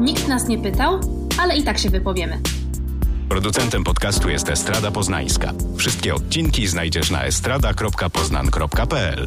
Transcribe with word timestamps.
Nikt 0.00 0.28
nas 0.28 0.48
nie 0.48 0.58
pytał, 0.58 1.00
ale 1.40 1.56
i 1.56 1.62
tak 1.62 1.78
się 1.78 1.90
wypowiemy. 1.90 2.40
Producentem 3.28 3.84
podcastu 3.84 4.28
jest 4.28 4.48
Estrada 4.48 4.90
Poznańska. 4.90 5.52
Wszystkie 5.76 6.14
odcinki 6.14 6.66
znajdziesz 6.66 7.10
na 7.10 7.24
estrada.poznan.pl. 7.24 9.26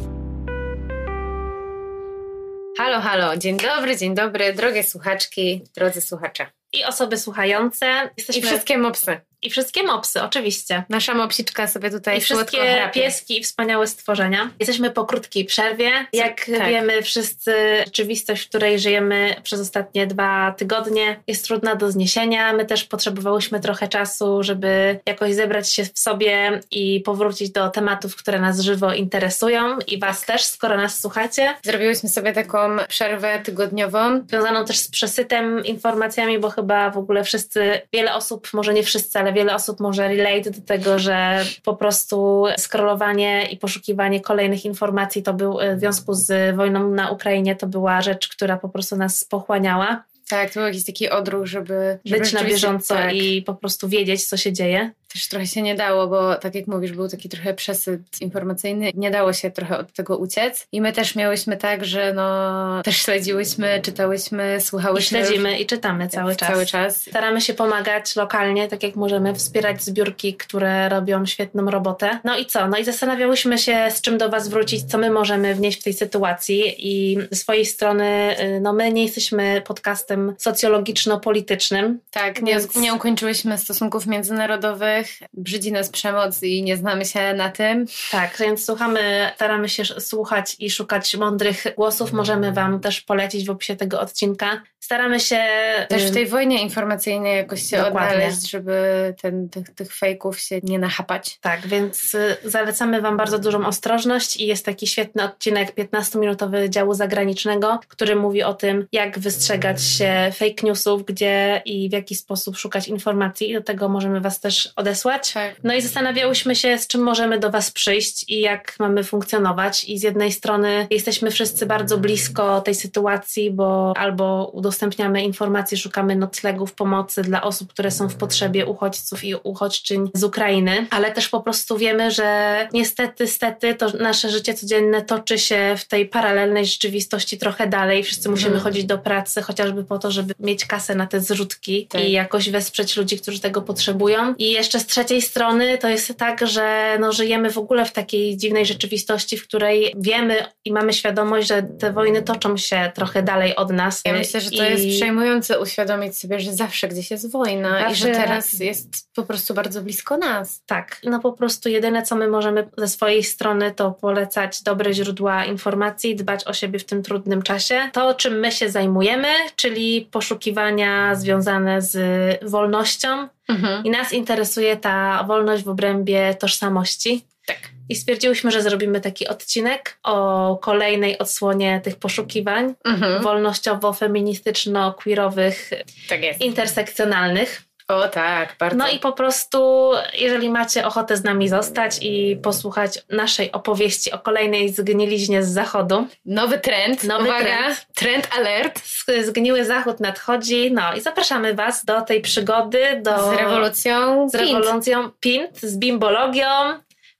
Halo, 2.78 3.00
halo, 3.00 3.36
dzień 3.36 3.56
dobry, 3.56 3.96
dzień 3.96 4.14
dobry, 4.14 4.54
drogie 4.54 4.82
słuchaczki, 4.82 5.62
drodzy 5.76 6.00
słuchacze. 6.00 6.46
I 6.72 6.84
osoby 6.84 7.18
słuchające. 7.18 8.10
Jesteśmy... 8.16 8.42
I 8.42 8.44
wszystkie 8.44 8.78
mopsy. 8.78 9.20
I 9.44 9.50
wszystkie 9.50 9.82
mopsy, 9.82 10.22
oczywiście. 10.22 10.84
Nasza 10.88 11.14
mopsiczka 11.14 11.66
sobie 11.66 11.90
tutaj 11.90 12.18
I 12.18 12.20
wszystkie 12.20 12.90
pieski 12.92 13.40
i 13.40 13.42
wspaniałe 13.42 13.86
stworzenia. 13.86 14.50
Jesteśmy 14.60 14.90
po 14.90 15.04
krótkiej 15.04 15.44
przerwie. 15.44 15.90
Jak 16.12 16.46
tak. 16.58 16.68
wiemy 16.68 17.02
wszyscy, 17.02 17.54
rzeczywistość, 17.84 18.44
w 18.44 18.48
której 18.48 18.78
żyjemy 18.78 19.36
przez 19.42 19.60
ostatnie 19.60 20.06
dwa 20.06 20.54
tygodnie 20.58 21.20
jest 21.26 21.44
trudna 21.44 21.74
do 21.74 21.92
zniesienia. 21.92 22.52
My 22.52 22.66
też 22.66 22.84
potrzebowałyśmy 22.84 23.60
trochę 23.60 23.88
czasu, 23.88 24.42
żeby 24.42 25.00
jakoś 25.06 25.34
zebrać 25.34 25.72
się 25.72 25.84
w 25.84 25.98
sobie 25.98 26.60
i 26.70 27.00
powrócić 27.00 27.50
do 27.50 27.68
tematów, 27.68 28.16
które 28.16 28.40
nas 28.40 28.60
żywo 28.60 28.92
interesują 28.92 29.78
i 29.86 29.98
Was 29.98 30.26
też, 30.26 30.44
skoro 30.44 30.76
nas 30.76 31.00
słuchacie. 31.00 31.54
Zrobiłyśmy 31.62 32.08
sobie 32.08 32.32
taką 32.32 32.76
przerwę 32.88 33.40
tygodniową. 33.44 34.24
Związaną 34.28 34.64
też 34.64 34.78
z 34.78 34.88
przesytem 34.88 35.64
informacjami, 35.64 36.38
bo 36.38 36.50
chyba 36.50 36.90
w 36.90 36.98
ogóle 36.98 37.24
wszyscy, 37.24 37.80
wiele 37.92 38.14
osób, 38.14 38.48
może 38.52 38.74
nie 38.74 38.82
wszyscy, 38.82 39.18
ale 39.18 39.33
wiele 39.34 39.54
osób 39.54 39.80
może 39.80 40.08
relate 40.08 40.50
do 40.50 40.60
tego, 40.60 40.98
że 40.98 41.44
po 41.64 41.76
prostu 41.76 42.44
scrollowanie 42.58 43.46
i 43.50 43.56
poszukiwanie 43.56 44.20
kolejnych 44.20 44.64
informacji 44.64 45.22
to 45.22 45.34
był 45.34 45.58
w 45.76 45.78
związku 45.78 46.14
z 46.14 46.56
wojną 46.56 46.90
na 46.90 47.10
Ukrainie 47.10 47.56
to 47.56 47.66
była 47.66 48.02
rzecz, 48.02 48.28
która 48.28 48.56
po 48.56 48.68
prostu 48.68 48.96
nas 48.96 49.24
pochłaniała. 49.24 50.04
Tak, 50.28 50.50
to 50.50 50.60
był 50.60 50.66
jakiś 50.66 50.84
taki 50.84 51.10
odruch, 51.10 51.46
żeby, 51.46 51.98
żeby 52.04 52.20
być 52.20 52.32
na 52.32 52.44
bieżąco 52.44 52.94
tak. 52.94 53.14
i 53.14 53.42
po 53.42 53.54
prostu 53.54 53.88
wiedzieć, 53.88 54.26
co 54.28 54.36
się 54.36 54.52
dzieje 54.52 54.90
też 55.14 55.28
trochę 55.28 55.46
się 55.46 55.62
nie 55.62 55.74
dało, 55.74 56.06
bo 56.06 56.34
tak 56.34 56.54
jak 56.54 56.66
mówisz, 56.66 56.92
był 56.92 57.08
taki 57.08 57.28
trochę 57.28 57.54
przesyt 57.54 58.00
informacyjny, 58.20 58.90
nie 58.94 59.10
dało 59.10 59.32
się 59.32 59.50
trochę 59.50 59.78
od 59.78 59.92
tego 59.92 60.16
uciec. 60.16 60.66
I 60.72 60.80
my 60.80 60.92
też 60.92 61.14
miałyśmy 61.14 61.56
tak, 61.56 61.84
że 61.84 62.12
no 62.12 62.82
też 62.82 62.96
śledziłyśmy, 62.96 63.80
czytałyśmy, 63.82 64.60
słuchałyśmy. 64.60 65.20
I 65.20 65.24
śledzimy 65.24 65.58
i 65.58 65.66
czytamy 65.66 66.08
cały 66.08 66.36
czas. 66.36 66.48
cały 66.48 66.66
czas. 66.66 67.02
Staramy 67.02 67.40
się 67.40 67.54
pomagać 67.54 68.16
lokalnie, 68.16 68.68
tak 68.68 68.82
jak 68.82 68.96
możemy, 68.96 69.34
wspierać 69.34 69.82
zbiórki, 69.82 70.34
które 70.34 70.88
robią 70.88 71.26
świetną 71.26 71.70
robotę. 71.70 72.18
No 72.24 72.38
i 72.38 72.46
co? 72.46 72.68
No 72.68 72.78
i 72.78 72.84
zastanawiałyśmy 72.84 73.58
się, 73.58 73.86
z 73.90 74.00
czym 74.00 74.18
do 74.18 74.28
Was 74.28 74.48
wrócić, 74.48 74.84
co 74.84 74.98
my 74.98 75.10
możemy 75.10 75.54
wnieść 75.54 75.80
w 75.80 75.84
tej 75.84 75.92
sytuacji 75.92 76.74
i 76.78 77.18
z 77.30 77.38
swojej 77.38 77.66
strony, 77.66 78.36
y, 78.40 78.60
no 78.60 78.72
my 78.72 78.92
nie 78.92 79.02
jesteśmy 79.02 79.62
podcastem 79.66 80.34
socjologiczno-politycznym. 80.38 81.98
Tak, 82.10 82.44
więc... 82.44 82.76
nie, 82.76 82.82
nie 82.82 82.94
ukończyłyśmy 82.94 83.58
stosunków 83.58 84.06
międzynarodowych, 84.06 85.03
brzydzi 85.32 85.72
nas 85.72 85.88
przemoc 85.88 86.42
i 86.42 86.62
nie 86.62 86.76
znamy 86.76 87.04
się 87.04 87.34
na 87.34 87.50
tym. 87.50 87.86
Tak, 88.10 88.36
więc 88.40 88.64
słuchamy, 88.64 89.30
staramy 89.34 89.68
się 89.68 89.84
słuchać 89.84 90.56
i 90.58 90.70
szukać 90.70 91.16
mądrych 91.16 91.66
głosów. 91.76 92.12
Możemy 92.12 92.52
Wam 92.52 92.80
też 92.80 93.00
polecić 93.00 93.46
w 93.46 93.50
opisie 93.50 93.76
tego 93.76 94.00
odcinka. 94.00 94.62
Staramy 94.84 95.20
się... 95.20 95.44
Też 95.88 96.04
w 96.04 96.14
tej 96.14 96.26
wojnie 96.26 96.62
informacyjnej 96.62 97.36
jakoś 97.36 97.62
się 97.62 97.76
Dokładnie. 97.76 98.00
odnaleźć, 98.00 98.50
żeby 98.50 98.74
ten, 99.22 99.48
tych, 99.48 99.70
tych 99.74 99.96
fejków 99.96 100.38
się 100.38 100.60
nie 100.62 100.78
nachapać. 100.78 101.38
Tak, 101.40 101.66
więc 101.66 102.14
y, 102.14 102.36
zalecamy 102.44 103.00
Wam 103.00 103.16
bardzo 103.16 103.38
dużą 103.38 103.66
ostrożność 103.66 104.36
i 104.36 104.46
jest 104.46 104.64
taki 104.64 104.86
świetny 104.86 105.24
odcinek 105.24 105.74
15-minutowy 105.74 106.68
działu 106.68 106.94
zagranicznego, 106.94 107.80
który 107.88 108.16
mówi 108.16 108.42
o 108.42 108.54
tym, 108.54 108.86
jak 108.92 109.18
wystrzegać 109.18 109.82
się 109.82 110.32
fake 110.34 110.66
newsów, 110.66 111.04
gdzie 111.04 111.62
i 111.64 111.88
w 111.88 111.92
jaki 111.92 112.14
sposób 112.14 112.56
szukać 112.56 112.88
informacji 112.88 113.50
i 113.50 113.54
do 113.54 113.62
tego 113.62 113.88
możemy 113.88 114.20
Was 114.20 114.40
też 114.40 114.72
odesłać 114.76 114.93
Tak. 115.32 115.54
No 115.64 115.74
i 115.74 115.82
zastanawiałyśmy 115.82 116.56
się, 116.56 116.78
z 116.78 116.86
czym 116.86 117.02
możemy 117.02 117.38
do 117.38 117.50
Was 117.50 117.70
przyjść 117.70 118.24
i 118.28 118.40
jak 118.40 118.74
mamy 118.78 119.04
funkcjonować. 119.04 119.84
I 119.84 119.98
z 119.98 120.02
jednej 120.02 120.32
strony 120.32 120.86
jesteśmy 120.90 121.30
wszyscy 121.30 121.66
bardzo 121.66 121.98
blisko 121.98 122.60
tej 122.60 122.74
sytuacji, 122.74 123.50
bo 123.50 123.94
albo 123.96 124.50
udostępniamy 124.52 125.22
informacje, 125.22 125.78
szukamy 125.78 126.16
noclegów, 126.16 126.72
pomocy 126.72 127.22
dla 127.22 127.42
osób, 127.42 127.72
które 127.72 127.90
są 127.90 128.08
w 128.08 128.14
potrzebie 128.14 128.66
uchodźców 128.66 129.24
i 129.24 129.34
uchodźczyń 129.34 130.10
z 130.14 130.24
Ukrainy, 130.24 130.86
ale 130.90 131.12
też 131.12 131.28
po 131.28 131.40
prostu 131.40 131.78
wiemy, 131.78 132.10
że 132.10 132.68
niestety, 132.72 133.26
stety 133.26 133.74
to 133.74 133.90
nasze 133.90 134.30
życie 134.30 134.54
codzienne 134.54 135.02
toczy 135.02 135.38
się 135.38 135.74
w 135.78 135.84
tej 135.84 136.06
paralelnej 136.06 136.66
rzeczywistości 136.66 137.38
trochę 137.38 137.66
dalej. 137.66 138.04
Wszyscy 138.04 138.28
musimy 138.28 138.54
mhm. 138.54 138.64
chodzić 138.64 138.84
do 138.84 138.98
pracy, 138.98 139.42
chociażby 139.42 139.84
po 139.84 139.98
to, 139.98 140.10
żeby 140.10 140.34
mieć 140.40 140.64
kasę 140.64 140.94
na 140.94 141.06
te 141.06 141.20
zrzutki 141.20 141.86
tak. 141.86 142.04
i 142.04 142.12
jakoś 142.12 142.50
wesprzeć 142.50 142.96
ludzi, 142.96 143.18
którzy 143.18 143.40
tego 143.40 143.62
potrzebują. 143.62 144.34
I 144.38 144.52
jeszcze 144.52 144.80
z 144.84 144.86
trzeciej 144.86 145.22
strony 145.22 145.78
to 145.78 145.88
jest 145.88 146.16
tak, 146.16 146.46
że 146.46 146.96
no, 147.00 147.12
żyjemy 147.12 147.50
w 147.50 147.58
ogóle 147.58 147.84
w 147.84 147.92
takiej 147.92 148.36
dziwnej 148.36 148.66
rzeczywistości, 148.66 149.36
w 149.36 149.48
której 149.48 149.94
wiemy 149.98 150.46
i 150.64 150.72
mamy 150.72 150.92
świadomość, 150.92 151.48
że 151.48 151.62
te 151.62 151.92
wojny 151.92 152.22
toczą 152.22 152.56
się 152.56 152.92
trochę 152.94 153.22
dalej 153.22 153.56
od 153.56 153.70
nas. 153.70 154.02
Ja 154.04 154.12
myślę, 154.12 154.40
że 154.40 154.50
to 154.50 154.64
I... 154.64 154.70
jest 154.70 154.96
przejmujące 154.96 155.60
uświadomić 155.60 156.18
sobie, 156.18 156.40
że 156.40 156.52
zawsze 156.52 156.88
gdzieś 156.88 157.10
jest 157.10 157.32
wojna 157.32 157.80
zawsze... 157.80 157.92
i 157.92 157.96
że 157.96 158.20
teraz 158.20 158.52
jest 158.60 158.88
po 159.14 159.22
prostu 159.22 159.54
bardzo 159.54 159.82
blisko 159.82 160.16
nas. 160.16 160.62
Tak, 160.66 161.00
no 161.04 161.20
po 161.20 161.32
prostu 161.32 161.68
jedyne, 161.68 162.02
co 162.02 162.16
my 162.16 162.28
możemy 162.28 162.68
ze 162.76 162.88
swojej 162.88 163.24
strony, 163.24 163.72
to 163.72 163.90
polecać 163.90 164.62
dobre 164.62 164.92
źródła 164.92 165.44
informacji, 165.44 166.16
dbać 166.16 166.46
o 166.46 166.52
siebie 166.52 166.78
w 166.78 166.84
tym 166.84 167.02
trudnym 167.02 167.42
czasie. 167.42 167.90
To, 167.92 168.14
czym 168.14 168.38
my 168.38 168.52
się 168.52 168.68
zajmujemy, 168.68 169.28
czyli 169.56 170.08
poszukiwania 170.10 171.14
związane 171.14 171.82
z 171.82 171.94
wolnością, 172.42 173.28
Mhm. 173.48 173.84
I 173.84 173.90
nas 173.90 174.12
interesuje 174.12 174.76
ta 174.76 175.24
wolność 175.28 175.64
w 175.64 175.68
obrębie 175.68 176.34
tożsamości. 176.34 177.24
Tak. 177.46 177.58
I 177.88 177.94
stwierdziłyśmy, 177.94 178.50
że 178.50 178.62
zrobimy 178.62 179.00
taki 179.00 179.28
odcinek 179.28 179.98
o 180.02 180.58
kolejnej 180.62 181.18
odsłonie 181.18 181.80
tych 181.84 181.96
poszukiwań 181.96 182.74
mhm. 182.84 183.22
wolnościowo-feministyczno-queerowych, 183.22 185.70
tak 186.08 186.20
intersekcjonalnych. 186.40 187.62
O 187.88 188.08
tak, 188.08 188.56
bardzo. 188.58 188.76
No 188.76 188.88
i 188.88 188.98
po 188.98 189.12
prostu, 189.12 189.90
jeżeli 190.18 190.50
macie 190.50 190.86
ochotę 190.86 191.16
z 191.16 191.24
nami 191.24 191.48
zostać 191.48 191.98
i 192.02 192.36
posłuchać 192.42 193.02
naszej 193.10 193.52
opowieści 193.52 194.12
o 194.12 194.18
kolejnej 194.18 194.72
zgniliźnie 194.72 195.42
z 195.42 195.48
zachodu. 195.48 196.06
Nowy 196.24 196.58
trend. 196.58 197.04
Nowy 197.04 197.24
Uwaga, 197.24 197.44
trend. 197.44 197.86
Trend 197.94 198.28
alert. 198.38 198.82
Zgniły 199.24 199.64
zachód 199.64 200.00
nadchodzi. 200.00 200.72
No 200.72 200.94
i 200.94 201.00
zapraszamy 201.00 201.54
Was 201.54 201.84
do 201.84 202.00
tej 202.02 202.20
przygody. 202.20 203.00
Do, 203.02 203.30
z 203.30 203.36
rewolucją. 203.36 204.28
Z 204.28 204.34
rewolucją 204.34 205.10
PINT, 205.20 205.60
z 205.60 205.76
bimbologią. 205.76 206.46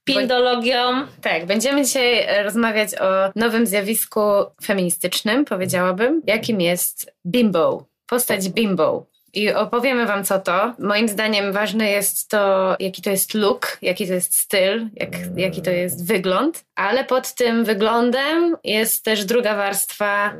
Pindologią. 0.03 1.07
Tak, 1.21 1.45
będziemy 1.45 1.85
dzisiaj 1.85 2.43
rozmawiać 2.43 2.95
o 2.95 3.31
nowym 3.35 3.67
zjawisku 3.67 4.21
feministycznym, 4.63 5.45
powiedziałabym, 5.45 6.21
jakim 6.27 6.61
jest 6.61 7.13
bimbo. 7.25 7.85
Postać 8.07 8.49
bimbo 8.49 9.14
i 9.35 9.53
opowiemy 9.53 10.05
Wam, 10.05 10.23
co 10.23 10.39
to. 10.39 10.73
Moim 10.79 11.07
zdaniem 11.07 11.53
ważne 11.53 11.89
jest 11.89 12.29
to, 12.29 12.75
jaki 12.79 13.01
to 13.01 13.09
jest 13.09 13.33
look, 13.33 13.77
jaki 13.81 14.07
to 14.07 14.13
jest 14.13 14.39
styl, 14.39 14.89
jak, 14.93 15.11
jaki 15.35 15.61
to 15.61 15.71
jest 15.71 16.07
wygląd, 16.07 16.65
ale 16.75 17.03
pod 17.03 17.33
tym 17.33 17.65
wyglądem 17.65 18.55
jest 18.63 19.05
też 19.05 19.25
druga 19.25 19.55
warstwa 19.55 20.33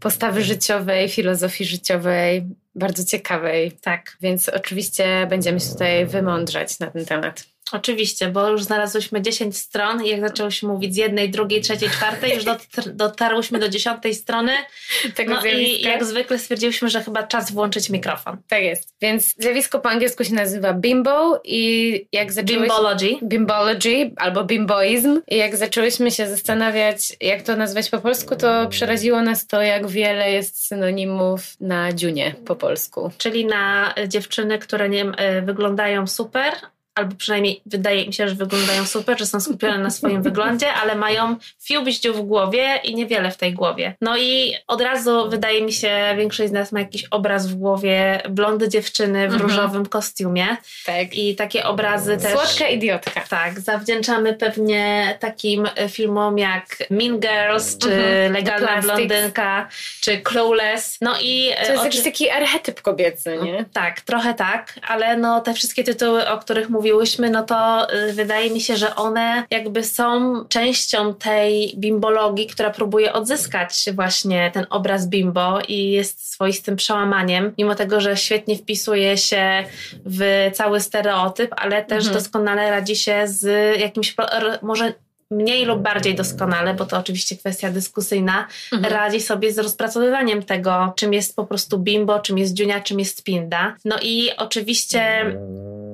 postawy 0.00 0.42
życiowej, 0.42 1.08
filozofii 1.08 1.64
życiowej, 1.64 2.46
bardzo 2.74 3.04
ciekawej. 3.04 3.72
Tak. 3.72 4.16
Więc 4.20 4.48
oczywiście 4.48 5.26
będziemy 5.30 5.60
się 5.60 5.68
tutaj 5.68 6.06
wymądrzać 6.06 6.78
na 6.78 6.86
ten 6.90 7.04
temat. 7.04 7.53
Oczywiście, 7.74 8.28
bo 8.28 8.48
już 8.48 8.62
znalazłyśmy 8.62 9.22
10 9.22 9.56
stron 9.56 10.04
i 10.04 10.08
jak 10.08 10.20
zaczęłyśmy 10.20 10.68
mówić 10.68 10.94
z 10.94 10.96
jednej, 10.96 11.30
drugiej, 11.30 11.60
trzeciej, 11.60 11.90
czwartej, 11.90 12.34
już 12.34 12.44
dotarłyśmy 12.86 13.58
do 13.58 13.68
dziesiątej 13.68 14.14
strony. 14.14 14.52
Tego 15.16 15.34
no 15.34 15.40
zjawiska. 15.40 15.76
i 15.76 15.82
jak 15.82 16.04
zwykle 16.04 16.38
stwierdziłyśmy, 16.38 16.90
że 16.90 17.02
chyba 17.02 17.22
czas 17.22 17.52
włączyć 17.52 17.90
mikrofon. 17.90 18.36
Tak 18.48 18.62
jest. 18.62 18.94
Więc 19.00 19.34
zjawisko 19.38 19.78
po 19.78 19.90
angielsku 19.90 20.24
się 20.24 20.34
nazywa 20.34 20.74
bimbo 20.74 21.40
i 21.44 22.06
jak 22.12 22.32
zaczęłyśmy... 22.32 22.66
Bimbology. 22.66 23.16
Bimbology 23.22 24.10
albo 24.16 24.44
bimboizm. 24.44 25.20
I 25.28 25.36
jak 25.36 25.56
zaczęłyśmy 25.56 26.10
się 26.10 26.28
zastanawiać, 26.28 27.16
jak 27.20 27.42
to 27.42 27.56
nazwać 27.56 27.90
po 27.90 27.98
polsku, 27.98 28.36
to 28.36 28.68
przeraziło 28.68 29.22
nas 29.22 29.46
to, 29.46 29.62
jak 29.62 29.88
wiele 29.88 30.32
jest 30.32 30.66
synonimów 30.66 31.60
na 31.60 31.92
dziunie 31.92 32.34
po 32.46 32.56
polsku. 32.56 33.10
Czyli 33.18 33.46
na 33.46 33.94
dziewczyny, 34.08 34.58
które 34.58 34.88
nie, 34.88 35.04
e, 35.04 35.42
wyglądają 35.42 36.06
super, 36.06 36.52
albo 36.94 37.16
przynajmniej 37.16 37.62
wydaje 37.66 38.06
mi 38.06 38.12
się, 38.12 38.28
że 38.28 38.34
wyglądają 38.34 38.86
super, 38.86 39.18
że 39.18 39.26
są 39.26 39.40
skupione 39.40 39.78
na 39.78 39.90
swoim 39.90 40.22
wyglądzie, 40.28 40.72
ale 40.72 40.94
mają 40.94 41.36
fiubździu 41.62 42.14
w 42.14 42.20
głowie 42.20 42.80
i 42.84 42.94
niewiele 42.94 43.30
w 43.30 43.36
tej 43.36 43.54
głowie. 43.54 43.94
No 44.00 44.18
i 44.18 44.54
od 44.66 44.80
razu 44.80 45.30
wydaje 45.30 45.62
mi 45.62 45.72
się, 45.72 46.14
większość 46.16 46.50
z 46.50 46.52
nas 46.52 46.72
ma 46.72 46.80
jakiś 46.80 47.04
obraz 47.04 47.46
w 47.46 47.54
głowie 47.54 48.22
blondy 48.28 48.68
dziewczyny 48.68 49.28
w 49.28 49.32
mhm. 49.32 49.42
różowym 49.42 49.86
kostiumie. 49.86 50.46
Tak. 50.86 51.14
I 51.14 51.36
takie 51.36 51.64
obrazy 51.64 52.16
też... 52.16 52.32
Słodka 52.32 52.68
idiotka. 52.68 53.20
Tak, 53.30 53.60
zawdzięczamy 53.60 54.34
pewnie 54.34 55.16
takim 55.20 55.68
filmom 55.88 56.38
jak 56.38 56.76
Mean 56.90 57.20
Girls, 57.20 57.78
czy 57.78 57.92
mhm. 57.92 58.32
Legalna 58.32 58.80
Blondynka, 58.82 59.68
czy 60.00 60.18
Clueless. 60.18 60.98
No 61.00 61.14
i... 61.20 61.50
To 61.66 61.72
jest 61.72 61.84
jakiś 61.84 62.02
taki 62.02 62.30
archetyp 62.30 62.82
kobiecy, 62.82 63.38
nie? 63.42 63.64
Tak, 63.72 64.00
trochę 64.00 64.34
tak, 64.34 64.80
ale 64.88 65.16
no 65.16 65.40
te 65.40 65.54
wszystkie 65.54 65.84
tytuły, 65.84 66.28
o 66.28 66.38
których 66.38 66.68
mówię 66.70 66.83
mówiłyśmy, 66.84 67.30
no 67.30 67.42
to 67.42 67.86
y, 67.94 68.12
wydaje 68.12 68.50
mi 68.50 68.60
się, 68.60 68.76
że 68.76 68.94
one 68.94 69.44
jakby 69.50 69.84
są 69.84 70.34
częścią 70.48 71.14
tej 71.14 71.74
bimbologii, 71.76 72.46
która 72.46 72.70
próbuje 72.70 73.12
odzyskać 73.12 73.84
właśnie 73.92 74.50
ten 74.54 74.66
obraz 74.70 75.08
bimbo 75.08 75.60
i 75.68 75.90
jest 75.90 76.32
swoistym 76.32 76.76
przełamaniem, 76.76 77.52
mimo 77.58 77.74
tego, 77.74 78.00
że 78.00 78.16
świetnie 78.16 78.56
wpisuje 78.56 79.16
się 79.16 79.64
w 80.06 80.50
cały 80.52 80.80
stereotyp, 80.80 81.54
ale 81.56 81.84
też 81.84 82.04
mhm. 82.04 82.14
doskonale 82.14 82.70
radzi 82.70 82.96
się 82.96 83.22
z 83.24 83.76
jakimś, 83.80 84.16
może 84.62 84.94
mniej 85.34 85.64
lub 85.64 85.82
bardziej 85.82 86.14
doskonale, 86.14 86.74
bo 86.74 86.86
to 86.86 86.98
oczywiście 86.98 87.36
kwestia 87.36 87.70
dyskusyjna, 87.70 88.46
mhm. 88.72 88.92
radzi 88.94 89.20
sobie 89.20 89.52
z 89.52 89.58
rozpracowywaniem 89.58 90.42
tego, 90.42 90.92
czym 90.96 91.12
jest 91.12 91.36
po 91.36 91.46
prostu 91.46 91.78
bimbo, 91.78 92.20
czym 92.20 92.38
jest 92.38 92.54
dziunia, 92.54 92.80
czym 92.80 92.98
jest 92.98 93.24
pinda. 93.24 93.76
No 93.84 93.96
i 94.02 94.30
oczywiście 94.36 95.24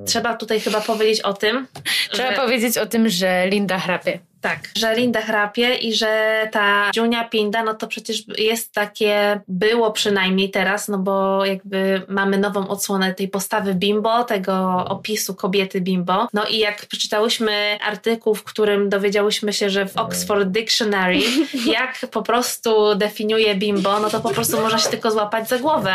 trzeba 0.07 0.37
tutaj 0.37 0.61
chyba 0.61 0.81
powiedzieć 0.81 1.21
o 1.21 1.35
tym. 1.35 1.67
Trzeba 2.11 2.31
że... 2.31 2.37
powiedzieć 2.37 2.79
o 2.79 2.87
tym, 2.87 3.09
że 3.09 3.47
Linda 3.49 3.79
chrapie. 3.79 4.19
Tak, 4.41 4.69
że 4.77 4.95
Linda 4.95 5.21
chrapie 5.21 5.75
i 5.75 5.95
że 5.95 6.49
ta 6.53 6.91
Dziunia 6.95 7.25
Pinda, 7.25 7.65
no 7.65 7.75
to 7.75 7.87
przecież 7.87 8.23
jest 8.39 8.73
takie, 8.73 9.41
było 9.49 9.93
przynajmniej 9.93 10.51
teraz, 10.51 10.89
no 10.89 10.99
bo 10.99 11.45
jakby 11.45 12.03
mamy 12.09 12.39
nową 12.39 12.69
odsłonę 12.69 13.15
tej 13.15 13.29
postawy 13.29 13.75
bimbo, 13.75 14.25
tego 14.25 14.85
opisu 14.89 15.35
kobiety 15.35 15.81
bimbo. 15.81 16.29
No 16.33 16.47
i 16.47 16.59
jak 16.59 16.87
przeczytałyśmy 16.87 17.79
artykuł, 17.83 18.35
w 18.35 18.45
którym 18.45 18.89
dowiedziałyśmy 18.89 19.53
się, 19.53 19.71
że 19.71 19.87
w 19.87 19.97
Oxford 19.97 20.49
Dictionary, 20.49 21.21
jak 21.77 21.99
po 22.11 22.23
prostu 22.23 22.95
definiuje 22.95 23.55
bimbo, 23.55 24.01
no 24.01 24.11
to 24.11 24.21
po 24.21 24.31
prostu 24.31 24.61
można 24.61 24.79
się 24.79 24.91
tylko 24.91 25.11
złapać 25.11 25.49
za 25.49 25.59
głowę 25.59 25.93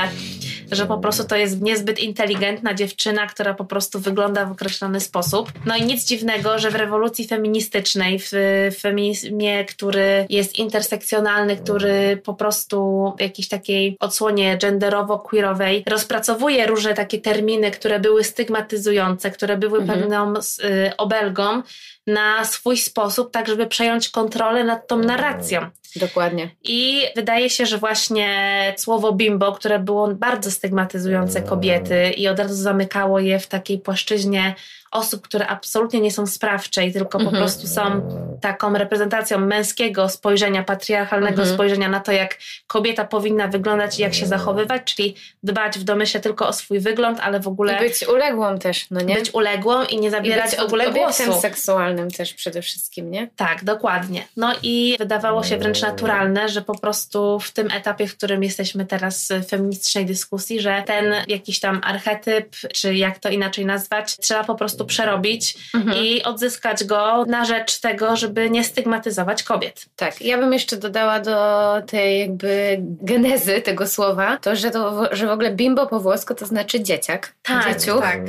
że 0.71 0.85
po 0.85 0.97
prostu 0.97 1.23
to 1.23 1.35
jest 1.35 1.61
niezbyt 1.61 1.99
inteligentna 1.99 2.73
dziewczyna, 2.73 3.27
która 3.27 3.53
po 3.53 3.65
prostu 3.65 3.99
wygląda 3.99 4.45
w 4.45 4.51
określony 4.51 4.99
sposób. 4.99 5.51
No 5.65 5.75
i 5.75 5.83
nic 5.83 6.05
dziwnego, 6.05 6.59
że 6.59 6.71
w 6.71 6.75
rewolucji 6.75 7.27
feministycznej, 7.27 8.19
w 8.19 8.31
feminizmie, 8.79 9.65
który 9.65 10.25
jest 10.29 10.59
intersekcjonalny, 10.59 11.57
który 11.57 12.17
po 12.23 12.33
prostu 12.33 13.13
w 13.17 13.21
jakiejś 13.21 13.47
takiej 13.47 13.97
odsłonie 13.99 14.57
genderowo-queerowej 14.57 15.83
rozpracowuje 15.89 16.67
różne 16.67 16.93
takie 16.93 17.21
terminy, 17.21 17.71
które 17.71 17.99
były 17.99 18.23
stygmatyzujące, 18.23 19.31
które 19.31 19.57
były 19.57 19.79
mhm. 19.79 19.99
pewną 19.99 20.33
y, 20.33 20.97
obelgą 20.97 21.61
na 22.07 22.45
swój 22.45 22.77
sposób, 22.77 23.31
tak 23.31 23.47
żeby 23.47 23.67
przejąć 23.67 24.09
kontrolę 24.09 24.63
nad 24.63 24.87
tą 24.87 24.97
narracją. 24.97 25.69
Dokładnie. 25.95 26.49
I 26.63 27.03
wydaje 27.15 27.49
się, 27.49 27.65
że 27.65 27.77
właśnie 27.77 28.29
słowo 28.77 29.11
bimbo, 29.11 29.51
które 29.51 29.79
było 29.79 30.07
bardzo 30.07 30.51
stygmatyzujące 30.51 31.41
kobiety 31.41 32.09
i 32.09 32.27
od 32.27 32.39
razu 32.39 32.55
zamykało 32.55 33.19
je 33.19 33.39
w 33.39 33.47
takiej 33.47 33.79
płaszczyźnie 33.79 34.55
osób, 34.95 35.21
które 35.21 35.47
absolutnie 35.47 36.01
nie 36.01 36.11
są 36.11 36.27
sprawcze 36.27 36.85
i 36.85 36.93
tylko 36.93 37.17
po 37.17 37.23
mhm. 37.23 37.43
prostu 37.43 37.67
są 37.67 38.01
taką 38.41 38.73
reprezentacją 38.73 39.39
męskiego 39.39 40.09
spojrzenia, 40.09 40.63
patriarchalnego 40.63 41.41
mhm. 41.41 41.55
spojrzenia 41.55 41.89
na 41.89 41.99
to, 41.99 42.11
jak 42.11 42.37
kobieta 42.67 43.05
powinna 43.05 43.47
wyglądać 43.47 43.99
i 43.99 44.01
jak 44.01 44.13
się 44.13 44.25
zachowywać, 44.25 44.81
czyli 44.83 45.15
dbać 45.43 45.79
w 45.79 45.83
domyśle 45.83 46.19
tylko 46.19 46.47
o 46.47 46.53
swój 46.53 46.79
wygląd, 46.79 47.19
ale 47.19 47.39
w 47.39 47.47
ogóle... 47.47 47.77
I 47.77 47.79
być 47.79 48.07
uległą 48.07 48.59
też, 48.59 48.89
no 48.91 49.01
nie? 49.01 49.15
Być 49.15 49.33
uległą 49.33 49.83
i 49.83 49.99
nie 49.99 50.11
zabierać 50.11 50.53
I 50.53 50.55
być 50.55 50.59
w 50.59 50.63
ogóle 50.63 50.91
głosu. 50.91 51.41
seksualnym 51.41 52.11
też 52.11 52.33
przede 52.33 52.61
wszystkim, 52.61 53.11
nie? 53.11 53.29
Tak, 53.35 53.63
dokładnie. 53.63 54.27
No 54.37 54.53
i 54.63 54.95
wydawało 54.99 55.43
się 55.43 55.57
wręcz 55.57 55.81
naturalne, 55.87 56.49
że 56.49 56.61
po 56.61 56.79
prostu 56.79 57.39
w 57.39 57.51
tym 57.51 57.71
etapie, 57.71 58.07
w 58.07 58.17
którym 58.17 58.43
jesteśmy 58.43 58.85
teraz 58.85 59.29
w 59.31 59.49
feministycznej 59.49 60.05
dyskusji, 60.05 60.61
że 60.61 60.83
ten 60.85 61.13
jakiś 61.27 61.59
tam 61.59 61.81
archetyp, 61.83 62.55
czy 62.73 62.95
jak 62.95 63.19
to 63.19 63.29
inaczej 63.29 63.65
nazwać, 63.65 64.17
trzeba 64.17 64.43
po 64.43 64.55
prostu 64.55 64.85
przerobić 64.85 65.57
mhm. 65.73 65.97
i 65.97 66.23
odzyskać 66.23 66.83
go 66.83 67.25
na 67.25 67.45
rzecz 67.45 67.79
tego, 67.79 68.15
żeby 68.15 68.49
nie 68.49 68.63
stygmatyzować 68.63 69.43
kobiet. 69.43 69.85
Tak, 69.95 70.21
ja 70.21 70.37
bym 70.37 70.53
jeszcze 70.53 70.77
dodała 70.77 71.19
do 71.19 71.71
tej 71.87 72.19
jakby 72.19 72.77
genezy 72.79 73.61
tego 73.61 73.87
słowa, 73.87 74.37
to, 74.37 74.55
że, 74.55 74.71
to, 74.71 75.15
że 75.15 75.27
w 75.27 75.31
ogóle 75.31 75.51
bimbo 75.51 75.87
po 75.87 75.99
włosku 75.99 76.35
to 76.35 76.45
znaczy 76.45 76.83
dzieciak, 76.83 77.33
tak, 77.43 77.79
dzieciuch. 77.79 78.01
Tak. 78.01 78.21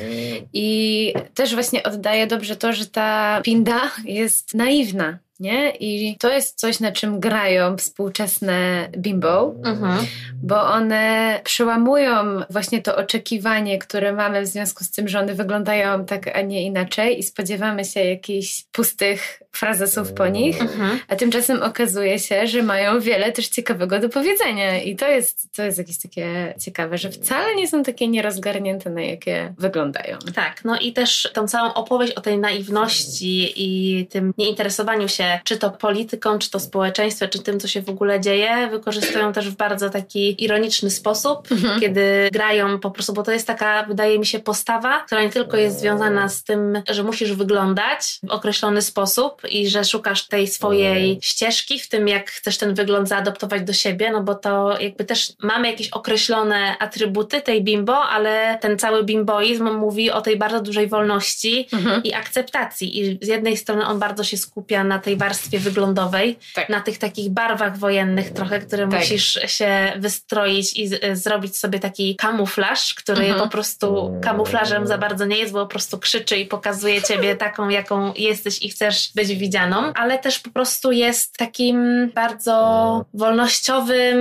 I 0.53 1.13
też 1.35 1.55
właśnie 1.55 1.83
oddaje 1.83 2.27
dobrze 2.27 2.57
to, 2.57 2.73
że 2.73 2.87
ta 2.87 3.41
pinda 3.45 3.81
jest 4.05 4.55
naiwna 4.55 5.19
nie? 5.41 5.71
I 5.71 6.17
to 6.19 6.33
jest 6.33 6.59
coś, 6.59 6.81
na 6.81 6.93
czym 6.93 7.21
grają 7.21 7.77
współczesne 7.77 8.89
bimbo, 8.99 9.55
mhm. 9.65 10.07
bo 10.43 10.63
one 10.63 11.41
przełamują 11.45 12.41
właśnie 12.51 12.83
to 12.83 12.97
oczekiwanie, 12.97 13.79
które 13.79 14.13
mamy 14.13 14.43
w 14.43 14.47
związku 14.47 14.85
z 14.85 14.91
tym, 14.91 15.09
że 15.09 15.21
one 15.21 15.35
wyglądają 15.35 16.05
tak, 16.05 16.37
a 16.37 16.41
nie 16.41 16.63
inaczej 16.63 17.19
i 17.19 17.23
spodziewamy 17.23 17.85
się 17.85 18.01
jakichś 18.01 18.65
pustych 18.73 19.43
frazesów 19.53 20.13
po 20.13 20.29
nich, 20.29 20.61
mhm. 20.61 21.01
a 21.09 21.17
tymczasem 21.17 21.63
okazuje 21.63 22.19
się, 22.19 22.47
że 22.47 22.63
mają 22.63 23.01
wiele 23.01 23.33
też 23.33 23.49
ciekawego 23.49 23.99
do 23.99 24.09
powiedzenia 24.09 24.83
i 24.83 24.97
to 24.97 25.09
jest, 25.09 25.57
to 25.57 25.63
jest 25.63 25.79
jakieś 25.79 25.99
takie 25.99 26.55
ciekawe, 26.61 26.99
że 26.99 27.11
wcale 27.11 27.55
nie 27.55 27.69
są 27.69 27.83
takie 27.83 28.09
nierozgarnięte, 28.09 28.91
na 28.91 29.03
jakie 29.03 29.55
wyglądają. 29.59 30.19
Tak, 30.35 30.65
no 30.65 30.79
i 30.79 30.93
też 30.93 31.31
tą 31.33 31.49
całą 31.49 31.75
opowieść 31.75 32.13
o 32.13 32.21
tej 32.21 32.39
naiwności 32.39 33.53
i 33.57 34.07
tym 34.07 34.35
nieinteresowaniu 34.39 35.09
się 35.09 35.26
czy 35.45 35.59
to 35.59 35.71
polityką, 35.71 36.39
czy 36.39 36.51
to 36.51 36.61
społeczeństwem, 36.61 37.29
czy 37.29 37.43
tym, 37.43 37.61
co 37.61 37.69
się 37.69 37.83
w 37.83 37.89
ogóle 37.89 38.21
dzieje, 38.21 38.69
wykorzystują 38.71 39.33
też 39.33 39.51
w 39.51 39.57
bardzo 39.57 39.91
taki 39.91 40.45
ironiczny 40.45 40.91
sposób, 40.91 41.53
mhm. 41.53 41.81
kiedy 41.81 42.29
grają 42.33 42.81
po 42.81 42.91
prostu, 42.91 43.13
bo 43.13 43.23
to 43.23 43.33
jest 43.33 43.47
taka, 43.47 43.83
wydaje 43.83 44.19
mi 44.19 44.27
się, 44.27 44.39
postawa, 44.39 45.01
która 45.01 45.23
nie 45.23 45.31
tylko 45.31 45.57
jest 45.57 45.81
związana 45.81 46.29
z 46.29 46.45
tym, 46.45 46.83
że 46.91 47.03
musisz 47.03 47.33
wyglądać 47.33 48.19
w 48.23 48.31
określony 48.31 48.83
sposób 48.83 49.43
i 49.51 49.69
że 49.69 49.85
szukasz 49.85 50.29
tej 50.29 50.47
swojej 50.47 51.19
ścieżki 51.23 51.79
w 51.79 51.89
tym, 51.89 52.09
jak 52.09 52.31
chcesz 52.31 52.59
ten 52.59 52.75
wygląd 52.75 53.09
zaadoptować 53.09 53.63
do 53.63 53.73
siebie, 53.73 54.11
no 54.13 54.23
bo 54.23 54.35
to 54.35 54.81
jakby 54.81 55.05
też 55.05 55.33
mamy 55.43 55.71
jakieś 55.71 55.89
określone 55.89 56.79
atrybuty 56.79 57.41
tej 57.41 57.65
bimbo, 57.65 57.99
ale 57.99 58.59
ten 58.61 58.79
cały 58.79 59.05
bimboizm 59.05 59.71
mówi 59.71 60.11
o 60.11 60.21
tej 60.21 60.37
bardzo 60.37 60.61
dużej 60.61 60.89
wolności 60.89 61.69
mhm. 61.73 62.03
i 62.03 62.13
akceptacji. 62.13 63.01
I 63.01 63.19
z 63.23 63.29
jednej 63.29 63.57
strony 63.57 63.87
on 63.87 63.99
bardzo 63.99 64.25
się 64.25 64.37
skupia 64.37 64.85
na 64.85 64.99
tej 64.99 65.16
warstwie 65.17 65.59
wyglądowej, 65.59 66.39
tak. 66.55 66.69
na 66.69 66.81
tych 66.81 66.99
takich 66.99 67.31
barwach 67.31 67.79
wojennych 67.79 68.31
trochę, 68.31 68.59
które 68.61 68.89
tak. 68.89 69.01
musisz 69.01 69.39
się 69.47 69.93
wystroić 69.97 70.77
i 70.77 70.89
z, 70.89 71.19
zrobić 71.19 71.59
sobie 71.59 71.79
taki 71.79 72.17
kamuflaż, 72.17 72.95
który 72.95 73.25
mhm. 73.25 73.41
po 73.41 73.49
prostu 73.49 74.19
kamuflażem 74.23 74.87
za 74.87 74.99
bardzo 74.99 75.25
nie 75.25 75.39
jest, 75.39 75.53
bo 75.53 75.61
po 75.61 75.67
prostu 75.67 75.99
krzyczy 75.99 76.37
i 76.37 76.47
pokazuje 76.47 77.03
ciebie 77.03 77.37
taką, 77.47 77.69
jaką 77.69 78.13
jesteś 78.15 78.63
i 78.63 78.69
chcesz 78.69 79.13
być 79.15 79.35
widzianą, 79.35 79.93
ale 79.95 80.19
też 80.19 80.39
po 80.39 80.51
prostu 80.51 80.93
jest 80.93 81.37
takim 81.37 82.11
bardzo 82.15 83.05
wolnościowym, 83.15 84.19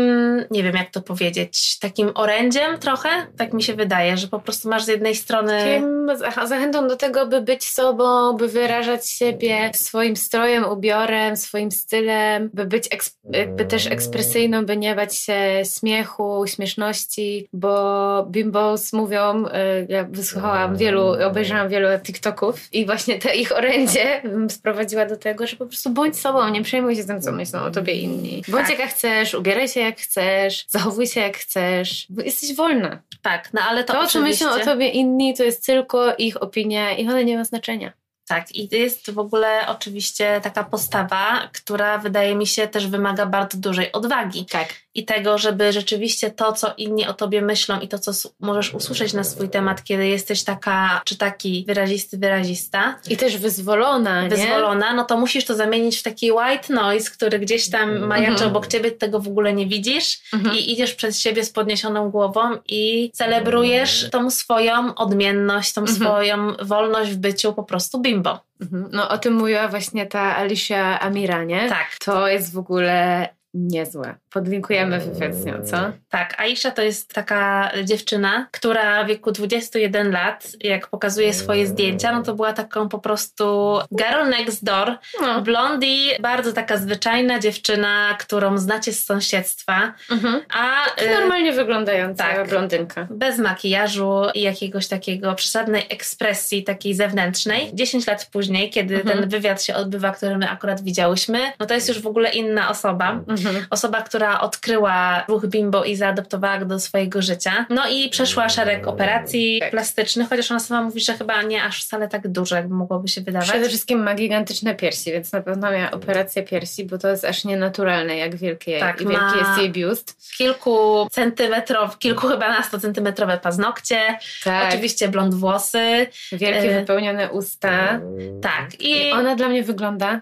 nie 0.52 0.64
wiem 0.64 0.76
jak 0.76 0.90
to 0.92 1.02
powiedzieć, 1.02 1.80
takim 1.80 2.12
orędziem 2.16 2.80
trochę, 2.80 3.10
tak 3.38 3.54
mi 3.54 3.64
się 3.64 3.74
wydaje, 3.74 4.18
że 4.18 4.28
po 4.28 4.40
prostu 4.40 4.70
masz 4.70 4.84
z 4.84 4.88
jednej 4.88 5.16
strony... 5.16 5.60
Takim 5.60 6.08
zachętą 6.48 6.88
do 6.88 6.96
tego, 6.96 7.26
by 7.26 7.42
być 7.42 7.70
sobą, 7.70 8.34
by 8.34 8.48
wyrażać 8.48 9.10
siebie 9.10 9.72
swoim 9.74 10.16
strojem, 10.16 10.66
ubiorem, 10.86 11.38
swoim 11.38 11.72
stylem, 11.72 12.50
by 12.54 12.66
być 12.66 12.90
jakby 13.32 13.66
też 13.66 13.88
ekspresyjną, 13.88 14.66
by 14.66 14.78
nie 14.78 14.96
bać 14.96 15.18
się 15.18 15.62
śmiechu, 15.80 16.44
śmieszności, 16.48 17.50
bo 17.54 18.26
bimbos 18.30 18.94
mówią, 18.94 19.46
y, 19.46 19.52
ja 19.90 20.04
wysłuchałam 20.04 20.78
wielu, 20.78 21.08
obejrzałam 21.28 21.70
wielu 21.70 21.88
TikToków 22.00 22.74
i 22.74 22.86
właśnie 22.86 23.20
te 23.20 23.36
ich 23.36 23.52
orędzie 23.52 24.22
sprowadziła 24.50 25.06
do 25.06 25.18
tego, 25.18 25.48
że 25.48 25.56
po 25.56 25.66
prostu 25.66 25.90
bądź 25.90 26.20
sobą, 26.20 26.50
nie 26.50 26.64
przejmuj 26.64 26.96
się 26.96 27.04
tym, 27.04 27.22
co 27.22 27.32
myślą 27.32 27.64
o 27.64 27.72
tobie 27.72 27.94
inni. 27.94 28.44
Bądź 28.48 28.68
tak. 28.68 28.80
jaka 28.80 28.92
chcesz, 28.92 29.34
ubieraj 29.34 29.68
się 29.68 29.80
jak 29.80 30.00
chcesz, 30.00 30.66
zachowuj 30.68 31.08
się 31.08 31.22
jak 31.22 31.38
chcesz, 31.38 32.06
bo 32.10 32.22
jesteś 32.22 32.56
wolna. 32.56 33.02
Tak, 33.22 33.50
no 33.54 33.62
ale 33.70 33.84
to, 33.84 33.94
to 33.94 34.00
oczywiście... 34.00 34.46
co 34.46 34.52
myślą 34.52 34.64
o 34.64 34.74
tobie 34.74 34.90
inni, 34.90 35.34
to 35.34 35.44
jest 35.44 35.66
tylko 35.66 36.16
ich 36.18 36.44
opinia 36.44 36.98
i 36.98 37.08
one 37.08 37.26
nie 37.26 37.38
ma 37.38 37.44
znaczenia. 37.44 38.05
Tak, 38.28 38.56
i 38.56 38.70
jest 38.72 39.12
w 39.12 39.20
ogóle 39.20 39.68
oczywiście 39.68 40.42
taka 40.44 40.64
postawa, 40.64 41.50
która 41.54 41.98
wydaje 41.98 42.36
mi 42.36 42.48
się 42.48 42.68
też 42.68 42.88
wymaga 42.88 43.26
bardzo 43.26 43.58
dużej 43.58 43.92
odwagi. 43.92 44.46
Tak. 44.46 44.85
I 44.96 45.06
tego, 45.06 45.38
żeby 45.38 45.72
rzeczywiście 45.72 46.32
to, 46.32 46.54
co 46.54 46.74
inni 46.78 47.08
o 47.08 47.14
tobie 47.14 47.42
myślą 47.42 47.80
i 47.80 47.88
to, 47.88 48.00
co 48.00 48.12
możesz 48.40 48.74
usłyszeć 48.74 49.14
na 49.14 49.24
swój 49.24 49.50
temat, 49.50 49.84
kiedy 49.84 50.08
jesteś 50.08 50.44
taka 50.44 51.02
czy 51.06 51.18
taki 51.18 51.64
wyrazisty, 51.68 52.18
wyrazista. 52.18 53.00
I 53.10 53.18
też 53.18 53.38
wyzwolona, 53.38 54.30
Wyzwolona, 54.30 54.94
no 54.94 55.06
to 55.06 55.18
musisz 55.18 55.46
to 55.46 55.56
zamienić 55.56 55.98
w 55.98 56.04
taki 56.04 56.32
white 56.32 56.74
noise, 56.74 57.12
który 57.12 57.40
gdzieś 57.40 57.70
tam 57.70 58.00
majaczy 58.00 58.32
mhm. 58.32 58.52
obok 58.52 58.68
ciebie, 58.68 58.92
tego 58.92 59.20
w 59.20 59.28
ogóle 59.28 59.54
nie 59.54 59.68
widzisz 59.68 60.20
mhm. 60.34 60.56
i 60.56 60.72
idziesz 60.72 60.94
przed 60.94 61.18
siebie 61.18 61.44
z 61.44 61.52
podniesioną 61.52 62.10
głową 62.10 62.42
i 62.68 63.12
celebrujesz 63.14 64.10
tą 64.12 64.32
swoją 64.32 64.96
odmienność, 64.96 65.74
tą 65.74 65.82
mhm. 65.82 65.98
swoją 65.98 66.54
wolność 66.62 67.12
w 67.12 67.18
byciu 67.18 67.54
po 67.54 67.64
prostu 67.64 68.02
bimbo. 68.02 68.40
Mhm. 68.62 68.90
No 68.92 69.10
o 69.10 69.18
tym 69.18 69.34
mówiła 69.34 69.68
właśnie 69.68 70.06
ta 70.06 70.36
Alicia 70.36 71.00
Amira, 71.00 71.44
nie? 71.44 71.70
Tak. 71.70 71.88
To 72.06 72.28
jest 72.28 72.54
w 72.54 72.58
ogóle 72.58 73.30
niezłe. 73.56 74.16
Podlinkujemy 74.30 75.00
wywiad 75.00 75.36
z 75.36 75.46
nią, 75.46 75.54
co? 75.66 75.78
Tak, 76.10 76.40
Aisha 76.40 76.72
to 76.72 76.82
jest 76.82 77.14
taka 77.14 77.72
dziewczyna, 77.84 78.48
która 78.52 79.04
w 79.04 79.08
wieku 79.08 79.32
21 79.32 80.12
lat, 80.12 80.52
jak 80.60 80.88
pokazuje 80.88 81.34
swoje 81.34 81.68
zdjęcia, 81.68 82.12
no 82.12 82.24
to 82.24 82.36
była 82.36 82.54
taką 82.54 82.90
po 82.90 83.00
prostu 83.00 83.78
girl 83.96 84.30
next 84.30 84.64
door, 84.64 84.98
no. 85.22 85.42
blondie, 85.42 86.20
bardzo 86.20 86.54
taka 86.54 86.78
zwyczajna 86.78 87.40
dziewczyna, 87.40 88.18
którą 88.20 88.58
znacie 88.58 88.94
z 88.94 89.06
sąsiedztwa. 89.06 89.94
Mhm. 90.12 90.42
A, 90.54 90.86
tak 90.98 91.10
normalnie 91.20 91.54
wyglądająca 91.54 92.24
tak, 92.24 92.50
blondynka. 92.50 93.08
Bez 93.10 93.40
makijażu 93.40 94.22
i 94.34 94.42
jakiegoś 94.42 94.88
takiego 94.88 95.36
przesadnej 95.36 95.86
ekspresji 95.90 96.64
takiej 96.64 96.94
zewnętrznej. 96.94 97.70
10 97.74 98.08
lat 98.08 98.30
później, 98.32 98.70
kiedy 98.70 98.96
mhm. 98.96 99.20
ten 99.20 99.30
wywiad 99.30 99.64
się 99.64 99.76
odbywa, 99.76 100.12
który 100.12 100.38
my 100.38 100.50
akurat 100.50 100.84
widziałyśmy, 100.84 101.40
no 101.60 101.66
to 101.66 101.74
jest 101.74 101.88
już 101.88 102.02
w 102.02 102.08
ogóle 102.08 102.30
inna 102.30 102.70
osoba. 102.70 103.12
Mhm. 103.12 103.45
Osoba, 103.70 104.02
która 104.02 104.42
odkryła 104.42 105.26
ruch 105.28 105.46
bimbo 105.46 105.84
i 105.84 105.96
zaadoptowała 105.96 106.58
go 106.58 106.66
do 106.66 106.80
swojego 106.80 107.22
życia. 107.22 107.66
No 107.70 107.90
i 107.90 108.10
przeszła 108.10 108.50
szereg 108.50 108.88
operacji 108.88 109.60
tak. 109.60 109.72
plastycznych, 109.72 110.30
chociaż 110.30 110.52
ona 110.52 110.60
sama 110.60 110.82
mówi, 110.82 111.02
że 111.02 111.14
chyba 111.14 111.42
nie 111.42 111.64
aż 111.64 111.84
wcale 111.84 112.08
tak 112.08 112.28
duże, 112.28 112.56
jak 112.56 112.70
mogłoby 112.70 113.08
się 113.08 113.22
wydawać. 113.22 113.50
Przede 113.50 113.70
wszystkim 113.70 114.04
ma 114.04 114.16
gigantyczne 114.16 114.76
piersi, 114.76 115.12
więc 115.12 115.32
na 115.32 115.42
pewno 115.42 115.72
miała 115.72 115.92
operację 115.92 116.44
piersi, 116.44 116.86
bo 116.86 116.98
to 116.98 117.08
jest 117.08 117.26
aż 117.26 117.46
nienaturalne, 117.46 118.18
jak 118.18 118.36
wielkie, 118.36 118.80
tak, 118.80 119.00
wielki 119.00 119.38
jest 119.40 119.58
jej 119.58 119.72
biust. 119.72 120.34
Kilku 120.38 121.08
centymetrow, 121.12 121.98
kilku 122.00 122.28
chyba 122.28 122.50
na 122.50 122.64
100 122.64 122.80
centymetrowe 122.80 123.38
paznokcie, 123.38 124.18
tak. 124.44 124.70
oczywiście 124.70 125.08
blond 125.08 125.36
włosy. 125.36 126.08
Wielkie, 126.32 126.72
y 126.72 126.80
wypełnione 126.80 127.32
usta. 127.32 128.00
Tak. 128.42 128.82
I, 128.82 129.08
I 129.08 129.12
ona 129.12 129.36
dla 129.36 129.50
mnie 129.50 129.64
wygląda 129.64 130.22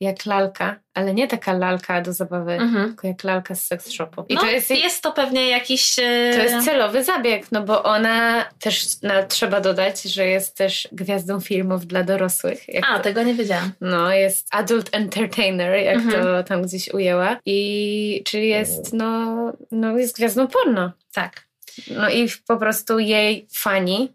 jak 0.00 0.26
lalka, 0.26 0.80
ale 0.94 1.14
nie 1.14 1.28
taka 1.28 1.52
lalka 1.52 2.00
do 2.00 2.12
zabawy, 2.12 2.52
mhm. 2.52 2.86
tylko 2.86 3.06
jak 3.06 3.24
lalka 3.24 3.54
z 3.54 3.64
sex 3.64 3.90
shopu. 3.90 4.24
I 4.28 4.34
no, 4.34 4.40
to 4.40 4.46
jest, 4.46 4.70
jest 4.70 5.02
to 5.02 5.12
pewnie 5.12 5.48
jakiś... 5.48 5.98
E, 5.98 6.32
to 6.36 6.42
jest 6.42 6.64
celowy 6.64 7.04
zabieg, 7.04 7.52
no 7.52 7.62
bo 7.62 7.82
ona 7.82 8.44
też 8.60 9.02
no, 9.02 9.14
trzeba 9.28 9.60
dodać, 9.60 10.02
że 10.02 10.26
jest 10.26 10.56
też 10.56 10.88
gwiazdą 10.92 11.40
filmów 11.40 11.86
dla 11.86 12.02
dorosłych. 12.02 12.66
A, 12.82 12.96
to, 12.96 13.02
tego 13.02 13.22
nie 13.22 13.34
wiedziałam. 13.34 13.72
No, 13.80 14.12
jest 14.12 14.48
adult 14.50 14.88
entertainer, 14.92 15.78
jak 15.84 15.96
mhm. 15.96 16.22
to 16.22 16.44
tam 16.44 16.62
gdzieś 16.62 16.94
ujęła. 16.94 17.36
I 17.46 18.22
czyli 18.24 18.48
jest, 18.48 18.92
no, 18.92 19.52
no 19.70 19.98
jest 19.98 20.16
gwiazdą 20.16 20.46
porno. 20.46 20.92
Tak. 21.12 21.44
No 21.90 22.10
i 22.10 22.28
po 22.46 22.56
prostu 22.56 22.98
jej 22.98 23.48
fani, 23.52 24.14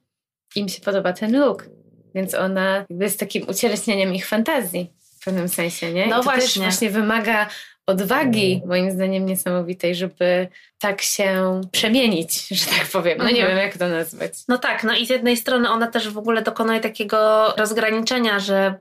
im 0.55 0.69
się 0.69 0.81
podoba 0.81 1.13
ten 1.13 1.39
look. 1.39 1.69
Więc 2.15 2.33
ona 2.33 2.85
jakby 2.89 3.03
jest 3.03 3.19
takim 3.19 3.49
ucieleśnieniem 3.49 4.15
ich 4.15 4.27
fantazji 4.27 4.98
pewnym 5.29 5.49
sensie, 5.49 5.93
nie? 5.93 6.07
No 6.07 6.15
I 6.15 6.19
to 6.19 6.23
właśnie. 6.23 6.43
też 6.43 6.57
właśnie 6.57 6.89
wymaga 6.89 7.47
odwagi, 7.87 8.61
moim 8.65 8.91
zdaniem 8.91 9.25
niesamowitej, 9.25 9.95
żeby 9.95 10.47
tak 10.79 11.01
się 11.01 11.61
przemienić, 11.71 12.47
że 12.47 12.65
tak 12.65 12.87
powiem. 12.87 13.17
No 13.17 13.23
nie 13.23 13.29
mhm. 13.29 13.47
wiem, 13.49 13.57
jak 13.57 13.77
to 13.77 13.89
nazwać. 13.89 14.33
No 14.47 14.57
tak, 14.57 14.83
no 14.83 14.95
i 14.95 15.05
z 15.05 15.09
jednej 15.09 15.37
strony 15.37 15.69
ona 15.69 15.87
też 15.87 16.09
w 16.09 16.17
ogóle 16.17 16.41
dokonuje 16.41 16.79
takiego 16.79 17.53
rozgraniczenia, 17.57 18.39
że 18.39 18.79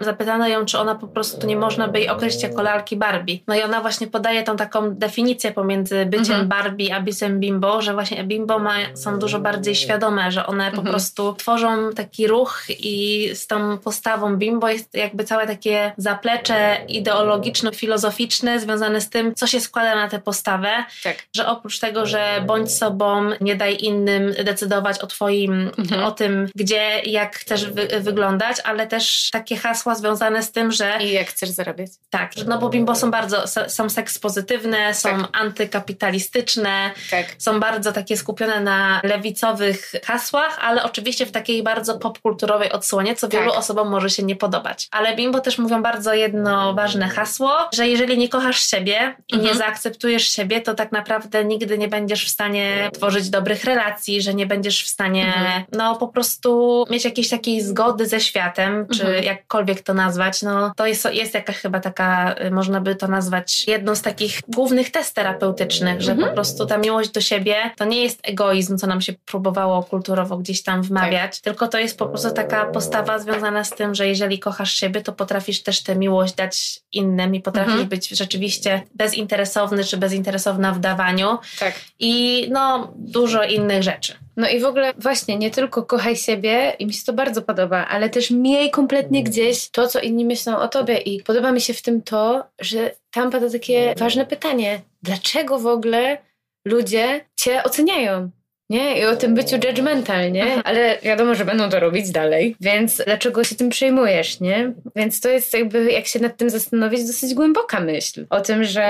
Zapytano 0.00 0.48
ją, 0.48 0.64
czy 0.64 0.78
ona 0.78 0.94
po 0.94 1.08
prostu 1.08 1.46
nie 1.46 1.56
można 1.56 1.88
by 1.88 1.98
jej 1.98 2.08
określić 2.08 2.42
jako 2.42 2.62
lalki 2.62 2.96
Barbie. 2.96 3.38
No 3.46 3.54
i 3.54 3.62
ona 3.62 3.80
właśnie 3.80 4.06
podaje 4.06 4.42
tą 4.42 4.56
taką 4.56 4.94
definicję 4.94 5.52
pomiędzy 5.52 6.06
byciem 6.06 6.40
mhm. 6.40 6.48
Barbie 6.48 6.94
a 6.94 7.00
byciem 7.00 7.40
bimbo, 7.40 7.82
że 7.82 7.94
właśnie 7.94 8.24
bimbo 8.24 8.58
ma, 8.58 8.74
są 8.94 9.18
dużo 9.18 9.38
bardziej 9.40 9.74
świadome, 9.74 10.32
że 10.32 10.46
one 10.46 10.72
po 10.72 10.82
prostu 10.82 11.34
tworzą 11.34 11.92
taki 11.92 12.26
ruch 12.26 12.62
i 12.68 13.28
z 13.34 13.46
tą 13.46 13.78
postawą 13.78 14.36
bimbo 14.36 14.68
jest 14.68 14.94
jakby 14.94 15.24
całe 15.24 15.46
takie 15.46 15.92
zaplecze 15.96 16.76
ideologiczno-filozoficzne 16.88 18.60
związane 18.60 19.00
z 19.00 19.10
tym, 19.10 19.34
co 19.34 19.46
się 19.46 19.60
składa 19.60 19.94
na 19.94 20.08
tę 20.08 20.18
postawę. 20.18 20.70
Tak. 21.02 21.16
Że 21.36 21.46
oprócz 21.46 21.78
tego, 21.78 22.06
że 22.06 22.44
bądź 22.46 22.72
sobą, 22.72 23.30
nie 23.40 23.56
daj 23.56 23.76
innym 23.80 24.32
decydować 24.44 24.98
o 24.98 25.06
twoim, 25.06 25.70
mhm. 25.78 26.04
o 26.04 26.10
tym, 26.10 26.48
gdzie, 26.54 27.00
jak 27.04 27.36
chcesz 27.36 27.70
wy 27.70 27.88
wyglądać, 28.00 28.56
ale 28.64 28.86
też 28.86 29.30
takie 29.32 29.56
hasło 29.56 29.87
hasła 29.88 29.94
związane 29.94 30.42
z 30.42 30.52
tym, 30.52 30.72
że... 30.72 30.98
I 31.00 31.12
jak 31.12 31.26
chcesz 31.26 31.48
zarabiać. 31.48 31.90
Tak, 32.10 32.32
no 32.46 32.58
bo 32.58 32.68
bimbo 32.68 32.94
są 32.94 33.10
bardzo, 33.10 33.44
są 33.68 33.90
seks 33.90 34.18
pozytywne, 34.18 34.94
są 34.94 35.08
tak. 35.08 35.28
antykapitalistyczne, 35.32 36.90
tak. 37.10 37.26
są 37.38 37.60
bardzo 37.60 37.92
takie 37.92 38.16
skupione 38.16 38.60
na 38.60 39.00
lewicowych 39.04 39.92
hasłach, 40.04 40.58
ale 40.62 40.82
oczywiście 40.82 41.26
w 41.26 41.32
takiej 41.32 41.62
bardzo 41.62 41.98
popkulturowej 41.98 42.72
odsłonie, 42.72 43.16
co 43.16 43.28
wielu 43.28 43.50
tak. 43.50 43.58
osobom 43.58 43.88
może 43.88 44.10
się 44.10 44.22
nie 44.22 44.36
podobać. 44.36 44.88
Ale 44.90 45.16
bimbo 45.16 45.40
też 45.40 45.58
mówią 45.58 45.82
bardzo 45.82 46.14
jedno 46.14 46.74
ważne 46.74 47.08
hasło, 47.08 47.52
że 47.74 47.88
jeżeli 47.88 48.18
nie 48.18 48.28
kochasz 48.28 48.62
siebie 48.62 49.14
i 49.28 49.34
mhm. 49.34 49.52
nie 49.52 49.58
zaakceptujesz 49.58 50.28
siebie, 50.28 50.60
to 50.60 50.74
tak 50.74 50.92
naprawdę 50.92 51.44
nigdy 51.44 51.78
nie 51.78 51.88
będziesz 51.88 52.26
w 52.26 52.28
stanie 52.28 52.90
tworzyć 52.92 53.30
dobrych 53.30 53.64
relacji, 53.64 54.22
że 54.22 54.34
nie 54.34 54.46
będziesz 54.46 54.84
w 54.84 54.88
stanie 54.88 55.26
mhm. 55.26 55.64
no 55.72 55.96
po 55.96 56.08
prostu 56.08 56.84
mieć 56.90 57.04
jakiejś 57.04 57.28
takiej 57.28 57.60
zgody 57.60 58.06
ze 58.06 58.20
światem, 58.20 58.86
czy 58.94 59.02
mhm. 59.02 59.24
jakkolwiek 59.24 59.77
jakkolwiek 59.78 59.82
to 59.86 59.94
nazwać, 59.94 60.42
no 60.42 60.72
to 60.76 60.86
jest, 60.86 61.08
jest 61.12 61.34
jakaś 61.34 61.56
chyba 61.56 61.80
taka, 61.80 62.34
y, 62.46 62.50
można 62.50 62.80
by 62.80 62.94
to 62.94 63.08
nazwać 63.08 63.66
jedną 63.66 63.94
z 63.94 64.02
takich 64.02 64.40
głównych 64.48 64.90
test 64.90 65.14
terapeutycznych, 65.14 66.00
że 66.02 66.12
mhm. 66.12 66.28
po 66.28 66.34
prostu 66.34 66.66
ta 66.66 66.78
miłość 66.78 67.10
do 67.10 67.20
siebie 67.20 67.54
to 67.76 67.84
nie 67.84 68.02
jest 68.02 68.20
egoizm, 68.22 68.78
co 68.78 68.86
nam 68.86 69.00
się 69.00 69.12
próbowało 69.24 69.82
kulturowo 69.82 70.36
gdzieś 70.36 70.62
tam 70.62 70.82
wmawiać, 70.82 71.40
tak. 71.40 71.44
tylko 71.44 71.68
to 71.68 71.78
jest 71.78 71.98
po 71.98 72.06
prostu 72.06 72.30
taka 72.30 72.66
postawa 72.66 73.18
związana 73.18 73.64
z 73.64 73.70
tym, 73.70 73.94
że 73.94 74.06
jeżeli 74.06 74.38
kochasz 74.38 74.72
siebie, 74.74 75.00
to 75.00 75.12
potrafisz 75.12 75.62
też 75.62 75.82
tę 75.82 75.96
miłość 75.96 76.34
dać 76.34 76.80
innym 76.92 77.34
i 77.34 77.40
potrafisz 77.40 77.72
mhm. 77.72 77.88
być 77.88 78.08
rzeczywiście 78.08 78.82
bezinteresowny 78.94 79.84
czy 79.84 79.96
bezinteresowna 79.96 80.72
w 80.72 80.80
dawaniu. 80.80 81.38
Tak. 81.58 81.74
I 81.98 82.46
no 82.50 82.92
dużo 82.96 83.42
innych 83.44 83.82
rzeczy. 83.82 84.14
No 84.38 84.48
i 84.48 84.60
w 84.60 84.64
ogóle 84.64 84.94
właśnie 84.98 85.38
nie 85.38 85.50
tylko 85.50 85.82
kochaj 85.82 86.16
siebie 86.16 86.72
i 86.78 86.86
mi 86.86 86.92
się 86.92 87.04
to 87.06 87.12
bardzo 87.12 87.42
podoba, 87.42 87.86
ale 87.86 88.10
też 88.10 88.30
miej 88.30 88.70
kompletnie 88.70 89.24
gdzieś 89.24 89.70
to, 89.70 89.88
co 89.88 90.00
inni 90.00 90.24
myślą 90.24 90.58
o 90.58 90.68
tobie 90.68 90.96
i 90.96 91.22
podoba 91.22 91.52
mi 91.52 91.60
się 91.60 91.74
w 91.74 91.82
tym 91.82 92.02
to, 92.02 92.44
że 92.60 92.90
tam 93.10 93.30
pada 93.30 93.50
takie 93.50 93.94
ważne 93.98 94.26
pytanie. 94.26 94.80
Dlaczego 95.02 95.58
w 95.58 95.66
ogóle 95.66 96.18
ludzie 96.64 97.24
cię 97.36 97.62
oceniają? 97.64 98.30
Nie? 98.70 99.00
I 99.00 99.04
o 99.04 99.16
tym 99.16 99.34
byciu 99.34 99.56
judgmental, 99.56 100.32
nie? 100.32 100.62
Ale 100.64 100.98
wiadomo, 101.02 101.34
że 101.34 101.44
będą 101.44 101.70
to 101.70 101.80
robić 101.80 102.10
dalej, 102.10 102.56
więc 102.60 103.02
dlaczego 103.06 103.44
się 103.44 103.56
tym 103.56 103.68
przejmujesz, 103.68 104.40
nie? 104.40 104.72
Więc 104.96 105.20
to 105.20 105.28
jest 105.28 105.54
jakby, 105.54 105.92
jak 105.92 106.06
się 106.06 106.20
nad 106.20 106.36
tym 106.36 106.50
zastanowić, 106.50 107.06
dosyć 107.06 107.34
głęboka 107.34 107.80
myśl. 107.80 108.26
O 108.30 108.40
tym, 108.40 108.64
że 108.64 108.86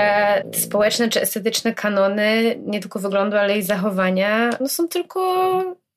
społeczne 0.53 1.09
czy 1.09 1.21
estetyczne 1.21 1.73
kanony, 1.73 2.59
nie 2.65 2.79
tylko 2.79 2.99
wyglądu, 2.99 3.37
ale 3.37 3.57
i 3.57 3.63
zachowania, 3.63 4.49
no 4.59 4.67
są 4.67 4.87
tylko 4.87 5.19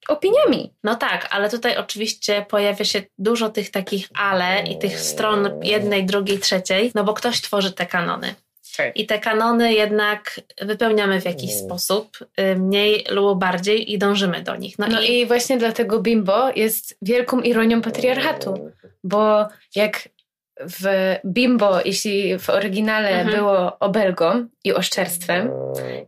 opiniami. 0.08 0.72
No 0.84 0.94
tak, 0.94 1.28
ale 1.30 1.50
tutaj 1.50 1.76
oczywiście 1.76 2.46
pojawia 2.48 2.84
się 2.84 3.02
dużo 3.18 3.48
tych 3.48 3.70
takich 3.70 4.08
ale 4.14 4.62
i 4.62 4.78
tych 4.78 5.00
stron 5.00 5.60
jednej, 5.62 6.06
drugiej, 6.06 6.38
trzeciej, 6.38 6.92
no 6.94 7.04
bo 7.04 7.14
ktoś 7.14 7.40
tworzy 7.40 7.72
te 7.72 7.86
kanony. 7.86 8.34
Tak. 8.76 8.96
I 8.96 9.06
te 9.06 9.18
kanony 9.18 9.74
jednak 9.74 10.40
wypełniamy 10.60 11.20
w 11.20 11.24
jakiś 11.24 11.52
mm. 11.52 11.64
sposób, 11.64 12.18
y, 12.40 12.56
mniej 12.56 13.04
lub 13.10 13.38
bardziej 13.38 13.92
i 13.92 13.98
dążymy 13.98 14.42
do 14.42 14.56
nich. 14.56 14.78
No, 14.78 14.86
no 14.88 15.02
i... 15.02 15.12
i 15.12 15.26
właśnie 15.26 15.58
dlatego 15.58 16.00
bimbo 16.00 16.50
jest 16.56 16.98
wielką 17.02 17.40
ironią 17.40 17.82
patriarchatu, 17.82 18.70
bo 19.04 19.48
jak 19.74 20.08
w 20.60 20.84
bimbo, 21.26 21.80
jeśli 21.84 22.38
w 22.38 22.50
oryginale 22.50 23.08
mhm. 23.08 23.36
było 23.36 23.78
obelgą 23.78 24.46
i 24.64 24.72
oszczerstwem 24.72 25.50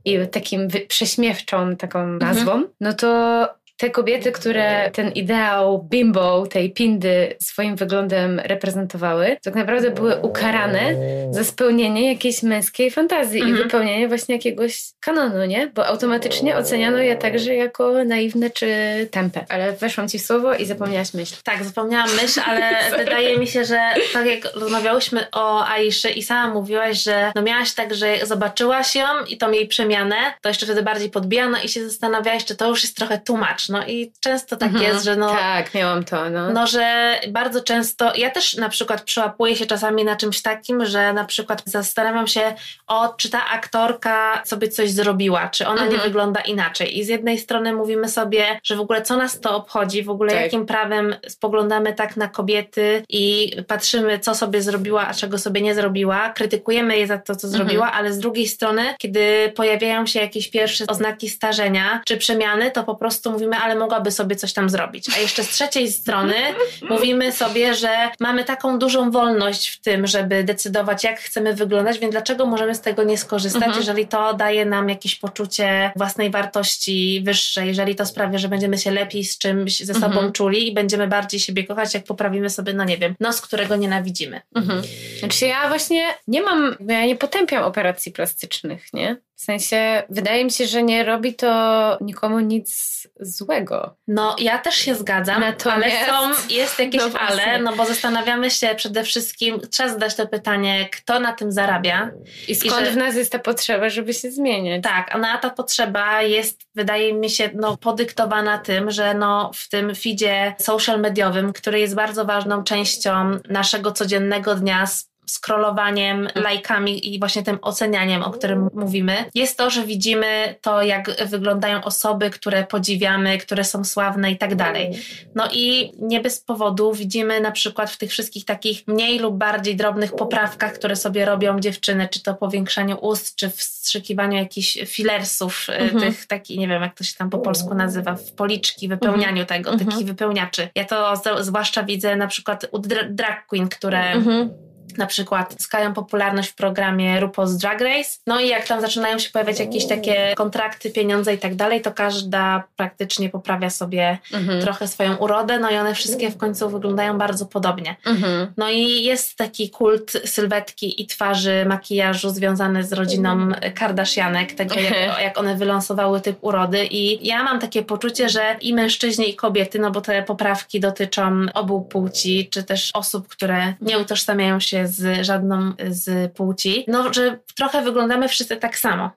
i 0.05 0.19
takim 0.33 0.69
prześmiewczą 0.89 1.77
taką 1.77 2.07
nazwą, 2.07 2.53
mhm. 2.53 2.69
no 2.81 2.93
to 2.93 3.49
te 3.77 3.91
kobiety, 3.91 4.33
które 4.33 4.91
ten 4.91 5.13
ideał 5.13 5.87
bimbo, 5.91 6.47
tej 6.47 6.71
pindy 6.71 7.37
swoim 7.41 7.77
wyglądem 7.77 8.41
reprezentowały, 8.45 9.37
tak 9.43 9.55
naprawdę 9.55 9.91
były 9.91 10.17
ukarane 10.17 10.95
za 11.31 11.45
spełnienie 11.45 12.13
jakiejś 12.13 12.43
męskiej 12.43 12.91
fantazji 12.91 13.41
mhm. 13.41 13.57
i 13.57 13.63
wypełnienie 13.63 14.09
właśnie 14.09 14.35
jakiegoś 14.35 14.83
kanonu, 15.01 15.45
nie? 15.45 15.67
Bo 15.67 15.87
automatycznie 15.87 16.57
oceniano 16.57 16.99
je 16.99 17.17
także 17.17 17.55
jako 17.55 18.05
naiwne 18.05 18.51
czy 18.51 18.69
tempe. 19.11 19.45
Ale 19.49 19.73
weszłam 19.73 20.09
ci 20.09 20.19
w 20.19 20.23
słowo 20.23 20.55
i 20.55 20.67
zapomniałaś 20.67 21.15
myśl. 21.15 21.37
Tak, 21.45 21.65
zapomniałam 21.65 22.09
myśl, 22.23 22.41
ale 22.47 22.71
wydaje 23.05 23.39
mi 23.39 23.47
się, 23.47 23.65
że 23.65 23.81
tak 24.13 24.27
jak 24.27 24.55
rozmawiałyśmy 24.55 25.27
o 25.33 25.67
Aiszy 25.67 26.11
i 26.11 26.23
sama 26.23 26.55
mówiłaś, 26.55 27.03
że 27.03 27.33
no 27.35 27.43
miałaś 27.43 27.73
tak, 27.73 27.95
że 27.95 28.27
zobaczyłaś 28.27 28.97
ją 28.97 29.07
i 29.29 29.37
tą 29.37 29.51
jej 29.51 29.69
przemianę, 29.69 30.17
to 30.41 30.49
jeszcze 30.49 30.67
wtedy 30.67 30.83
bardziej 30.83 31.11
podbijano 31.11 31.59
i 31.65 31.69
się 31.69 31.89
zastanawiałaś, 31.89 32.45
czy 32.45 32.57
to 32.57 32.69
już 32.69 32.83
jest 32.83 32.97
trochę 32.97 33.19
tłumacz. 33.19 33.64
No 33.69 33.87
i 33.87 34.13
często 34.21 34.57
tak 34.57 34.69
mhm. 34.69 34.85
jest, 34.85 35.05
że 35.05 35.17
no... 35.17 35.29
Tak, 35.29 35.75
miałam 35.75 36.05
to, 36.05 36.31
no. 36.31 36.51
No, 36.51 36.67
że 36.67 37.15
bardzo 37.29 37.61
często, 37.61 38.13
ja 38.17 38.31
też 38.31 38.57
na 38.57 38.69
przykład 38.69 39.03
przyłapuję 39.03 39.57
się 39.57 39.67
czasami 39.67 40.05
na 40.05 40.17
czymś 40.17 40.43
takim, 40.43 40.87
że 40.87 41.13
na 41.13 41.25
przykład 41.25 41.63
zastanawiam 41.67 42.27
się, 42.27 42.55
o, 42.87 43.15
czy 43.17 43.31
ta 43.31 43.47
aktorka 43.47 44.43
sobie 44.45 44.69
coś 44.69 44.91
zrobiła, 44.91 45.49
czy 45.49 45.67
ona 45.67 45.83
mhm. 45.83 45.93
nie 45.93 45.99
wygląda 45.99 46.41
inaczej. 46.41 46.99
I 46.99 47.05
z 47.05 47.09
jednej 47.09 47.39
strony 47.39 47.73
mówimy 47.73 48.09
sobie, 48.09 48.61
że 48.65 48.77
w 48.77 48.81
ogóle 48.81 49.03
co 49.03 49.17
nas 49.17 49.41
to 49.41 49.57
obchodzi, 49.57 50.03
w 50.03 50.11
ogóle 50.11 50.33
tak. 50.33 50.43
jakim 50.43 50.67
prawem 50.67 51.15
spoglądamy 51.29 51.93
tak 51.93 52.17
na 52.17 52.29
kobiety 52.29 53.03
i 53.09 53.53
patrzymy, 53.67 54.19
co 54.19 54.35
sobie 54.35 54.63
zrobiła, 54.63 55.09
a 55.09 55.15
czego 55.15 55.39
sobie 55.39 55.61
nie 55.61 55.75
zrobiła, 55.75 56.31
krytykujemy 56.31 56.99
je 56.99 57.07
za 57.07 57.19
to, 57.19 57.37
co 57.37 57.49
zrobiła, 57.49 57.87
mhm. 57.87 57.99
ale 57.99 58.13
z 58.13 58.19
drugiej 58.19 58.47
strony, 58.47 58.95
kiedy 58.99 59.53
pojawiają 59.57 60.07
się 60.07 60.21
jakieś 60.21 60.51
pierwsze 60.51 60.85
oznaki 60.89 61.29
starzenia 61.29 62.03
czy 62.07 62.17
przemiany, 62.17 62.71
to 62.71 62.85
po 62.85 62.95
prostu 62.95 63.31
mówimy, 63.31 63.54
ale 63.57 63.75
mogłaby 63.75 64.11
sobie 64.11 64.37
coś 64.37 64.53
tam 64.53 64.71
zrobić. 64.71 65.07
A 65.17 65.21
jeszcze 65.21 65.45
z 65.45 65.49
trzeciej 65.49 65.93
strony 65.93 66.35
mówimy 66.91 67.33
sobie, 67.33 67.75
że 67.75 67.89
mamy 68.21 68.45
taką 68.45 68.79
dużą 68.79 69.11
wolność 69.11 69.69
w 69.69 69.81
tym, 69.81 70.07
żeby 70.07 70.45
decydować, 70.45 71.05
jak 71.05 71.21
chcemy 71.21 71.55
wyglądać, 71.55 71.99
więc 71.99 72.13
dlaczego 72.13 72.47
możemy 72.47 72.75
z 72.75 72.81
tego 72.81 73.03
nie 73.05 73.19
skorzystać, 73.19 73.63
mhm. 73.63 73.79
jeżeli 73.79 74.07
to 74.07 74.35
daje 74.35 74.65
nam 74.65 74.89
jakieś 74.89 75.17
poczucie 75.17 75.93
własnej 75.97 76.31
wartości 76.31 77.23
wyższej, 77.25 77.69
jeżeli 77.69 77.95
to 77.95 78.07
sprawia, 78.07 78.39
że 78.39 78.49
będziemy 78.49 78.79
się 78.79 78.91
lepiej 78.91 79.25
z 79.25 79.39
czymś 79.39 79.81
ze 79.81 79.95
sobą 79.95 80.07
mhm. 80.07 80.33
czuli 80.33 80.69
i 80.69 80.75
będziemy 80.75 81.09
bardziej 81.09 81.41
siebie 81.41 81.65
kochać, 81.65 81.95
jak 81.95 82.05
poprawimy 82.05 82.51
sobie, 82.51 82.75
no 82.75 82.85
nie 82.85 82.99
wiem, 82.99 83.15
nos, 83.21 83.41
którego 83.41 83.77
nienawidzimy. 83.77 84.41
Mhm. 84.55 84.83
Znaczy 85.19 85.47
ja 85.47 85.69
właśnie 85.69 86.05
nie 86.29 86.43
mam, 86.43 86.77
ja 86.89 87.07
nie 87.07 87.17
potępiam 87.17 87.65
operacji 87.65 88.13
plastycznych, 88.13 88.93
nie? 88.93 89.17
W 89.37 89.41
sensie, 89.41 90.03
wydaje 90.11 90.45
mi 90.45 90.51
się, 90.51 90.67
że 90.67 90.83
nie 90.83 91.05
robi 91.05 91.35
to 91.35 91.99
nikomu 92.01 92.41
nic 92.41 92.95
złego. 93.21 93.97
No, 94.09 94.37
ja 94.39 94.59
też 94.59 94.75
się 94.75 94.95
zgadzam, 94.95 95.41
Natomiast... 95.41 95.97
ale 96.09 96.35
są, 96.35 96.43
jest 96.51 96.79
jakieś 96.79 97.01
no 97.13 97.19
ale, 97.19 97.59
no 97.63 97.77
bo 97.77 97.87
zastanawiamy 97.87 98.51
się 98.51 98.75
przede 98.77 99.05
wszystkim, 99.05 99.61
trzeba 99.71 99.89
zadać 99.89 100.15
to 100.15 100.27
pytanie, 100.27 100.89
kto 100.93 101.21
na 101.21 101.33
tym 101.33 101.53
zarabia. 101.53 102.11
I 102.49 102.55
skąd 102.55 102.83
I 102.83 102.85
że, 102.85 102.91
w 102.91 102.97
nas 102.97 103.17
jest 103.17 103.33
ta 103.33 103.39
potrzeba, 103.39 103.89
żeby 103.89 104.15
się 104.15 104.31
zmieniać. 104.31 104.83
Tak, 104.83 105.15
a 105.15 105.39
ta 105.39 105.51
potrzeba 105.51 106.23
jest, 106.23 106.61
wydaje 106.75 107.15
mi 107.15 107.31
się, 107.31 107.51
no, 107.55 107.77
podyktowana 107.77 108.59
tym, 108.59 108.91
że 108.91 109.15
no, 109.15 109.51
w 109.55 109.69
tym 109.69 109.95
feedzie 109.95 110.55
social 110.59 111.01
mediowym, 111.01 111.53
który 111.53 111.81
jest 111.81 111.95
bardzo 111.95 112.25
ważną 112.25 112.65
częścią 112.65 113.39
naszego 113.49 113.93
codziennego 113.93 114.55
dnia, 114.55 114.87
scrollowaniem, 115.27 116.29
lajkami 116.35 117.15
i 117.15 117.19
właśnie 117.19 117.43
tym 117.43 117.59
ocenianiem, 117.63 118.23
o 118.23 118.31
którym 118.31 118.69
mówimy, 118.75 119.25
jest 119.35 119.59
to, 119.59 119.71
że 119.71 119.85
widzimy 119.85 120.55
to, 120.61 120.83
jak 120.83 121.27
wyglądają 121.27 121.85
osoby, 121.85 122.31
które 122.31 122.65
podziwiamy, 122.67 123.39
które 123.39 123.65
są 123.65 123.85
sławne 123.85 124.33
i 124.33 124.39
tak 124.39 124.55
dalej. 124.55 124.91
No 125.35 125.49
i 125.53 125.93
nie 125.99 126.21
bez 126.21 126.41
powodu 126.41 126.93
widzimy 126.93 127.41
na 127.41 127.51
przykład 127.51 127.91
w 127.91 127.99
tych 127.99 128.11
wszystkich 128.11 128.45
takich 128.45 128.87
mniej 128.87 129.19
lub 129.19 129.37
bardziej 129.37 129.77
drobnych 129.77 130.13
poprawkach, 130.13 130.73
które 130.73 130.97
sobie 130.97 131.25
robią 131.25 131.61
dziewczyny, 131.61 132.09
czy 132.09 132.23
to 132.23 132.35
powiększaniu 132.35 132.99
ust, 133.01 133.37
czy 133.37 133.51
wstrzykiwaniu 133.51 134.39
jakichś 134.39 134.79
filersów, 134.87 135.67
e, 135.69 135.79
mhm. 135.79 136.01
tych 136.01 136.27
takich, 136.27 136.59
nie 136.59 136.69
wiem 136.69 136.83
jak 136.83 136.95
to 136.95 137.05
się 137.05 137.15
tam 137.15 137.31
po 137.31 137.39
polsku 137.39 137.75
nazywa, 137.75 138.15
w 138.15 138.33
policzki, 138.33 138.89
wypełnianiu 138.89 139.43
mhm. 139.43 139.47
tego, 139.47 139.71
mhm. 139.71 139.91
takich 139.91 140.07
wypełniaczy. 140.07 140.69
Ja 140.75 140.85
to 140.85 141.17
zwłaszcza 141.41 141.83
widzę 141.83 142.17
na 142.17 142.27
przykład 142.27 142.67
u 142.73 142.79
drag 143.09 143.47
queen, 143.47 143.69
które 143.69 144.13
mhm 144.13 144.64
na 144.99 145.07
przykład 145.07 145.55
zyskają 145.59 145.95
popularność 145.95 146.51
w 146.51 146.55
programie 146.55 147.21
RuPaul's 147.21 147.57
Drag 147.57 147.81
Race. 147.81 148.11
No 148.27 148.41
i 148.41 148.49
jak 148.49 148.67
tam 148.67 148.81
zaczynają 148.81 149.19
się 149.19 149.31
pojawiać 149.31 149.61
jakieś 149.61 149.87
takie 149.87 150.35
kontrakty, 150.37 150.91
pieniądze 150.91 151.35
i 151.35 151.39
tak 151.39 151.55
dalej, 151.55 151.81
to 151.81 151.93
każda 151.93 152.65
praktycznie 152.77 153.29
poprawia 153.29 153.71
sobie 153.71 154.19
mhm. 154.33 154.61
trochę 154.61 154.89
swoją 154.89 155.17
urodę, 155.17 155.59
no 155.59 155.71
i 155.71 155.77
one 155.77 155.95
wszystkie 155.95 156.31
w 156.31 156.37
końcu 156.37 156.71
wyglądają 156.71 157.19
bardzo 157.19 157.47
podobnie. 157.47 157.97
Mhm. 158.07 158.53
No 158.57 158.71
i 158.71 159.05
jest 159.05 159.37
taki 159.37 159.71
kult 159.71 160.13
sylwetki 160.25 161.03
i 161.03 161.07
twarzy, 161.07 161.65
makijażu 161.69 162.31
związany 162.31 162.85
z 162.85 162.93
rodziną 162.93 163.49
Kardashianek, 163.75 164.53
tego 164.53 164.75
jak, 164.75 165.21
jak 165.23 165.39
one 165.39 165.57
wylansowały 165.57 166.21
typ 166.21 166.39
urody 166.41 166.87
i 166.91 167.27
ja 167.27 167.43
mam 167.43 167.59
takie 167.59 167.83
poczucie, 167.83 168.29
że 168.29 168.57
i 168.61 168.75
mężczyźni 168.75 169.31
i 169.31 169.37
kobiety, 169.37 169.79
no 169.79 169.91
bo 169.91 170.01
te 170.01 170.23
poprawki 170.23 170.81
dotyczą 170.81 171.47
obu 171.55 171.83
płci, 171.83 172.49
czy 172.51 172.63
też 172.63 172.91
osób, 172.95 173.29
które 173.29 173.75
nie 173.81 173.99
utożsamiają 173.99 174.61
się 174.61 174.84
z 174.87 175.27
żadną 175.27 175.73
z 175.89 176.33
płci, 176.33 176.85
no, 176.89 177.13
że 177.13 177.39
trochę 177.57 177.83
wyglądamy 177.83 178.29
wszyscy 178.29 178.57
tak 178.57 178.79
samo. 178.79 179.11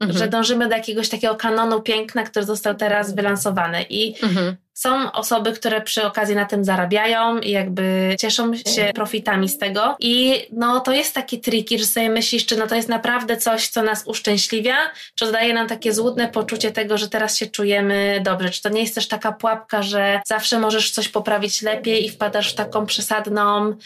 Mhm. 0.00 0.18
Że 0.18 0.28
dążymy 0.28 0.68
do 0.68 0.76
jakiegoś 0.76 1.08
takiego 1.08 1.34
kanonu 1.34 1.82
piękna, 1.82 2.22
który 2.22 2.44
został 2.44 2.74
teraz 2.74 3.14
wylansowany. 3.14 3.82
I 3.82 4.14
mhm. 4.22 4.56
Są 4.78 5.12
osoby, 5.12 5.52
które 5.52 5.80
przy 5.80 6.06
okazji 6.06 6.34
na 6.34 6.44
tym 6.44 6.64
zarabiają 6.64 7.38
i 7.38 7.50
jakby 7.50 8.16
cieszą 8.18 8.56
się 8.56 8.90
profitami 8.94 9.48
z 9.48 9.58
tego. 9.58 9.96
I 10.00 10.46
no 10.52 10.80
to 10.80 10.92
jest 10.92 11.14
taki 11.14 11.40
triki, 11.40 11.78
że 11.78 11.84
sobie 11.84 12.08
myślisz, 12.08 12.46
czy 12.46 12.56
no 12.56 12.66
to 12.66 12.74
jest 12.74 12.88
naprawdę 12.88 13.36
coś, 13.36 13.68
co 13.68 13.82
nas 13.82 14.02
uszczęśliwia, 14.06 14.76
czy 15.14 15.32
daje 15.32 15.54
nam 15.54 15.68
takie 15.68 15.92
złudne 15.92 16.28
poczucie 16.28 16.72
tego, 16.72 16.98
że 16.98 17.08
teraz 17.08 17.36
się 17.36 17.46
czujemy 17.46 18.20
dobrze. 18.24 18.50
Czy 18.50 18.62
to 18.62 18.68
nie 18.68 18.80
jest 18.80 18.94
też 18.94 19.08
taka 19.08 19.32
pułapka, 19.32 19.82
że 19.82 20.20
zawsze 20.26 20.58
możesz 20.58 20.90
coś 20.90 21.08
poprawić 21.08 21.62
lepiej 21.62 22.04
i 22.04 22.10
wpadasz 22.10 22.52
w 22.52 22.54
taką 22.54 22.86
przesadną 22.86 23.76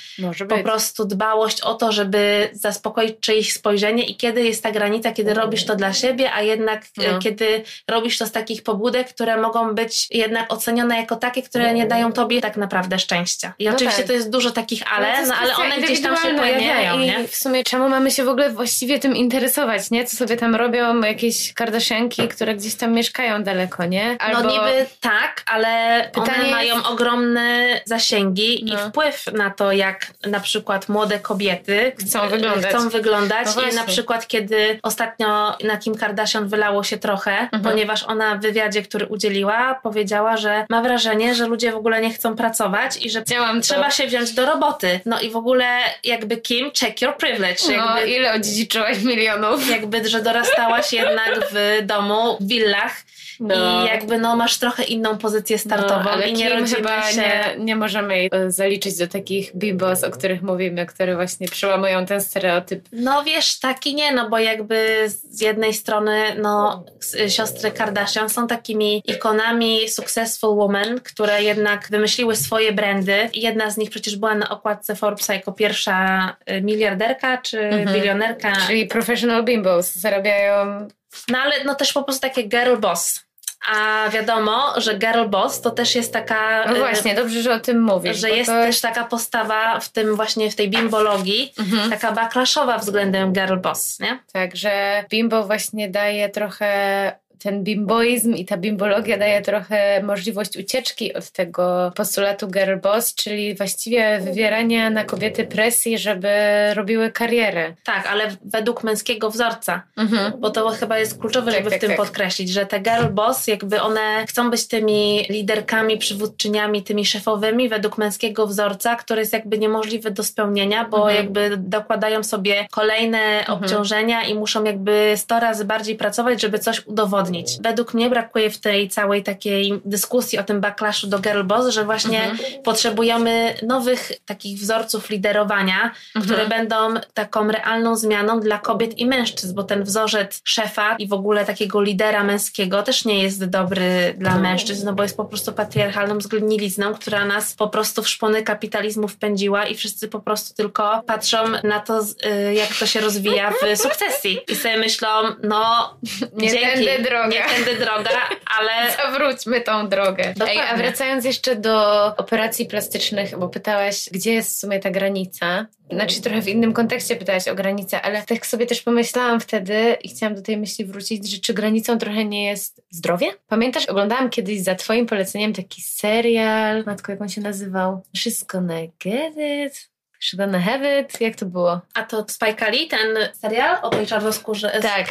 po 0.49 0.59
prostu 0.59 1.05
dbałość 1.05 1.61
o 1.61 1.75
to, 1.75 1.93
żeby 1.93 2.51
zaspokoić 2.53 3.17
czyjeś 3.21 3.53
spojrzenie 3.53 4.05
i 4.05 4.17
kiedy 4.17 4.43
jest 4.43 4.63
ta 4.63 4.73
granica, 4.73 5.13
kiedy 5.13 5.35
robisz 5.35 5.65
to 5.65 5.77
dla 5.77 5.93
siebie, 5.93 6.33
a 6.33 6.43
jednak 6.43 6.85
no. 6.97 7.19
kiedy 7.19 7.65
robisz 7.89 8.19
to 8.19 8.27
z 8.27 8.33
takich 8.33 8.63
pobudek, 8.63 9.09
które 9.09 9.37
mogą 9.37 9.75
być 9.75 10.09
jednak 10.11 10.53
ocenione 10.53 10.82
ocenione 10.83 10.97
jako 10.97 11.17
takie, 11.17 11.43
które 11.43 11.75
nie 11.75 11.87
dają 11.87 12.13
tobie 12.13 12.41
tak 12.41 12.57
naprawdę 12.57 12.99
szczęścia. 12.99 13.53
I 13.59 13.65
no 13.65 13.73
oczywiście 13.73 13.99
tak. 13.99 14.07
to 14.07 14.13
jest 14.13 14.31
dużo 14.31 14.51
takich 14.51 14.93
ale, 14.93 15.23
no, 15.23 15.29
no 15.29 15.35
ale 15.35 15.57
one 15.57 15.79
gdzieś 15.81 16.03
tam 16.03 16.17
się 16.17 16.35
pojawiają, 16.35 16.99
nie? 16.99 17.23
I 17.25 17.29
w 17.29 17.37
sumie 17.37 17.65
czemu 17.65 17.89
mamy 17.89 18.11
się 18.11 18.25
w 18.25 18.29
ogóle 18.29 18.51
właściwie 18.51 18.99
tym 18.99 19.17
interesować, 19.17 19.91
nie? 19.91 20.05
Co 20.05 20.17
sobie 20.17 20.37
tam 20.37 20.55
robią 20.55 21.01
jakieś 21.01 21.55
kardaszenki, 21.55 22.29
które 22.29 22.55
gdzieś 22.55 22.75
tam 22.75 22.93
mieszkają 22.93 23.43
daleko, 23.43 23.85
nie? 23.85 24.13
No 24.13 24.19
Albo... 24.19 24.43
No 24.43 24.51
niby 24.51 24.87
tak, 25.01 25.43
ale 25.47 26.03
Pytanie 26.15 26.43
one 26.43 26.51
mają 26.51 26.75
jest... 26.75 26.87
ogromne 26.87 27.81
zasięgi 27.85 28.65
no. 28.67 28.75
i 28.75 28.89
wpływ 28.89 29.27
na 29.33 29.51
to, 29.51 29.73
jak 29.73 30.07
na 30.27 30.41
przykład 30.41 30.89
młode 30.89 31.19
kobiety 31.19 31.93
chcą 31.99 32.29
wyglądać. 32.29 32.75
Chcą 32.75 32.89
wyglądać. 32.89 33.57
No 33.57 33.63
I 33.63 33.75
na 33.75 33.85
przykład, 33.85 34.27
kiedy 34.29 34.79
ostatnio 34.83 35.57
na 35.65 35.77
Kim 35.77 35.95
Kardashian 35.95 36.49
wylało 36.49 36.85
się 36.85 36.99
trochę, 36.99 37.39
mhm. 37.39 37.63
ponieważ 37.63 38.05
ona 38.05 38.35
w 38.37 38.41
wywiadzie, 38.41 38.83
który 38.83 39.07
udzieliła, 39.07 39.81
powiedziała, 39.83 40.37
że 40.37 40.67
ma 40.73 40.83
wrażenie, 40.83 41.35
że 41.35 41.47
ludzie 41.47 41.73
w 41.73 41.77
ogóle 41.77 42.01
nie 42.01 42.11
chcą 42.11 42.37
pracować 42.37 42.97
i 42.97 43.11
że 43.11 43.25
Działam 43.25 43.63
trzeba 43.63 43.85
to. 43.85 43.91
się 43.91 44.07
wziąć 44.07 44.33
do 44.33 44.47
roboty. 44.47 45.01
No 45.07 45.21
i 45.21 45.31
w 45.31 45.37
ogóle 45.37 45.79
jakby 46.05 46.37
Kim, 46.37 46.71
check 46.81 47.03
your 47.03 47.17
privilege. 47.17 47.57
No, 47.67 47.73
jakby, 47.73 48.11
ile 48.11 48.33
odziedziczyłaś 48.33 49.03
milionów? 49.03 49.71
Jakby, 49.71 50.09
że 50.09 50.23
dorastałaś 50.23 50.93
jednak 50.93 51.41
w 51.53 51.87
domu, 51.87 52.37
w 52.41 52.49
willach 52.49 52.97
no. 53.43 53.85
I 53.85 53.89
jakby 53.89 54.19
no 54.19 54.37
masz 54.37 54.59
trochę 54.59 54.85
inną 54.85 55.19
pozycję 55.19 55.59
startową 55.59 56.05
no, 56.05 56.11
ale 56.11 56.29
i 56.29 56.33
nie 56.33 56.67
chyba 56.67 57.13
się... 57.13 57.21
nie, 57.21 57.65
nie 57.65 57.77
możemy 57.77 58.19
jej 58.19 58.31
zaliczyć 58.49 58.99
do 58.99 59.07
takich 59.07 59.57
bibos, 59.57 60.05
o 60.05 60.11
których 60.11 60.43
mówimy, 60.43 60.87
które 60.87 61.15
właśnie 61.15 61.49
przełamują 61.49 62.07
ten 62.07 62.21
stereotyp. 62.21 62.89
No 62.93 63.25
wiesz, 63.25 63.59
taki 63.59 63.95
nie, 63.95 64.13
no 64.13 64.31
bo 64.31 64.39
jakby 64.39 65.05
z 65.09 65.41
jednej 65.41 65.75
strony 65.75 66.23
no 66.43 66.85
siostry 67.29 67.71
Kardashian 67.71 68.29
są 68.29 68.47
takimi 68.47 69.03
ikonami 69.07 69.89
successful 69.89 70.57
women, 70.57 71.01
które 71.01 71.43
jednak 71.43 71.89
wymyśliły 71.91 72.37
swoje 72.37 72.73
brandy. 72.73 73.31
Jedna 73.35 73.71
z 73.71 73.77
nich 73.77 73.91
przecież 73.91 74.17
była 74.17 74.35
na 74.35 74.49
okładce 74.49 74.95
Forbesa 74.97 75.35
jako 75.35 75.53
pierwsza 75.53 76.37
e, 76.47 76.61
miliarderka 76.61 77.39
czy 77.39 77.61
mhm. 77.61 77.97
bilionerka. 77.97 78.53
Czyli 78.67 78.87
professional 78.87 79.45
bimbos 79.45 79.93
zarabiają 79.93 80.89
no 81.29 81.39
ale 81.39 81.65
no 81.65 81.75
też 81.75 81.93
po 81.93 82.05
prostu 82.05 82.21
takie 82.21 82.43
girl 82.43 82.77
boss. 82.77 83.25
A 83.71 84.09
wiadomo, 84.11 84.81
że 84.81 84.99
girl 84.99 85.25
boss 85.29 85.61
to 85.61 85.71
też 85.71 85.95
jest 85.95 86.13
taka. 86.13 86.65
No 86.73 86.75
właśnie, 86.75 87.15
dobrze, 87.15 87.43
że 87.43 87.55
o 87.55 87.61
tym 87.61 87.83
mówisz. 87.83 88.17
Że 88.17 88.31
jest 88.31 88.51
też 88.51 88.81
taka 88.81 89.05
postawa 89.05 89.81
w 89.81 89.89
tym 89.89 90.17
właśnie 90.17 90.51
w 90.51 90.57
tej 90.57 90.71
bimbologii, 90.71 91.53
mhm. 91.59 91.91
taka 91.91 92.13
backlashowa 92.13 92.79
względem 92.79 93.33
girl 93.33 93.57
boss, 93.57 94.01
nie? 94.01 94.19
Tak, 94.33 94.57
że 94.57 95.05
bimbo 95.11 95.47
właśnie 95.47 95.91
daje 95.91 96.29
trochę 96.29 97.13
ten 97.43 97.65
bimboizm 97.65 98.35
i 98.35 98.45
ta 98.45 98.57
bimbologia 98.57 99.19
daje 99.19 99.43
trochę 99.43 100.03
możliwość 100.03 100.57
ucieczki 100.57 101.15
od 101.15 101.31
tego 101.31 101.93
postulatu 101.97 102.49
girl 102.49 102.77
boss, 102.77 103.15
czyli 103.15 103.55
właściwie 103.55 104.21
wywierania 104.21 104.91
na 104.91 105.05
kobiety 105.05 105.45
presji, 105.45 105.99
żeby 105.99 106.29
robiły 106.75 107.11
karierę. 107.11 107.75
Tak, 107.85 108.07
ale 108.07 108.37
według 108.45 108.85
męskiego 108.85 109.31
wzorca, 109.31 109.83
mhm. 109.97 110.33
bo 110.41 110.51
to 110.51 110.69
chyba 110.69 110.99
jest 110.99 111.21
kluczowe, 111.21 111.53
tak, 111.53 111.61
żeby 111.61 111.71
tak, 111.71 111.79
w 111.79 111.81
tym 111.81 111.91
tak. 111.91 111.99
podkreślić, 111.99 112.51
że 112.51 112.67
te 112.67 112.81
girl 112.81 113.07
boss, 113.11 113.47
jakby 113.47 113.83
one 113.83 114.27
chcą 114.29 114.51
być 114.51 114.69
tymi 114.69 115.27
liderkami, 115.29 115.99
przywódczyniami, 115.99 116.83
tymi 116.83 117.07
szefowymi 117.07 117.69
według 117.69 117.99
męskiego 117.99 118.47
wzorca, 118.47 118.97
który 118.97 119.21
jest 119.21 119.33
jakby 119.33 119.59
niemożliwy 119.59 120.11
do 120.11 120.25
spełnienia, 120.25 120.85
bo 120.85 120.97
mhm. 120.97 121.17
jakby 121.17 121.57
dokładają 121.57 122.23
sobie 122.23 122.67
kolejne 122.71 123.19
mhm. 123.19 123.59
obciążenia 123.59 124.23
i 124.23 124.35
muszą 124.35 124.65
jakby 124.65 125.13
100 125.17 125.41
razy 125.41 125.65
bardziej 125.65 125.97
pracować, 125.97 126.41
żeby 126.41 126.59
coś 126.59 126.87
udowodnić. 126.87 127.32
Według 127.63 127.95
mnie 127.95 128.11
brakuje 128.11 128.51
w 128.51 128.61
tej 128.61 128.89
całej 128.89 129.23
takiej 129.23 129.81
dyskusji 129.85 130.39
o 130.39 130.43
tym 130.43 130.61
backlashu 130.61 131.07
do 131.07 131.19
girl 131.19 131.43
boss, 131.43 131.69
że 131.69 131.85
właśnie 131.85 132.25
mhm. 132.25 132.63
potrzebujemy 132.63 133.55
nowych 133.63 134.13
takich 134.27 134.59
wzorców 134.59 135.11
liderowania, 135.11 135.83
mhm. 135.83 136.25
które 136.25 136.47
będą 136.47 136.77
taką 137.15 137.49
realną 137.49 137.97
zmianą 137.97 138.41
dla 138.41 138.59
kobiet 138.59 138.99
i 138.99 139.07
mężczyzn, 139.07 139.55
bo 139.55 139.65
ten 139.65 139.85
wzorzec 139.85 140.41
szefa 140.45 140.97
i 140.97 141.09
w 141.09 141.13
ogóle 141.13 141.45
takiego 141.45 141.83
lidera 141.83 142.25
męskiego 142.25 142.83
też 142.83 143.05
nie 143.05 143.23
jest 143.23 143.45
dobry 143.45 144.15
dla 144.19 144.31
mhm. 144.31 144.43
mężczyzn, 144.43 144.87
no 144.87 144.93
bo 144.93 145.03
jest 145.03 145.17
po 145.17 145.25
prostu 145.25 145.53
patriarchalną 145.53 146.21
zgnilizną, 146.21 146.95
która 146.95 147.25
nas 147.25 147.55
po 147.55 147.69
prostu 147.69 148.03
w 148.03 148.09
szpony 148.09 148.43
kapitalizmu 148.43 149.09
wpędziła 149.09 149.67
i 149.67 149.75
wszyscy 149.75 150.09
po 150.09 150.21
prostu 150.21 150.55
tylko 150.55 151.03
patrzą 151.07 151.39
na 151.65 151.81
to, 151.81 152.01
y, 152.01 152.55
jak 152.55 152.69
to 152.79 152.87
się 152.87 153.01
rozwija 153.01 153.51
w 153.51 153.79
sukcesji 153.79 154.39
i 154.49 154.57
sobie 154.57 154.77
myślą, 154.77 155.09
no 155.43 155.95
nie 156.33 156.51
dzięki, 156.51 156.85
droga. 157.13 157.29
Nie 157.29 157.43
tędy 157.55 157.85
droga, 157.85 158.11
ale... 158.59 158.73
Zawróćmy 159.03 159.61
tą 159.61 159.89
drogę. 159.89 160.35
Ej, 160.49 160.59
a 160.61 160.77
wracając 160.77 161.25
jeszcze 161.25 161.57
do 161.57 162.07
operacji 162.17 162.67
plastycznych, 162.67 163.39
bo 163.39 163.49
pytałaś, 163.49 164.09
gdzie 164.13 164.33
jest 164.33 164.57
w 164.57 164.59
sumie 164.59 164.81
ta 164.81 164.91
granica? 164.91 165.67
Znaczy 165.91 166.21
trochę 166.21 166.43
w 166.43 166.49
innym 166.49 166.73
kontekście 166.73 167.17
pytałaś 167.17 167.49
o 167.49 167.55
granicę, 167.55 168.03
ale 168.03 168.23
tak 168.23 168.47
sobie 168.47 168.67
też 168.67 168.83
pomyślałam 168.83 169.41
wtedy 169.41 169.97
i 170.03 170.09
chciałam 170.09 170.35
do 170.35 170.43
tej 170.43 170.57
myśli 170.57 170.85
wrócić, 170.85 171.31
że 171.31 171.39
czy 171.39 171.55
granicą 171.55 171.99
trochę 171.99 172.25
nie 172.25 172.45
jest 172.45 172.83
zdrowie? 172.91 173.27
Pamiętasz, 173.49 173.87
oglądałam 173.87 174.31
kiedyś 174.31 174.63
za 174.63 174.75
twoim 174.75 175.07
poleceniem 175.07 175.53
taki 175.53 175.83
serial, 175.83 176.85
matko, 176.87 177.13
jak 177.13 177.21
on 177.21 177.29
się 177.29 177.41
nazywał? 177.41 178.03
She's 178.17 178.47
gonna 178.47 178.81
get 179.05 179.35
it. 179.37 179.91
She's 180.23 180.37
gonna 180.37 180.61
have 180.61 181.01
it. 181.01 181.21
Jak 181.21 181.37
to 181.37 181.47
było? 181.47 181.81
A 181.95 182.03
to 182.03 182.25
Spike 182.29 182.71
Lee, 182.71 182.89
ten 182.89 183.17
serial 183.41 183.79
o 183.83 183.91
tej 183.91 184.07
czarnoskórze? 184.07 184.71
Tak 184.83 185.07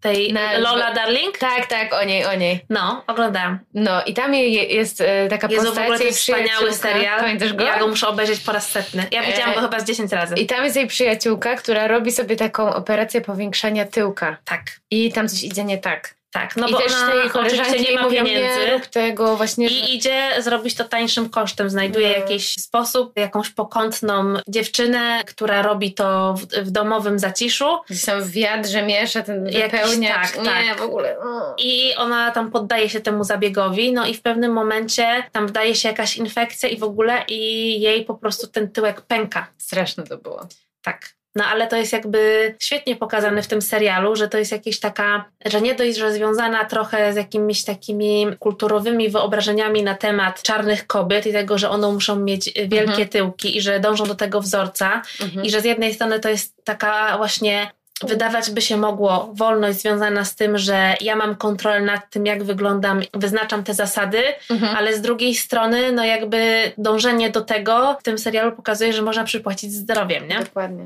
tej 0.00 0.32
na, 0.32 0.58
Lola 0.58 0.94
Darling? 0.94 1.38
Tak, 1.38 1.66
tak, 1.66 1.94
o 1.94 2.04
niej, 2.04 2.26
o 2.26 2.34
niej. 2.34 2.60
No, 2.70 3.04
oglądałam. 3.06 3.58
No 3.74 4.04
i 4.04 4.14
tam 4.14 4.34
jest 4.34 5.00
e, 5.00 5.28
taka 5.28 5.48
Jezu, 5.48 5.66
postać 5.66 5.78
w 5.78 5.82
ogóle 5.82 5.98
to 5.98 6.04
jest 6.04 6.18
wspaniały 6.18 6.72
serial. 6.72 7.20
Pamiętasz 7.20 7.52
go? 7.52 7.64
Ja 7.64 7.78
go 7.78 7.88
muszę 7.88 8.08
obejrzeć 8.08 8.40
po 8.40 8.52
raz 8.52 8.70
setny. 8.70 9.06
Ja 9.10 9.22
widziałam 9.22 9.54
go 9.54 9.58
e, 9.58 9.62
chyba 9.62 9.80
z 9.80 9.84
10 9.84 10.12
razy. 10.12 10.34
I 10.34 10.46
tam 10.46 10.64
jest 10.64 10.76
jej 10.76 10.86
przyjaciółka, 10.86 11.54
która 11.54 11.88
robi 11.88 12.12
sobie 12.12 12.36
taką 12.36 12.74
operację 12.74 13.20
powiększania 13.20 13.86
tyłka. 13.86 14.36
Tak. 14.44 14.62
I 14.90 15.12
tam 15.12 15.28
coś 15.28 15.42
idzie 15.42 15.64
nie 15.64 15.78
tak. 15.78 16.14
Tak, 16.36 16.56
no 16.56 16.68
I 16.68 16.72
bo 16.72 16.78
też 16.78 16.92
ona 16.92 17.12
tej 17.12 17.30
koleżanki 17.30 17.82
nie 17.82 17.94
ma 17.94 18.10
pieniędzy 18.10 18.66
nie 18.66 18.80
tego 18.80 19.36
właśnie. 19.36 19.66
I 19.66 19.70
że... 19.70 19.86
idzie 19.86 20.30
zrobić 20.38 20.74
to 20.74 20.84
tańszym 20.84 21.30
kosztem. 21.30 21.70
Znajduje 21.70 22.08
no. 22.08 22.14
jakiś 22.14 22.54
sposób, 22.54 23.12
jakąś 23.18 23.50
pokątną 23.50 24.34
dziewczynę, 24.48 25.22
która 25.26 25.62
robi 25.62 25.94
to 25.94 26.34
w, 26.34 26.46
w 26.46 26.70
domowym 26.70 27.18
zaciszu. 27.18 27.78
Gdzieś 27.90 28.04
tam 28.04 28.22
w 28.22 28.30
wiadrze 28.30 28.82
miesza 28.82 29.22
ten 29.22 29.44
wypełniacz. 29.44 30.32
tak, 30.32 30.38
nie, 30.38 30.44
tak. 30.44 30.78
w 30.78 30.82
ogóle. 30.82 31.16
I 31.58 31.94
ona 31.96 32.30
tam 32.30 32.50
poddaje 32.50 32.88
się 32.88 33.00
temu 33.00 33.24
zabiegowi, 33.24 33.92
no 33.92 34.06
i 34.06 34.14
w 34.14 34.22
pewnym 34.22 34.52
momencie 34.52 35.22
tam 35.32 35.46
wdaje 35.46 35.74
się 35.74 35.88
jakaś 35.88 36.16
infekcja 36.16 36.68
i 36.68 36.78
w 36.78 36.84
ogóle 36.84 37.24
i 37.28 37.40
jej 37.80 38.04
po 38.04 38.14
prostu 38.14 38.46
ten 38.46 38.70
tyłek 38.70 39.00
pęka. 39.00 39.46
Straszne 39.58 40.02
to 40.04 40.18
było. 40.18 40.48
Tak. 40.82 41.16
No 41.36 41.44
ale 41.44 41.66
to 41.66 41.76
jest 41.76 41.92
jakby 41.92 42.54
świetnie 42.58 42.96
pokazane 42.96 43.42
w 43.42 43.46
tym 43.46 43.62
serialu, 43.62 44.16
że 44.16 44.28
to 44.28 44.38
jest 44.38 44.52
jakieś 44.52 44.80
taka, 44.80 45.24
że 45.44 45.60
nie 45.60 45.74
dość, 45.74 45.96
że 45.96 46.12
związana 46.12 46.64
trochę 46.64 47.12
z 47.12 47.16
jakimiś 47.16 47.64
takimi 47.64 48.26
kulturowymi 48.38 49.08
wyobrażeniami 49.08 49.82
na 49.82 49.94
temat 49.94 50.42
czarnych 50.42 50.86
kobiet 50.86 51.26
i 51.26 51.32
tego, 51.32 51.58
że 51.58 51.70
one 51.70 51.92
muszą 51.92 52.16
mieć 52.16 52.52
wielkie 52.54 52.80
mhm. 52.80 53.08
tyłki 53.08 53.56
i 53.56 53.60
że 53.60 53.80
dążą 53.80 54.04
do 54.04 54.14
tego 54.14 54.40
wzorca 54.40 55.02
mhm. 55.22 55.46
i 55.46 55.50
że 55.50 55.60
z 55.60 55.64
jednej 55.64 55.94
strony 55.94 56.20
to 56.20 56.28
jest 56.28 56.64
taka 56.64 57.16
właśnie 57.16 57.70
wydawać 58.02 58.50
by 58.50 58.62
się 58.62 58.76
mogło 58.76 59.30
wolność 59.34 59.80
związana 59.80 60.24
z 60.24 60.36
tym, 60.36 60.58
że 60.58 60.94
ja 61.00 61.16
mam 61.16 61.36
kontrolę 61.36 61.80
nad 61.80 62.10
tym, 62.10 62.26
jak 62.26 62.44
wyglądam, 62.44 63.02
wyznaczam 63.14 63.64
te 63.64 63.74
zasady, 63.74 64.22
mhm. 64.50 64.76
ale 64.76 64.96
z 64.96 65.00
drugiej 65.00 65.34
strony, 65.34 65.92
no 65.92 66.04
jakby 66.04 66.72
dążenie 66.78 67.30
do 67.30 67.40
tego 67.40 67.96
w 68.00 68.02
tym 68.02 68.18
serialu 68.18 68.52
pokazuje, 68.52 68.92
że 68.92 69.02
można 69.02 69.24
przypłacić 69.24 69.72
zdrowiem, 69.72 70.28
nie? 70.28 70.38
Dokładnie 70.38 70.84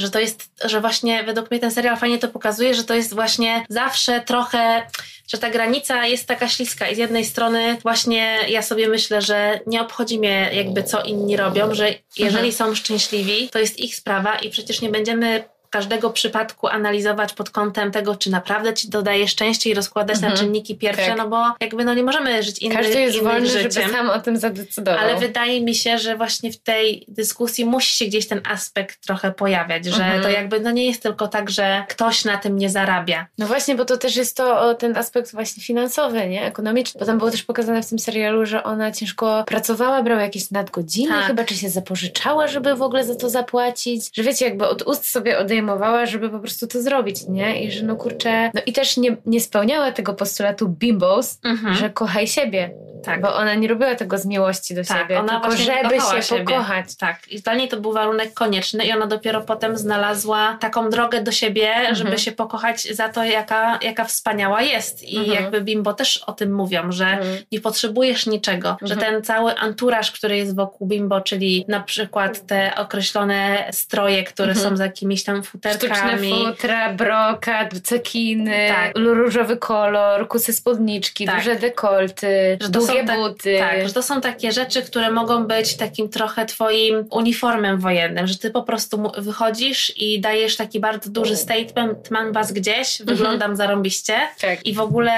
że 0.00 0.10
to 0.10 0.20
jest, 0.20 0.50
że 0.64 0.80
właśnie 0.80 1.24
według 1.24 1.50
mnie 1.50 1.60
ten 1.60 1.70
serial 1.70 1.96
fajnie 1.96 2.18
to 2.18 2.28
pokazuje, 2.28 2.74
że 2.74 2.84
to 2.84 2.94
jest 2.94 3.14
właśnie 3.14 3.64
zawsze 3.68 4.20
trochę, 4.20 4.82
że 5.28 5.38
ta 5.38 5.50
granica 5.50 6.06
jest 6.06 6.26
taka 6.26 6.48
śliska 6.48 6.88
i 6.88 6.94
z 6.94 6.98
jednej 6.98 7.24
strony 7.24 7.76
właśnie 7.82 8.38
ja 8.48 8.62
sobie 8.62 8.88
myślę, 8.88 9.22
że 9.22 9.60
nie 9.66 9.82
obchodzi 9.82 10.18
mnie 10.18 10.50
jakby 10.52 10.82
co 10.82 11.02
inni 11.02 11.36
robią, 11.36 11.74
że 11.74 11.94
jeżeli 12.18 12.48
mhm. 12.48 12.52
są 12.52 12.74
szczęśliwi, 12.74 13.48
to 13.48 13.58
jest 13.58 13.78
ich 13.78 13.96
sprawa 13.96 14.34
i 14.38 14.50
przecież 14.50 14.80
nie 14.80 14.90
będziemy 14.90 15.44
każdego 15.70 16.10
przypadku 16.10 16.68
analizować 16.68 17.32
pod 17.32 17.50
kątem 17.50 17.90
tego, 17.90 18.16
czy 18.16 18.30
naprawdę 18.30 18.74
ci 18.74 18.88
dodaje 18.88 19.28
szczęście 19.28 19.70
i 19.70 19.74
rozkładać 19.74 20.16
mhm. 20.16 20.32
na 20.32 20.40
czynniki 20.40 20.76
pierwsze, 20.76 21.06
tak. 21.06 21.18
no 21.18 21.28
bo 21.28 21.44
jakby 21.60 21.84
no 21.84 21.94
nie 21.94 22.02
możemy 22.02 22.42
żyć 22.42 22.58
innym 22.58 22.78
Każdy 22.78 23.00
jest 23.00 23.22
wolny, 23.22 23.46
życiem. 23.46 23.72
żeby 23.72 23.92
sam 23.92 24.10
o 24.10 24.20
tym 24.20 24.36
zadecydował. 24.36 25.00
Ale 25.00 25.16
wydaje 25.16 25.60
mi 25.60 25.74
się, 25.74 25.98
że 25.98 26.16
właśnie 26.16 26.52
w 26.52 26.58
tej 26.58 27.04
dyskusji 27.08 27.64
musi 27.64 27.96
się 27.96 28.04
gdzieś 28.04 28.28
ten 28.28 28.40
aspekt 28.50 29.06
trochę 29.06 29.32
pojawiać, 29.32 29.84
że 29.84 30.04
mhm. 30.04 30.22
to 30.22 30.28
jakby 30.28 30.60
no 30.60 30.70
nie 30.70 30.86
jest 30.86 31.02
tylko 31.02 31.28
tak, 31.28 31.50
że 31.50 31.84
ktoś 31.88 32.24
na 32.24 32.36
tym 32.36 32.58
nie 32.58 32.70
zarabia. 32.70 33.26
No 33.38 33.46
właśnie, 33.46 33.74
bo 33.74 33.84
to 33.84 33.96
też 33.96 34.16
jest 34.16 34.36
to 34.36 34.74
ten 34.74 34.96
aspekt 34.96 35.32
właśnie 35.32 35.62
finansowy, 35.62 36.28
nie? 36.28 36.46
Ekonomiczny. 36.46 36.98
Bo 37.00 37.06
tam 37.06 37.18
było 37.18 37.30
też 37.30 37.42
pokazane 37.42 37.82
w 37.82 37.88
tym 37.88 37.98
serialu, 37.98 38.46
że 38.46 38.64
ona 38.64 38.92
ciężko 38.92 39.44
pracowała, 39.46 40.02
brała 40.02 40.22
jakieś 40.22 40.50
nadgodziny 40.50 41.12
tak. 41.12 41.26
chyba, 41.26 41.44
czy 41.44 41.56
się 41.56 41.70
zapożyczała, 41.70 42.46
żeby 42.46 42.74
w 42.74 42.82
ogóle 42.82 43.04
za 43.04 43.14
to 43.14 43.30
zapłacić. 43.30 44.10
Że 44.14 44.22
wiecie, 44.22 44.44
jakby 44.44 44.68
od 44.68 44.82
ust 44.82 45.10
sobie 45.10 45.38
odejmowała 45.38 45.57
podejmowała, 45.62 46.06
żeby 46.06 46.30
po 46.30 46.38
prostu 46.38 46.66
to 46.66 46.82
zrobić, 46.82 47.28
nie? 47.28 47.64
I 47.64 47.72
że 47.72 47.86
no 47.86 47.96
kurczę, 47.96 48.50
no 48.54 48.60
i 48.66 48.72
też 48.72 48.96
nie, 48.96 49.16
nie 49.26 49.40
spełniała 49.40 49.92
tego 49.92 50.14
postulatu 50.14 50.68
bimbos, 50.68 51.38
mhm. 51.44 51.74
że 51.74 51.90
kochaj 51.90 52.26
siebie. 52.26 52.70
Tak. 53.04 53.20
Bo 53.20 53.34
ona 53.34 53.54
nie 53.54 53.68
robiła 53.68 53.94
tego 53.94 54.18
z 54.18 54.26
miłości 54.26 54.74
do 54.74 54.84
tak, 54.84 54.98
siebie, 54.98 55.20
ona 55.20 55.40
tylko 55.40 55.56
żeby 55.56 56.00
się 56.00 56.22
siebie. 56.22 56.44
pokochać. 56.44 56.96
Tak. 56.96 57.28
I 57.28 57.40
dla 57.40 57.54
niej 57.54 57.68
to 57.68 57.80
był 57.80 57.92
warunek 57.92 58.34
konieczny 58.34 58.84
i 58.84 58.92
ona 58.92 59.06
dopiero 59.06 59.40
potem 59.40 59.78
znalazła 59.78 60.56
taką 60.60 60.90
drogę 60.90 61.22
do 61.22 61.32
siebie, 61.32 61.74
mhm. 61.74 61.94
żeby 61.94 62.18
się 62.18 62.32
pokochać 62.32 62.82
za 62.82 63.08
to, 63.08 63.24
jaka, 63.24 63.78
jaka 63.82 64.04
wspaniała 64.04 64.62
jest. 64.62 65.02
I 65.02 65.16
mhm. 65.18 65.42
jakby 65.42 65.60
bimbo 65.60 65.94
też 65.94 66.18
o 66.18 66.32
tym 66.32 66.54
mówią, 66.54 66.92
że 66.92 67.06
mhm. 67.06 67.38
nie 67.52 67.60
potrzebujesz 67.60 68.26
niczego, 68.26 68.76
że 68.82 68.94
mhm. 68.94 69.12
ten 69.12 69.22
cały 69.22 69.56
anturaż, 69.56 70.12
który 70.12 70.36
jest 70.36 70.56
wokół 70.56 70.86
bimbo, 70.86 71.20
czyli 71.20 71.64
na 71.68 71.80
przykład 71.80 72.46
te 72.46 72.72
określone 72.76 73.68
stroje, 73.72 74.24
które 74.24 74.52
mhm. 74.52 74.70
są 74.70 74.76
z 74.76 74.80
jakimiś 74.80 75.24
tam 75.24 75.42
futerkami. 75.48 76.28
Sztuczne 76.28 76.52
futra, 76.52 76.92
brokat, 76.92 77.80
cekiny, 77.82 78.68
tak. 78.68 78.92
różowy 78.96 79.56
kolor, 79.56 80.28
kusy 80.28 80.52
spódniczki, 80.52 81.26
tak. 81.26 81.36
duże 81.36 81.56
dekolty, 81.56 82.58
długie 82.70 83.04
tak- 83.04 83.18
buty. 83.18 83.58
Tak, 83.58 83.88
że 83.88 83.94
to 83.94 84.02
są 84.02 84.20
takie 84.20 84.52
rzeczy, 84.52 84.82
które 84.82 85.10
mogą 85.10 85.44
być 85.44 85.76
takim 85.76 86.08
trochę 86.08 86.46
twoim 86.46 87.06
uniformem 87.10 87.78
wojennym, 87.78 88.26
że 88.26 88.38
ty 88.38 88.50
po 88.50 88.62
prostu 88.62 89.12
wychodzisz 89.18 89.92
i 89.96 90.20
dajesz 90.20 90.56
taki 90.56 90.80
bardzo 90.80 91.10
duży 91.10 91.36
statement, 91.36 92.10
mam 92.10 92.32
was 92.32 92.52
gdzieś, 92.52 93.00
mhm. 93.00 93.16
wyglądam 93.16 93.56
zarąbiście 93.56 94.14
tak. 94.40 94.66
i 94.66 94.74
w 94.74 94.80
ogóle 94.80 95.12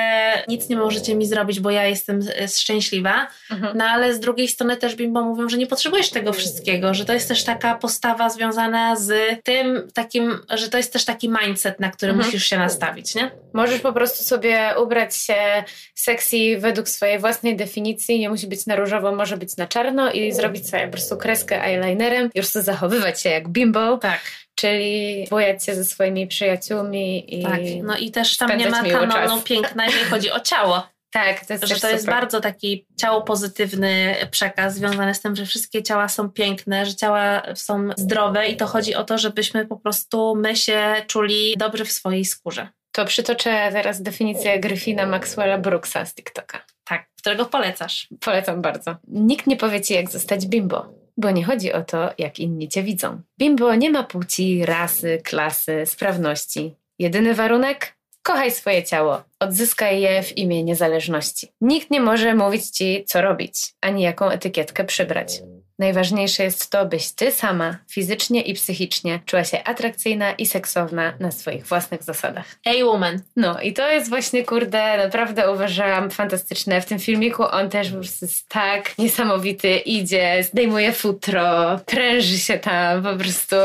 nic 0.49 0.69
nie 0.69 0.77
możecie 0.77 1.15
mi 1.15 1.27
zrobić, 1.27 1.61
bo 1.61 1.71
ja 1.71 1.85
jestem 1.87 2.21
szczęśliwa. 2.57 3.27
Mhm. 3.51 3.77
No 3.77 3.85
ale 3.85 4.15
z 4.15 4.21
drugiej 4.21 4.49
strony 4.49 4.77
też 4.77 4.97
bimbo 4.97 5.23
mówią, 5.23 5.49
że 5.49 5.57
nie 5.57 5.67
potrzebujesz 5.67 6.11
tego 6.11 6.33
wszystkiego, 6.33 6.95
że 6.95 7.05
to 7.05 7.13
jest 7.13 7.29
też 7.29 7.45
taka 7.45 7.75
postawa 7.75 8.31
związana 8.31 8.97
z 8.97 9.13
tym 9.45 9.89
takim 9.95 10.20
że 10.55 10.69
to 10.69 10.77
jest 10.77 10.93
też 10.93 11.05
taki 11.05 11.31
mindset, 11.43 11.81
na 11.81 11.91
który 11.91 12.13
mhm. 12.13 12.27
musisz 12.27 12.47
się 12.47 12.59
nastawić, 12.59 13.15
nie? 13.15 13.31
Możesz 13.53 13.81
po 13.81 13.93
prostu 13.93 14.25
sobie 14.25 14.75
ubrać 14.83 15.17
się 15.17 15.65
sexy 15.95 16.37
według 16.59 16.89
swojej 16.89 17.19
własnej 17.19 17.57
definicji, 17.57 18.21
nie 18.21 18.31
musi 18.31 18.47
być 18.47 18.67
na 18.67 18.77
różowo, 18.77 19.15
może 19.15 19.37
być 19.37 19.57
na 19.57 19.67
czarno 19.67 20.13
i 20.13 20.33
zrobić 20.33 20.69
sobie 20.69 20.85
po 20.85 20.93
prostu 20.93 21.17
kreskę 21.17 21.65
eyelinerem 21.65 22.27
i 22.27 22.29
po 22.29 22.35
prostu 22.35 22.63
zachowywać 22.63 23.23
się 23.23 23.31
jak 23.31 23.49
bimbo. 23.49 23.99
Tak 23.99 24.21
czyli 24.61 25.27
bujać 25.31 25.65
się 25.65 25.75
ze 25.75 25.85
swoimi 25.85 26.27
przyjaciółmi 26.27 27.39
i 27.39 27.43
Tak, 27.43 27.61
no 27.83 27.97
i 27.97 28.11
też 28.11 28.37
tam 28.37 28.59
nie 28.59 28.71
ma 28.71 28.83
kanonu 28.83 29.43
piękna, 29.43 29.87
jeżeli 29.87 30.05
chodzi 30.05 30.31
o 30.31 30.41
ciało. 30.41 30.83
Tak, 31.13 31.47
to 31.47 31.53
jest 31.53 31.65
że 31.67 31.75
to 31.75 31.81
super. 31.81 31.93
jest 31.93 32.07
bardzo 32.07 32.41
taki 32.41 32.87
ciało 32.97 33.23
pozytywny 33.23 34.17
przekaz 34.31 34.75
związany 34.75 35.15
z 35.15 35.21
tym, 35.21 35.37
że 35.37 35.47
wszystkie 35.47 35.83
ciała 35.83 36.09
są 36.09 36.31
piękne, 36.31 36.87
że 36.87 36.95
ciała 36.95 37.43
są 37.55 37.89
zdrowe 37.97 38.49
i 38.49 38.57
to 38.57 38.67
chodzi 38.67 38.95
o 38.95 39.05
to, 39.05 39.19
żebyśmy 39.19 39.67
po 39.67 39.77
prostu 39.77 40.37
my 40.37 40.57
się 40.57 40.95
czuli 41.07 41.55
dobrze 41.57 41.85
w 41.85 41.93
swojej 41.93 42.25
skórze. 42.25 42.69
To 42.93 43.05
przytoczę 43.05 43.71
teraz 43.73 44.03
definicję 44.03 44.61
Gryfina 44.61 45.07
Maxwella 45.07 45.59
Brooksa 45.59 46.07
z 46.07 46.15
TikToka. 46.15 46.65
Tak, 46.85 47.07
którego 47.19 47.47
polecasz. 47.47 48.09
Polecam 48.21 48.63
bardzo. 48.63 48.97
Nikt 49.09 49.47
nie 49.47 49.57
powie 49.57 49.81
ci, 49.81 49.95
jak 49.95 50.11
zostać 50.11 50.47
bimbo. 50.47 51.01
Bo 51.17 51.31
nie 51.31 51.45
chodzi 51.45 51.73
o 51.73 51.83
to, 51.83 52.11
jak 52.19 52.39
inni 52.39 52.69
cię 52.69 52.83
widzą. 52.83 53.21
Bimbo 53.39 53.75
nie 53.75 53.91
ma 53.91 54.03
płci, 54.03 54.67
rasy, 54.67 55.21
klasy, 55.25 55.83
sprawności. 55.87 56.75
Jedyny 56.99 57.35
warunek? 57.35 58.00
Kochaj 58.23 58.51
swoje 58.51 58.83
ciało. 58.83 59.23
Odzyskaj 59.41 60.01
je 60.01 60.23
w 60.23 60.39
imię 60.39 60.65
niezależności. 60.65 61.49
Nikt 61.61 61.91
nie 61.91 62.01
może 62.01 62.35
mówić 62.35 62.71
ci, 62.71 63.05
co 63.07 63.23
robić, 63.23 63.75
ani 63.81 64.03
jaką 64.03 64.29
etykietkę 64.29 64.85
przybrać. 64.85 65.43
Najważniejsze 65.81 66.43
jest 66.45 66.71
to, 66.71 66.87
byś 66.87 67.11
ty 67.13 67.33
sama, 67.33 67.77
fizycznie 67.91 68.43
i 68.43 68.55
psychicznie, 68.55 69.21
czuła 69.27 69.45
się 69.45 69.65
atrakcyjna 69.65 70.33
i 70.33 70.47
seksowna 70.47 71.13
na 71.21 71.31
swoich 71.31 71.67
własnych 71.67 72.03
zasadach. 72.03 72.45
Hey 72.65 72.85
woman. 72.85 73.21
No 73.37 73.61
i 73.61 73.73
to 73.73 73.91
jest 73.91 74.09
właśnie, 74.09 74.45
kurde, 74.45 74.99
naprawdę 74.99 75.53
uważałam 75.53 76.11
fantastyczne. 76.11 76.81
W 76.81 76.87
tym 76.87 76.99
filmiku 76.99 77.45
on 77.51 77.71
też 77.71 77.89
po 77.89 77.95
prostu 77.97 78.25
jest 78.25 78.49
tak 78.49 78.99
niesamowity, 78.99 79.77
idzie, 79.77 80.45
zdejmuje 80.45 80.93
futro, 80.93 81.81
pręży 81.87 82.39
się 82.39 82.59
tam, 82.59 83.03
po 83.03 83.17
prostu 83.17 83.57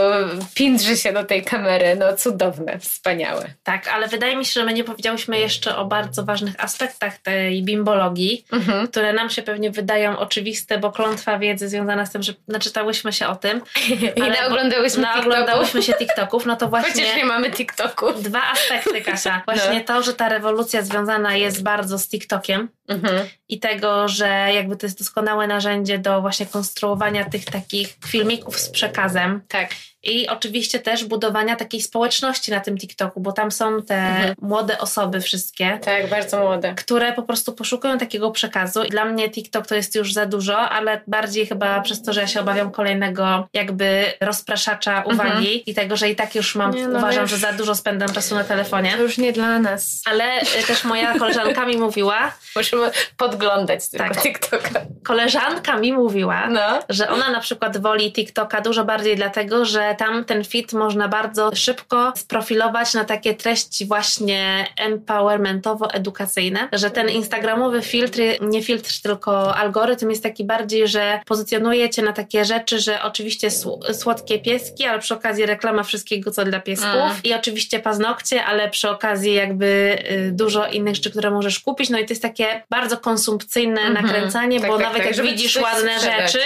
pindrzy 0.54 0.98
się 0.98 1.14
do 1.14 1.24
tej 1.24 1.44
kamery. 1.44 1.96
No 1.96 2.14
cudowne, 2.18 2.80
wspaniałe. 2.80 3.46
Tak, 3.64 3.88
ale 3.88 4.08
wydaje 4.08 4.36
mi 4.38 4.46
się, 4.46 4.52
że 4.52 4.66
my 4.66 4.74
nie 4.74 4.84
powiedziałyśmy 4.84 5.40
jeszcze 5.40 5.78
o 5.78 5.86
bardzo 5.86 6.24
ważnych 6.26 6.64
aspektach 6.64 7.18
tej 7.18 7.64
bimbologii, 7.64 8.46
Mhm. 8.52 8.88
które 8.88 9.14
nam 9.14 9.30
się 9.30 9.42
pewnie 9.42 9.72
wydają 9.72 10.20
oczywiste, 10.20 10.78
bo 10.78 10.92
klątwa 10.92 11.40
wiedzy 11.40 11.70
związana 11.70 12.05
tym, 12.10 12.24
że 12.24 12.34
naczytałyśmy 12.48 13.14
się 13.14 13.28
o 13.28 13.36
tym. 13.36 13.62
I 14.16 14.22
naoglądałyśmy 14.22 15.04
bo- 15.04 15.08
naoglądałyśmy 15.08 15.84
się 15.84 15.94
TikToków, 15.94 16.46
no 16.46 16.56
to 16.56 16.68
właśnie... 16.68 17.04
Chociaż 17.04 17.18
nie 17.18 17.26
mamy 17.26 17.52
TikToku. 17.52 18.14
Dwa 18.14 18.44
aspekty, 18.52 19.02
Kasia. 19.02 19.42
Właśnie 19.48 19.82
to, 19.82 20.04
że 20.04 20.14
ta 20.14 20.30
rewolucja 20.30 20.82
związana 20.82 21.36
jest 21.36 21.64
bardzo 21.64 22.00
z 22.00 22.08
TikTokiem 22.08 22.70
Mhm. 22.88 23.28
i 23.50 23.60
tego, 23.60 24.08
że 24.08 24.28
jakby 24.54 24.78
to 24.78 24.86
jest 24.86 25.00
doskonałe 25.00 25.48
narzędzie 25.48 25.98
do 26.00 26.22
właśnie 26.22 26.46
konstruowania 26.46 27.26
tych 27.30 27.46
takich 27.46 27.98
filmików 28.08 28.60
z 28.60 28.70
przekazem. 28.70 29.42
Tak. 29.48 29.70
I 30.08 30.28
oczywiście 30.28 30.80
też 30.80 31.06
budowania 31.06 31.56
takiej 31.56 31.82
społeczności 31.82 32.52
na 32.52 32.60
tym 32.60 32.78
TikToku, 32.78 33.22
bo 33.22 33.32
tam 33.32 33.52
są 33.52 33.82
te 33.82 33.96
Mhm. 33.96 34.36
młode 34.42 34.78
osoby 34.80 35.22
wszystkie, 35.22 35.80
Tak, 35.86 36.10
bardzo 36.10 36.40
młode. 36.40 36.74
które 36.78 37.14
po 37.14 37.24
prostu 37.24 37.54
poszukują 37.54 37.98
takiego 37.98 38.32
przekazu. 38.32 38.84
I 38.84 38.90
dla 38.90 39.06
mnie 39.06 39.30
TikTok 39.30 39.68
to 39.68 39.76
jest 39.76 39.96
już 39.96 40.14
za 40.14 40.26
dużo, 40.26 40.58
ale 40.58 41.02
bardziej 41.08 41.46
chyba 41.48 41.82
przez 41.82 42.02
to, 42.04 42.14
że 42.14 42.22
ja 42.22 42.28
się 42.28 42.40
obawiam 42.40 42.72
kolejnego 42.72 43.48
jakby 43.54 44.06
rozpraszacza 44.22 45.02
uwagi 45.02 45.70
i 45.70 45.74
tego, 45.74 45.98
że 45.98 46.10
i 46.10 46.16
tak 46.16 46.36
już 46.36 46.56
mam, 46.56 46.76
Nie, 46.76 46.88
no 46.88 47.00
uważam, 47.00 47.22
już- 47.22 47.32
że 47.32 47.38
za 47.38 47.54
dużo 47.54 47.76
spędzam 47.76 48.10
czasu 48.14 48.36
na 48.36 48.44
telefonie. 48.44 48.94
To 48.98 49.04
już 49.04 49.18
nie 49.18 49.34
dla 49.34 49.60
nas. 49.60 50.02
Ale 50.06 50.42
y, 50.42 50.68
też 50.68 50.84
moja 50.84 51.20
koleżanka 51.20 51.66
mi 51.66 51.78
mówiła, 51.78 52.32
Musimy 52.76 52.92
podglądać 53.18 53.90
tylko 53.90 54.08
Tak. 54.14 54.24
TikToka. 54.24 54.82
koleżanka 55.04 55.78
mi 55.78 55.94
mówiła, 55.94 56.48
No. 56.50 56.80
że 56.90 57.10
ona 57.10 57.32
na 57.32 57.40
przykład 57.40 57.78
woli 57.78 58.14
TikToka 58.14 58.62
dużo 58.62 58.86
bardziej 58.86 59.16
dlatego, 59.16 59.66
że 59.66 59.96
tam 59.98 60.26
ten 60.26 60.44
fit 60.44 60.74
można 60.74 61.08
bardzo 61.08 61.56
szybko 61.56 62.14
sprofilować 62.16 62.94
na 62.94 63.04
takie 63.06 63.34
treści 63.34 63.86
właśnie 63.86 64.68
empowermentowo-edukacyjne, 64.82 66.60
że 66.74 66.92
ten 66.92 67.10
instagramowy 67.10 67.82
filtr, 67.82 68.20
nie 68.42 68.64
filtr, 68.64 68.92
tylko 69.04 69.56
algorytm 69.56 70.10
jest 70.10 70.24
taki 70.24 70.44
bardziej, 70.44 70.88
że 70.88 71.20
pozycjonuje 71.26 71.90
cię 71.90 72.02
na 72.02 72.14
takie 72.14 72.46
rzeczy, 72.46 72.80
że 72.80 73.02
oczywiście 73.04 73.48
sł- 73.48 73.94
słodkie 73.94 74.40
pieski, 74.40 74.86
ale 74.86 75.00
przy 75.00 75.14
okazji 75.14 75.46
reklama 75.46 75.84
wszystkiego, 75.84 76.32
co 76.32 76.46
dla 76.46 76.60
piesków 76.60 76.86
Mm. 76.96 77.12
i 77.24 77.34
oczywiście 77.34 77.80
paznokcie, 77.80 78.44
ale 78.46 78.70
przy 78.70 78.90
okazji 78.90 79.34
jakby 79.34 79.98
y, 80.12 80.32
dużo 80.32 80.68
innych 80.68 80.96
rzeczy, 80.96 81.12
które 81.12 81.32
możesz 81.32 81.60
kupić, 81.60 81.90
no 81.90 82.00
i 82.00 82.06
to 82.06 82.12
jest 82.12 82.22
takie 82.22 82.64
bardzo 82.70 82.98
konsumpcyjne 82.98 83.82
Mhm. 83.82 84.06
nakręcanie, 84.06 84.60
Tak, 84.60 84.70
bo 84.70 84.78
tak, 84.78 84.86
nawet 84.86 85.04
tak, 85.08 85.18
jak 85.18 85.26
widzisz 85.26 85.56
ładne 85.56 85.98
sprzedać. 86.00 86.32
rzeczy, 86.32 86.46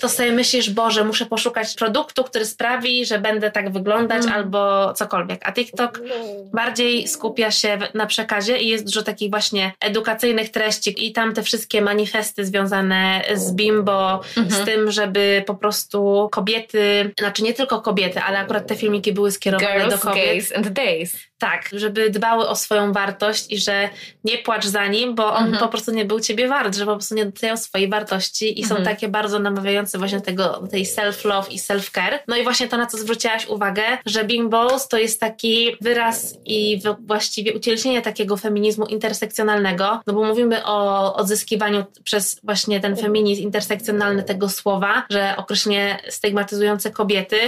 to 0.00 0.08
sobie 0.08 0.32
myślisz, 0.32 0.70
Boże, 0.70 1.04
muszę 1.04 1.26
poszukać 1.26 1.74
produktu, 1.74 2.24
który 2.24 2.44
sprawi, 2.46 3.06
że 3.06 3.18
będę 3.18 3.50
tak 3.50 3.72
wyglądać 3.72 4.22
Mm. 4.22 4.34
albo 4.34 4.92
cokolwiek. 4.94 5.40
A 5.48 5.52
TikTok 5.52 6.00
bardziej 6.52 7.08
skupia 7.08 7.50
się 7.50 7.78
na 7.94 8.06
przekazie 8.06 8.58
i 8.58 8.68
jest 8.68 8.84
dużo 8.84 9.02
takich 9.02 9.30
właśnie 9.30 9.72
edukacyjnych 9.80 10.50
treści 10.50 11.06
i 11.06 11.12
tam 11.12 11.34
te 11.34 11.42
wszystkie 11.42 11.82
manifesty 11.82 12.44
związane 12.44 13.22
z 13.34 13.52
bimbo, 13.52 14.20
Mhm. 14.36 14.62
z 14.62 14.66
tym, 14.66 14.90
żeby 14.90 15.44
po 15.46 15.54
prostu 15.54 16.28
kobiety, 16.32 17.10
znaczy 17.18 17.42
nie 17.42 17.54
tylko 17.54 17.80
kobiety, 17.82 18.20
ale 18.20 18.38
akurat 18.38 18.66
te 18.66 18.76
filmiki 18.76 19.12
były 19.12 19.30
skierowane 19.32 19.72
Girls, 19.78 19.94
do 19.94 19.98
kobiet. 20.08 20.24
gays 20.26 20.52
and 20.56 20.68
days. 20.68 21.16
Tak, 21.42 21.68
żeby 21.72 22.10
dbały 22.10 22.48
o 22.48 22.56
swoją 22.56 22.92
wartość 22.92 23.46
i 23.52 23.58
że 23.58 23.88
nie 24.24 24.38
płacz 24.38 24.66
za 24.66 24.86
nim, 24.86 25.14
bo 25.14 25.34
on 25.34 25.44
Mhm. 25.44 25.58
po 25.58 25.68
prostu 25.68 25.90
nie 25.92 26.04
był 26.04 26.20
ciebie 26.20 26.48
wart, 26.48 26.76
że 26.76 26.86
po 26.86 26.92
prostu 26.94 27.14
nie 27.14 27.26
doceniał 27.26 27.56
swojej 27.56 27.88
wartości 27.88 28.60
i 28.60 28.64
są 28.64 28.76
Mhm. 28.76 28.84
takie 28.84 29.08
bardzo 29.08 29.38
namawiające 29.38 29.98
właśnie 29.98 30.20
tego, 30.20 30.62
tej 30.70 30.84
self-love 30.86 31.48
i 31.50 31.58
self-care. 31.58 32.18
No 32.28 32.36
i 32.36 32.42
właśnie 32.44 32.68
to, 32.68 32.76
na 32.76 32.86
co 32.86 32.98
zwróciłaś 32.98 33.46
uwagę, 33.46 33.82
że 34.06 34.24
bimbos 34.24 34.88
to 34.88 34.98
jest 34.98 35.20
taki 35.20 35.76
wyraz 35.80 36.34
i 36.44 36.80
właściwie 37.06 37.54
ucieleśnienie 37.54 38.02
takiego 38.02 38.36
feminizmu 38.36 38.86
intersekcjonalnego, 38.86 40.00
no 40.06 40.12
bo 40.12 40.24
mówimy 40.24 40.64
o 40.64 41.14
odzyskiwaniu 41.16 41.84
przez 42.04 42.40
właśnie 42.44 42.80
ten 42.80 42.96
feminizm 42.96 43.42
intersekcjonalny 43.42 44.22
tego 44.22 44.48
słowa, 44.48 45.02
że 45.10 45.34
określenie 45.36 45.98
stygmatyzujące 46.08 46.90
kobiety, 46.90 47.38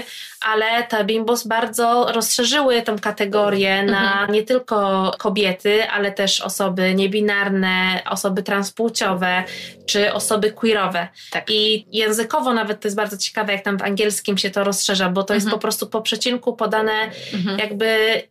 ale 0.40 0.82
te 0.82 1.04
bimbos 1.04 1.46
bardzo 1.46 2.06
rozszerzyły 2.12 2.82
tą 2.82 2.98
kategorię 2.98 3.83
na 3.86 4.12
Mhm. 4.12 4.32
nie 4.32 4.42
tylko 4.42 5.10
kobiety, 5.18 5.90
ale 5.90 6.12
też 6.12 6.40
osoby 6.40 6.94
niebinarne, 6.94 8.02
osoby 8.10 8.42
transpłciowe 8.42 9.44
czy 9.86 10.12
osoby 10.12 10.52
queerowe. 10.52 11.08
Tak. 11.30 11.44
I 11.50 11.86
językowo 11.98 12.54
nawet 12.54 12.80
to 12.80 12.88
jest 12.88 12.96
bardzo 12.96 13.16
ciekawe, 13.18 13.52
jak 13.52 13.62
tam 13.64 13.78
w 13.78 13.82
angielskim 13.82 14.38
się 14.38 14.50
to 14.50 14.64
rozszerza, 14.64 15.08
bo 15.08 15.22
to 15.22 15.34
jest 15.34 15.46
Mhm. 15.46 15.58
po 15.58 15.62
prostu 15.62 15.86
po 15.86 16.02
przecinku 16.02 16.56
podane 16.56 16.92
Mhm. 17.34 17.58
jakby 17.58 18.22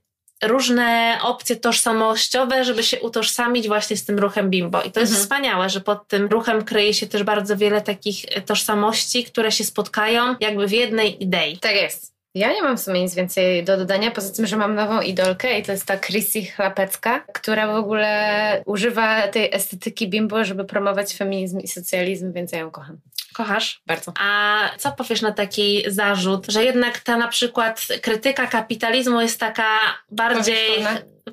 różne 0.44 1.18
opcje 1.22 1.56
tożsamościowe, 1.56 2.66
żeby 2.66 2.84
się 2.84 3.00
utożsamić 3.02 3.68
właśnie 3.68 3.98
z 3.98 4.06
tym 4.06 4.20
ruchem 4.20 4.50
bimbo. 4.50 4.82
I 4.82 4.92
to 4.92 5.00
jest 5.00 5.12
Mhm. 5.12 5.24
wspaniałe, 5.24 5.70
że 5.70 5.82
pod 5.82 6.08
tym 6.08 6.26
ruchem 6.28 6.63
kryje 6.66 6.94
się 6.94 7.08
też 7.08 7.24
bardzo 7.24 7.58
wiele 7.58 7.82
takich 7.82 8.26
tożsamości, 8.46 9.24
które 9.24 9.52
się 9.52 9.63
spotkają 9.63 10.36
jakby 10.39 10.68
w 10.68 10.72
jednej 10.72 11.24
idei. 11.24 11.58
Tak 11.58 11.76
jest. 11.76 12.12
Ja 12.36 12.54
nie 12.54 12.62
mam 12.62 12.78
w 12.78 12.82
sumie 12.82 13.02
nic 13.02 13.15
więcej 13.15 13.63
do 13.63 13.78
dodania, 13.78 14.12
poza 14.12 14.34
tym, 14.34 14.48
że 14.48 14.58
mam 14.58 14.76
nową 14.76 15.02
idolkę 15.02 15.60
i 15.60 15.63
to 15.63 15.72
jest 15.72 15.86
ta 15.86 15.98
Chrissy 15.98 16.46
Chlapecka, 16.46 17.19
która 17.19 17.67
w 17.67 17.76
ogóle 17.76 18.63
używa 18.65 19.28
tej 19.28 19.56
estetyki 19.56 20.10
bimbo, 20.10 20.43
żeby 20.46 20.65
promować 20.65 21.13
feminizm 21.13 21.60
i 21.60 21.67
socjalizm, 21.67 22.34
więc 22.34 22.52
ja 22.52 22.60
ją 22.60 22.72
kocham. 22.72 22.98
Kochasz? 23.34 23.82
Bardzo. 23.88 24.13
A 24.19 24.60
co 24.78 24.91
powiesz 24.91 25.22
na 25.22 25.32
taki 25.32 25.84
zarzut, 25.88 26.46
że 26.48 26.63
jednak 26.63 27.00
ta 27.00 27.17
na 27.17 27.28
przykład 27.28 27.82
krytyka 28.02 28.48
kapitalizmu 28.48 29.22
jest 29.22 29.39
taka 29.39 29.67
bardziej 30.12 30.86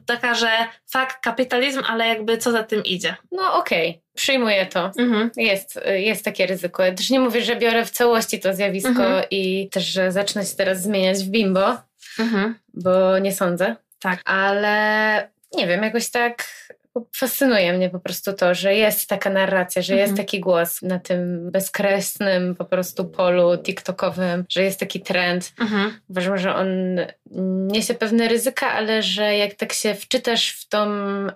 taka, 0.06 0.34
że 0.34 0.48
fakt 0.92 1.22
kapitalizm, 1.24 1.82
ale 1.88 2.06
jakby 2.08 2.38
co 2.38 2.52
za 2.52 2.62
tym 2.62 2.84
idzie? 2.84 3.16
No 3.32 3.54
okej, 3.54 4.02
przyjmuję 4.14 4.66
to. 4.66 4.90
Mhm. 4.98 5.30
Jest, 5.36 5.80
jest 5.86 6.24
takie 6.24 6.46
ryzyko. 6.46 6.82
Ja 6.84 6.92
też 6.94 7.10
nie 7.10 7.20
mówię, 7.20 7.42
że 7.42 7.56
biorę 7.56 7.84
w 7.84 7.90
całości 7.90 8.40
to 8.40 8.54
zjawisko 8.54 8.88
Mhm. 8.88 9.24
i 9.30 9.68
też, 9.72 9.84
że 9.84 10.12
zacznę 10.12 10.44
się 10.44 10.56
teraz 10.56 10.82
zmieniać 10.82 11.18
w 11.18 11.28
bimbo, 11.28 11.76
Mhm. 12.18 12.58
bo 12.74 13.18
nie 13.18 13.32
sądzę. 13.32 13.76
Tak. 14.00 14.20
Ale 14.24 15.28
nie 15.52 15.66
wiem, 15.66 15.82
jakoś 15.82 16.10
tak 16.10 16.44
fascynuje 17.16 17.72
mnie 17.72 17.90
po 17.90 18.00
prostu 18.00 18.32
to, 18.32 18.54
że 18.54 18.74
jest 18.74 19.08
taka 19.08 19.30
narracja, 19.30 19.82
że 19.82 19.94
jest 19.94 20.10
Mhm. 20.10 20.26
taki 20.26 20.40
głos 20.40 20.82
na 20.82 20.98
tym 20.98 21.50
bezkresnym 21.50 22.54
po 22.54 22.64
prostu 22.64 23.04
polu 23.04 23.58
TikTokowym, 23.58 24.44
że 24.48 24.62
jest 24.62 24.80
taki 24.80 25.00
trend. 25.00 25.52
Mhm. 25.60 25.92
Uważam, 26.08 26.38
że 26.38 26.54
on 26.54 26.68
niesie 27.66 27.94
pewne 27.94 28.28
ryzyka, 28.28 28.72
ale 28.72 29.02
że 29.02 29.36
jak 29.36 29.54
tak 29.54 29.72
się 29.72 29.94
wczytasz 29.94 30.50
w 30.50 30.68
tą 30.68 30.86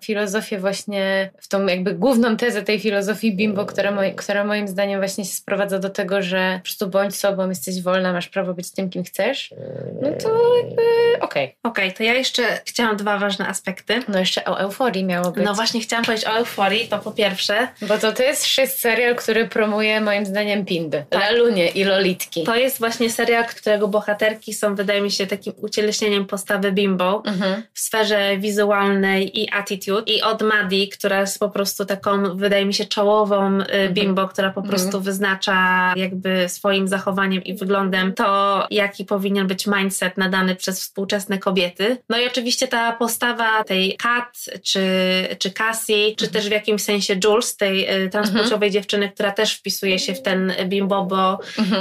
filozofię 0.04 0.58
właśnie, 0.58 1.30
w 1.40 1.48
tą 1.48 1.66
jakby 1.66 1.94
główną 1.94 2.36
tezę 2.36 2.62
tej 2.62 2.80
filozofii 2.80 3.36
bimbo, 3.36 3.66
która, 3.66 3.92
która 4.16 4.44
moim 4.44 4.68
zdaniem 4.68 5.00
właśnie 5.00 5.24
się 5.24 5.32
sprowadza 5.32 5.78
do 5.78 5.90
tego, 5.90 6.22
że 6.22 6.54
po 6.58 6.62
prostu 6.64 6.86
bądź 6.86 7.16
sobą, 7.16 7.48
jesteś 7.48 7.82
wolna, 7.82 8.12
masz 8.12 8.28
prawo 8.28 8.54
być 8.54 8.70
tym, 8.72 8.90
kim 8.90 9.04
chcesz, 9.04 9.54
no 10.02 10.08
to 10.22 10.56
jakby 10.56 10.82
okej. 11.20 11.56
Okej, 11.62 11.92
to 11.92 12.02
ja 12.02 12.14
jeszcze 12.14 12.42
chciałam 12.64 12.96
dwa 12.96 13.18
ważne 13.18 13.48
aspekty. 13.48 14.02
No 14.08 14.18
jeszcze 14.18 14.44
o 14.44 14.60
euforii 14.60 15.04
miało 15.04 15.30
być. 15.30 15.43
No 15.44 15.54
właśnie 15.54 15.80
chciałam 15.80 16.04
powiedzieć 16.04 16.26
o 16.26 16.30
euforii, 16.30 16.88
to 16.88 16.98
po 16.98 17.10
pierwsze. 17.10 17.68
Bo 17.82 17.98
to, 17.98 18.12
to 18.12 18.22
jest 18.22 18.46
serial, 18.66 19.16
który 19.16 19.48
promuje 19.48 20.00
moim 20.00 20.26
zdaniem 20.26 20.64
pindy. 20.64 21.04
Tak. 21.10 21.20
Lalunie 21.20 21.68
i 21.68 21.84
lolitki. 21.84 22.44
To 22.44 22.56
jest 22.56 22.78
właśnie 22.78 23.10
serial, 23.10 23.44
którego 23.44 23.88
bohaterki 23.88 24.54
są, 24.54 24.74
wydaje 24.74 25.00
mi 25.00 25.10
się, 25.10 25.26
takim 25.26 25.52
ucieleśnieniem 25.56 26.26
postawy 26.26 26.72
bimbo 26.72 27.22
mhm. 27.26 27.62
w 27.72 27.80
sferze 27.80 28.36
wizualnej 28.38 29.40
i 29.40 29.50
attitude. 29.52 30.12
I 30.12 30.22
od 30.22 30.42
Maddie, 30.42 30.88
która 30.88 31.20
jest 31.20 31.38
po 31.38 31.50
prostu 31.50 31.84
taką, 31.84 32.36
wydaje 32.36 32.66
mi 32.66 32.74
się, 32.74 32.84
czołową 32.84 33.60
y, 33.60 33.62
mhm. 33.62 33.94
bimbo, 33.94 34.28
która 34.28 34.50
po 34.50 34.62
prostu 34.62 34.86
mhm. 34.86 35.04
wyznacza 35.04 35.92
jakby 35.96 36.48
swoim 36.48 36.88
zachowaniem 36.88 37.44
i 37.44 37.54
wyglądem 37.54 38.14
to, 38.14 38.66
jaki 38.70 39.04
powinien 39.04 39.46
być 39.46 39.66
mindset 39.66 40.16
nadany 40.16 40.56
przez 40.56 40.80
współczesne 40.80 41.38
kobiety. 41.38 41.96
No 42.08 42.18
i 42.18 42.26
oczywiście 42.26 42.68
ta 42.68 42.92
postawa 42.92 43.64
tej 43.64 43.96
Kat, 43.96 44.44
czy, 44.62 44.80
czy 45.38 45.50
Cassie, 45.50 46.14
czy 46.18 46.28
też 46.28 46.48
w 46.48 46.50
jakimś 46.50 46.82
sensie 46.82 47.16
Jules, 47.24 47.56
tej 47.56 48.04
y, 48.04 48.10
transpłciowej 48.10 48.70
dziewczyny, 48.70 49.08
która 49.08 49.32
też 49.32 49.54
wpisuje 49.54 49.98
się 49.98 50.14
w 50.14 50.22
ten 50.22 50.52
bimbo, 50.66 51.04
bo 51.04 51.38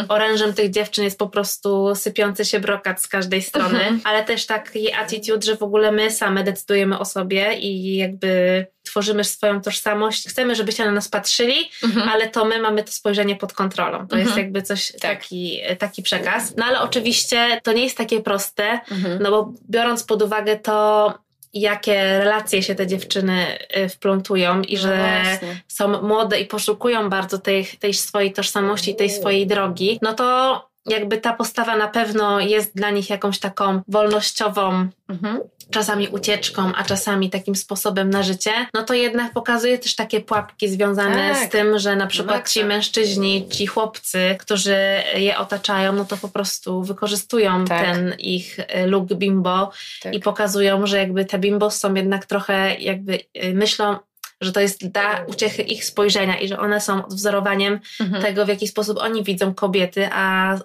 orężem 0.08 0.54
tych 0.54 0.72
dziewczyn 0.72 1.04
jest 1.04 1.20
po 1.20 1.28
prostu 1.28 1.96
sypiący 1.96 2.46
się 2.46 2.60
brokat 2.60 3.02
z 3.02 3.08
każdej 3.08 3.42
strony, 3.42 4.00
ale 4.04 4.24
też 4.24 4.46
taki 4.46 4.94
attitude, 4.94 5.46
że 5.46 5.58
w 5.58 5.64
ogóle 5.64 5.92
my 5.92 6.12
same 6.12 6.44
decydujemy 6.44 7.00
o 7.00 7.06
sobie 7.06 7.54
i 7.54 7.96
jakby 7.96 8.66
tworzymy 8.84 9.24
swoją 9.24 9.62
tożsamość. 9.62 10.28
Chcemy, 10.28 10.56
żebyście 10.56 10.86
na 10.86 10.92
nas 10.92 11.08
patrzyli, 11.08 11.56
mhm. 11.84 12.10
ale 12.10 12.30
to 12.30 12.46
my 12.46 12.60
mamy 12.60 12.84
to 12.84 12.92
spojrzenie 12.92 13.36
pod 13.36 13.54
kontrolą. 13.54 13.98
To 13.98 14.04
mhm. 14.04 14.22
jest 14.22 14.38
jakby 14.38 14.62
coś, 14.62 14.92
tak. 14.92 15.02
taki, 15.02 15.62
taki 15.80 16.04
przekaz. 16.04 16.54
No 16.58 16.66
ale 16.66 16.82
oczywiście 16.82 17.60
to 17.64 17.74
nie 17.74 17.84
jest 17.84 17.98
takie 17.98 18.22
proste, 18.22 18.80
mhm. 18.92 19.24
no 19.24 19.32
bo 19.32 19.54
biorąc 19.70 20.04
pod 20.04 20.22
uwagę 20.22 20.60
to, 20.60 21.14
jakie 21.54 22.20
relacje 22.20 22.64
się 22.64 22.76
te 22.76 22.88
dziewczyny 22.88 23.58
y, 23.78 23.90
wplątują 23.90 24.62
i 24.62 24.76
no 24.76 24.82
że 24.82 24.98
właśnie. 24.98 25.62
są 25.68 26.02
młode 26.02 26.40
i 26.40 26.46
poszukują 26.46 27.10
bardzo 27.10 27.40
tej, 27.40 27.66
tej 27.66 27.94
swojej 27.94 28.34
tożsamości, 28.34 28.96
tej 28.96 29.10
swojej 29.10 29.48
drogi, 29.48 30.00
no 30.02 30.14
to 30.14 30.73
jakby 30.86 31.18
ta 31.18 31.34
postawa 31.34 31.78
na 31.78 31.88
pewno 31.88 32.40
jest 32.40 32.76
dla 32.76 32.90
nich 32.90 33.10
jakąś 33.10 33.40
taką 33.40 33.82
wolnościową, 33.88 34.88
mhm. 35.10 35.40
czasami 35.72 36.08
ucieczką, 36.08 36.72
a 36.76 36.84
czasami 36.84 37.30
takim 37.30 37.56
sposobem 37.56 38.10
na 38.10 38.24
życie, 38.24 38.52
no 38.74 38.84
to 38.84 38.94
jednak 38.94 39.34
pokazuje 39.34 39.78
też 39.78 39.96
takie 39.96 40.22
pułapki 40.22 40.70
związane 40.70 41.30
tak. 41.34 41.48
z 41.48 41.50
tym, 41.50 41.80
że 41.80 41.96
na 41.96 42.08
przykład 42.08 42.50
ci 42.50 42.66
mężczyźni, 42.66 43.48
ci 43.50 43.68
chłopcy, 43.68 44.36
którzy 44.40 44.78
je 45.16 45.38
otaczają, 45.38 45.94
no 45.94 46.06
to 46.06 46.18
po 46.18 46.30
prostu 46.30 46.84
wykorzystują 46.84 47.66
tak. 47.66 47.86
ten 47.86 48.16
ich 48.20 48.60
y, 48.60 48.88
look 48.88 49.14
bimbo 49.14 49.72
tak. 50.02 50.14
i 50.14 50.20
pokazują, 50.20 50.88
że 50.88 50.98
jakby 50.98 51.26
te 51.26 51.40
bimbo 51.40 51.72
są 51.72 51.94
jednak 51.94 52.26
trochę 52.26 52.76
jakby 52.76 53.20
y, 53.44 53.54
myślą 53.54 53.96
że 54.44 54.52
to 54.52 54.60
jest 54.60 54.88
dla 54.88 55.26
uciechy 55.28 55.62
ich 55.62 55.86
spojrzenia 55.86 56.40
i 56.40 56.48
że 56.48 56.60
one 56.60 56.82
są 56.82 57.06
odwzorowaniem 57.06 57.80
mhm. 58.02 58.24
tego, 58.24 58.46
w 58.46 58.48
jaki 58.48 58.68
sposób 58.68 58.98
oni 58.98 59.24
widzą 59.24 59.54
kobiety, 59.54 60.10
a 60.12 60.58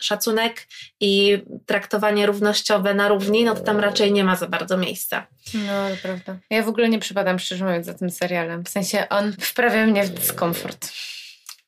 szacunek 0.00 0.66
i 1.00 1.42
traktowanie 1.66 2.26
równościowe 2.26 2.94
na 2.94 3.08
równi, 3.08 3.44
no 3.44 3.54
to 3.54 3.60
tam 3.60 3.80
raczej 3.80 4.12
nie 4.12 4.24
ma 4.24 4.36
za 4.36 4.46
bardzo 4.46 4.76
miejsca. 4.76 5.26
No, 5.54 5.90
to 5.90 5.96
prawda. 6.02 6.36
Ja 6.50 6.62
w 6.62 6.68
ogóle 6.68 6.88
nie 6.88 6.98
przypadam, 6.98 7.38
szczerze 7.38 7.64
mówiąc, 7.64 7.86
za 7.86 7.94
tym 7.94 8.10
serialem. 8.10 8.64
W 8.64 8.68
sensie 8.68 9.08
on 9.08 9.32
wprawia 9.40 9.86
mnie 9.86 10.04
w 10.04 10.10
dyskomfort. 10.10 10.92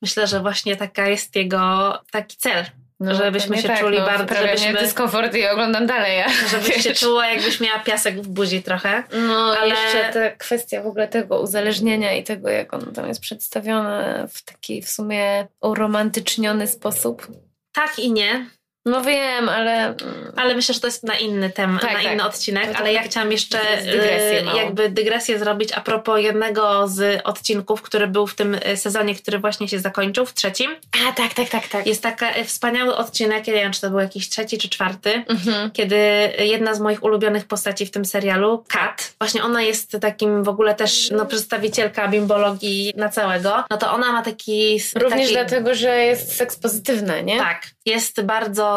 Myślę, 0.03 0.27
że 0.27 0.41
właśnie 0.41 0.77
taka 0.77 1.09
jest 1.09 1.37
jego 1.37 1.99
taki 2.11 2.37
cel. 2.37 2.65
No, 3.01 3.15
żebyśmy 3.15 3.59
się 3.59 3.69
tak, 3.69 3.81
czuli 3.81 3.99
no, 3.99 4.07
bardzo. 4.07 4.35
Żebyśmy, 4.35 4.75
dyskomfort 4.75 5.35
i 5.35 5.47
oglądam 5.47 5.87
dalej. 5.87 6.19
Ja. 6.19 6.27
Żebyś 6.51 6.83
się 6.83 6.95
czuła, 6.95 7.27
jakbyś 7.27 7.61
miała 7.61 7.79
piasek 7.79 8.23
w 8.23 8.29
buzi 8.29 8.63
trochę. 8.63 9.03
No, 9.13 9.57
ale 9.61 9.69
jeszcze 9.69 10.11
ta 10.13 10.31
kwestia 10.31 10.83
w 10.83 10.87
ogóle 10.87 11.09
tego 11.09 11.41
uzależnienia 11.41 12.13
i 12.13 12.25
tego, 12.25 12.49
jak 12.49 12.75
on 12.75 12.93
tam 12.93 13.09
jest 13.09 13.21
przedstawiony 13.21 14.29
w 14.29 14.43
taki 14.45 14.83
w 14.83 14.91
sumie 14.91 15.47
uromantyczniony 15.61 16.67
sposób. 16.67 17.27
Tak 17.73 17.99
i 17.99 18.13
nie. 18.13 18.47
No 18.87 19.03
wiem, 19.03 19.49
ale... 19.49 19.95
Ale 20.37 20.55
myślę, 20.55 20.75
że 20.75 20.81
to 20.81 20.87
jest 20.87 21.05
na 21.05 21.15
inny 21.19 21.51
temat, 21.51 21.83
tak, 21.83 21.93
na 21.93 22.03
tak. 22.03 22.13
inny 22.13 22.25
odcinek, 22.25 22.73
to, 22.73 22.79
ale 22.79 22.93
ja 22.93 23.03
chciałam 23.03 23.33
jeszcze 23.33 23.59
dygresję 23.85 24.45
jakby 24.57 24.89
dygresję 24.89 25.39
zrobić 25.39 25.73
a 25.73 25.81
propos 25.81 26.21
jednego 26.21 26.89
z 26.89 27.21
odcinków, 27.25 27.83
który 27.83 28.07
był 28.07 28.27
w 28.27 28.35
tym 28.35 28.57
e, 28.63 28.77
sezonie, 28.77 29.15
który 29.15 29.39
właśnie 29.39 29.69
się 29.69 29.79
zakończył, 29.79 30.27
w 30.27 30.35
trzecim. 30.35 30.71
A, 31.09 31.13
tak, 31.13 31.35
tak, 31.35 31.49
tak, 31.49 31.69
tak. 31.69 31.87
Jest 31.87 32.03
taki 32.03 32.25
e, 32.25 32.45
wspaniały 32.45 32.97
odcinek, 32.97 33.47
ja 33.47 33.55
nie 33.55 33.61
wiem, 33.61 33.73
czy 33.73 33.81
to 33.81 33.91
był 33.91 33.99
jakiś 33.99 34.29
trzeci 34.29 34.59
czy 34.59 34.69
czwarty, 34.69 35.25
mhm. 35.29 35.71
kiedy 35.71 35.97
jedna 36.39 36.75
z 36.75 36.81
moich 36.81 37.03
ulubionych 37.03 37.45
postaci 37.45 37.87
w 37.87 37.91
tym 37.91 38.05
serialu, 38.05 38.65
Kat, 38.69 39.15
właśnie 39.19 39.45
ona 39.45 39.63
jest 39.63 39.97
takim 40.01 40.45
w 40.45 40.49
ogóle 40.49 40.75
też, 40.75 41.11
no, 41.11 41.27
przedstawicielka 41.27 42.09
bimbologii 42.09 42.93
na 42.97 43.09
całego, 43.09 43.65
no 43.71 43.77
to 43.77 43.93
ona 43.93 44.13
ma 44.13 44.23
taki... 44.23 44.79
Również 44.95 45.21
taki... 45.21 45.33
dlatego, 45.33 45.75
że 45.75 45.99
jest 45.99 46.37
seks 46.37 46.57
pozytywna, 46.57 47.21
nie? 47.21 47.39
Tak. 47.39 47.67
Jest 47.87 48.23
bardzo 48.23 48.72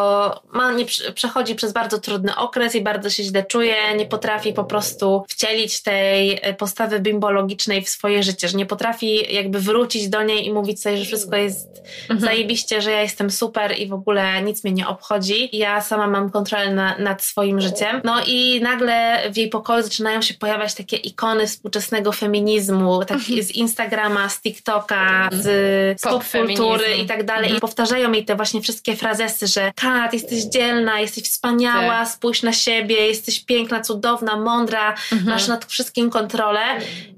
ma, 0.52 0.72
nie, 0.72 0.84
przechodzi 1.14 1.54
przez 1.54 1.72
bardzo 1.72 1.98
trudny 1.98 2.36
okres 2.36 2.74
i 2.74 2.80
bardzo 2.80 3.10
się 3.10 3.22
źle 3.22 3.44
czuje, 3.44 3.76
nie 3.96 4.06
potrafi 4.06 4.52
po 4.52 4.64
prostu 4.64 5.24
wcielić 5.28 5.82
tej 5.82 6.38
e, 6.42 6.54
postawy 6.54 7.00
bimbologicznej 7.00 7.82
w 7.82 7.88
swoje 7.88 8.22
życie, 8.22 8.48
że 8.48 8.58
nie 8.58 8.66
potrafi 8.66 9.34
jakby 9.34 9.60
wrócić 9.60 10.08
do 10.08 10.22
niej 10.22 10.46
i 10.46 10.52
mówić 10.52 10.82
sobie, 10.82 10.98
że 10.98 11.04
wszystko 11.04 11.36
jest 11.36 11.82
mhm. 12.02 12.20
zajebiście, 12.20 12.82
że 12.82 12.90
ja 12.90 13.02
jestem 13.02 13.30
super 13.30 13.78
i 13.78 13.86
w 13.86 13.92
ogóle 13.92 14.42
nic 14.42 14.64
mnie 14.64 14.72
nie 14.72 14.88
obchodzi. 14.88 15.48
Ja 15.52 15.80
sama 15.80 16.06
mam 16.06 16.30
kontrolę 16.30 16.74
na, 16.74 16.98
nad 16.98 17.24
swoim 17.24 17.60
życiem. 17.60 18.00
No 18.04 18.24
i 18.26 18.60
nagle 18.62 19.22
w 19.32 19.36
jej 19.36 19.48
pokoju 19.48 19.82
zaczynają 19.82 20.22
się 20.22 20.34
pojawiać 20.34 20.74
takie 20.74 20.96
ikony 20.96 21.46
współczesnego 21.46 22.12
feminizmu, 22.12 23.04
tak 23.04 23.18
mhm. 23.18 23.42
z 23.42 23.50
Instagrama, 23.50 24.28
z 24.28 24.40
TikToka, 24.40 25.28
z 25.32 26.02
popkultury 26.02 26.96
i 27.02 27.06
tak 27.06 27.24
dalej. 27.24 27.44
Mhm. 27.44 27.58
I 27.58 27.60
powtarzają 27.60 28.12
jej 28.12 28.24
te 28.24 28.36
właśnie 28.36 28.60
wszystkie 28.60 28.96
frazesy, 28.96 29.46
że 29.46 29.72
Kat, 29.86 30.12
jesteś 30.12 30.44
dzielna, 30.44 31.00
jesteś 31.00 31.24
wspaniała, 31.24 31.98
tak. 31.98 32.08
spójrz 32.08 32.42
na 32.42 32.52
siebie, 32.52 33.06
jesteś 33.06 33.44
piękna, 33.44 33.80
cudowna, 33.80 34.36
mądra, 34.36 34.94
mhm. 35.12 35.24
masz 35.24 35.48
nad 35.48 35.64
wszystkim 35.64 36.10
kontrolę 36.10 36.60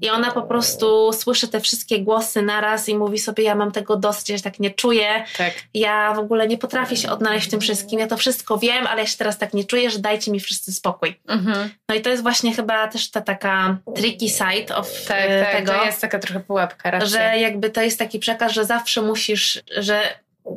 i 0.01 0.09
ona 0.09 0.31
po 0.31 0.41
prostu 0.41 1.13
słyszy 1.13 1.47
te 1.47 1.59
wszystkie 1.59 1.99
głosy 1.99 2.41
naraz 2.41 2.89
i 2.89 2.95
mówi 2.95 3.19
sobie, 3.19 3.43
ja 3.43 3.55
mam 3.55 3.71
tego 3.71 3.95
dosyć, 3.95 4.29
ja 4.29 4.37
się 4.37 4.43
tak 4.43 4.59
nie 4.59 4.71
czuję, 4.71 5.25
tak. 5.37 5.53
ja 5.73 6.13
w 6.13 6.19
ogóle 6.19 6.47
nie 6.47 6.57
potrafię 6.57 6.97
się 6.97 7.11
odnaleźć 7.11 7.47
w 7.47 7.51
tym 7.51 7.59
wszystkim, 7.59 7.99
ja 7.99 8.07
to 8.07 8.17
wszystko 8.17 8.57
wiem, 8.57 8.87
ale 8.87 9.01
ja 9.01 9.07
się 9.07 9.17
teraz 9.17 9.37
tak 9.37 9.53
nie 9.53 9.63
czuję, 9.63 9.89
że 9.89 9.99
dajcie 9.99 10.31
mi 10.31 10.39
wszyscy 10.39 10.71
spokój. 10.71 11.19
Mhm. 11.27 11.69
No 11.89 11.95
i 11.95 12.01
to 12.01 12.09
jest 12.09 12.23
właśnie 12.23 12.53
chyba 12.53 12.87
też 12.87 13.11
ta 13.11 13.21
taka 13.21 13.77
tricky 13.95 14.29
side 14.29 14.75
of 14.75 15.05
tak, 15.07 15.17
e, 15.19 15.43
tak, 15.43 15.55
tego. 15.55 15.71
to 15.71 15.85
jest 15.85 16.01
taka 16.01 16.19
trochę 16.19 16.39
pułapka 16.39 16.91
raczej. 16.91 17.09
Że 17.09 17.19
jakby 17.19 17.69
to 17.69 17.81
jest 17.81 17.99
taki 17.99 18.19
przekaz, 18.19 18.51
że 18.51 18.65
zawsze 18.65 19.01
musisz, 19.01 19.61
że 19.77 20.01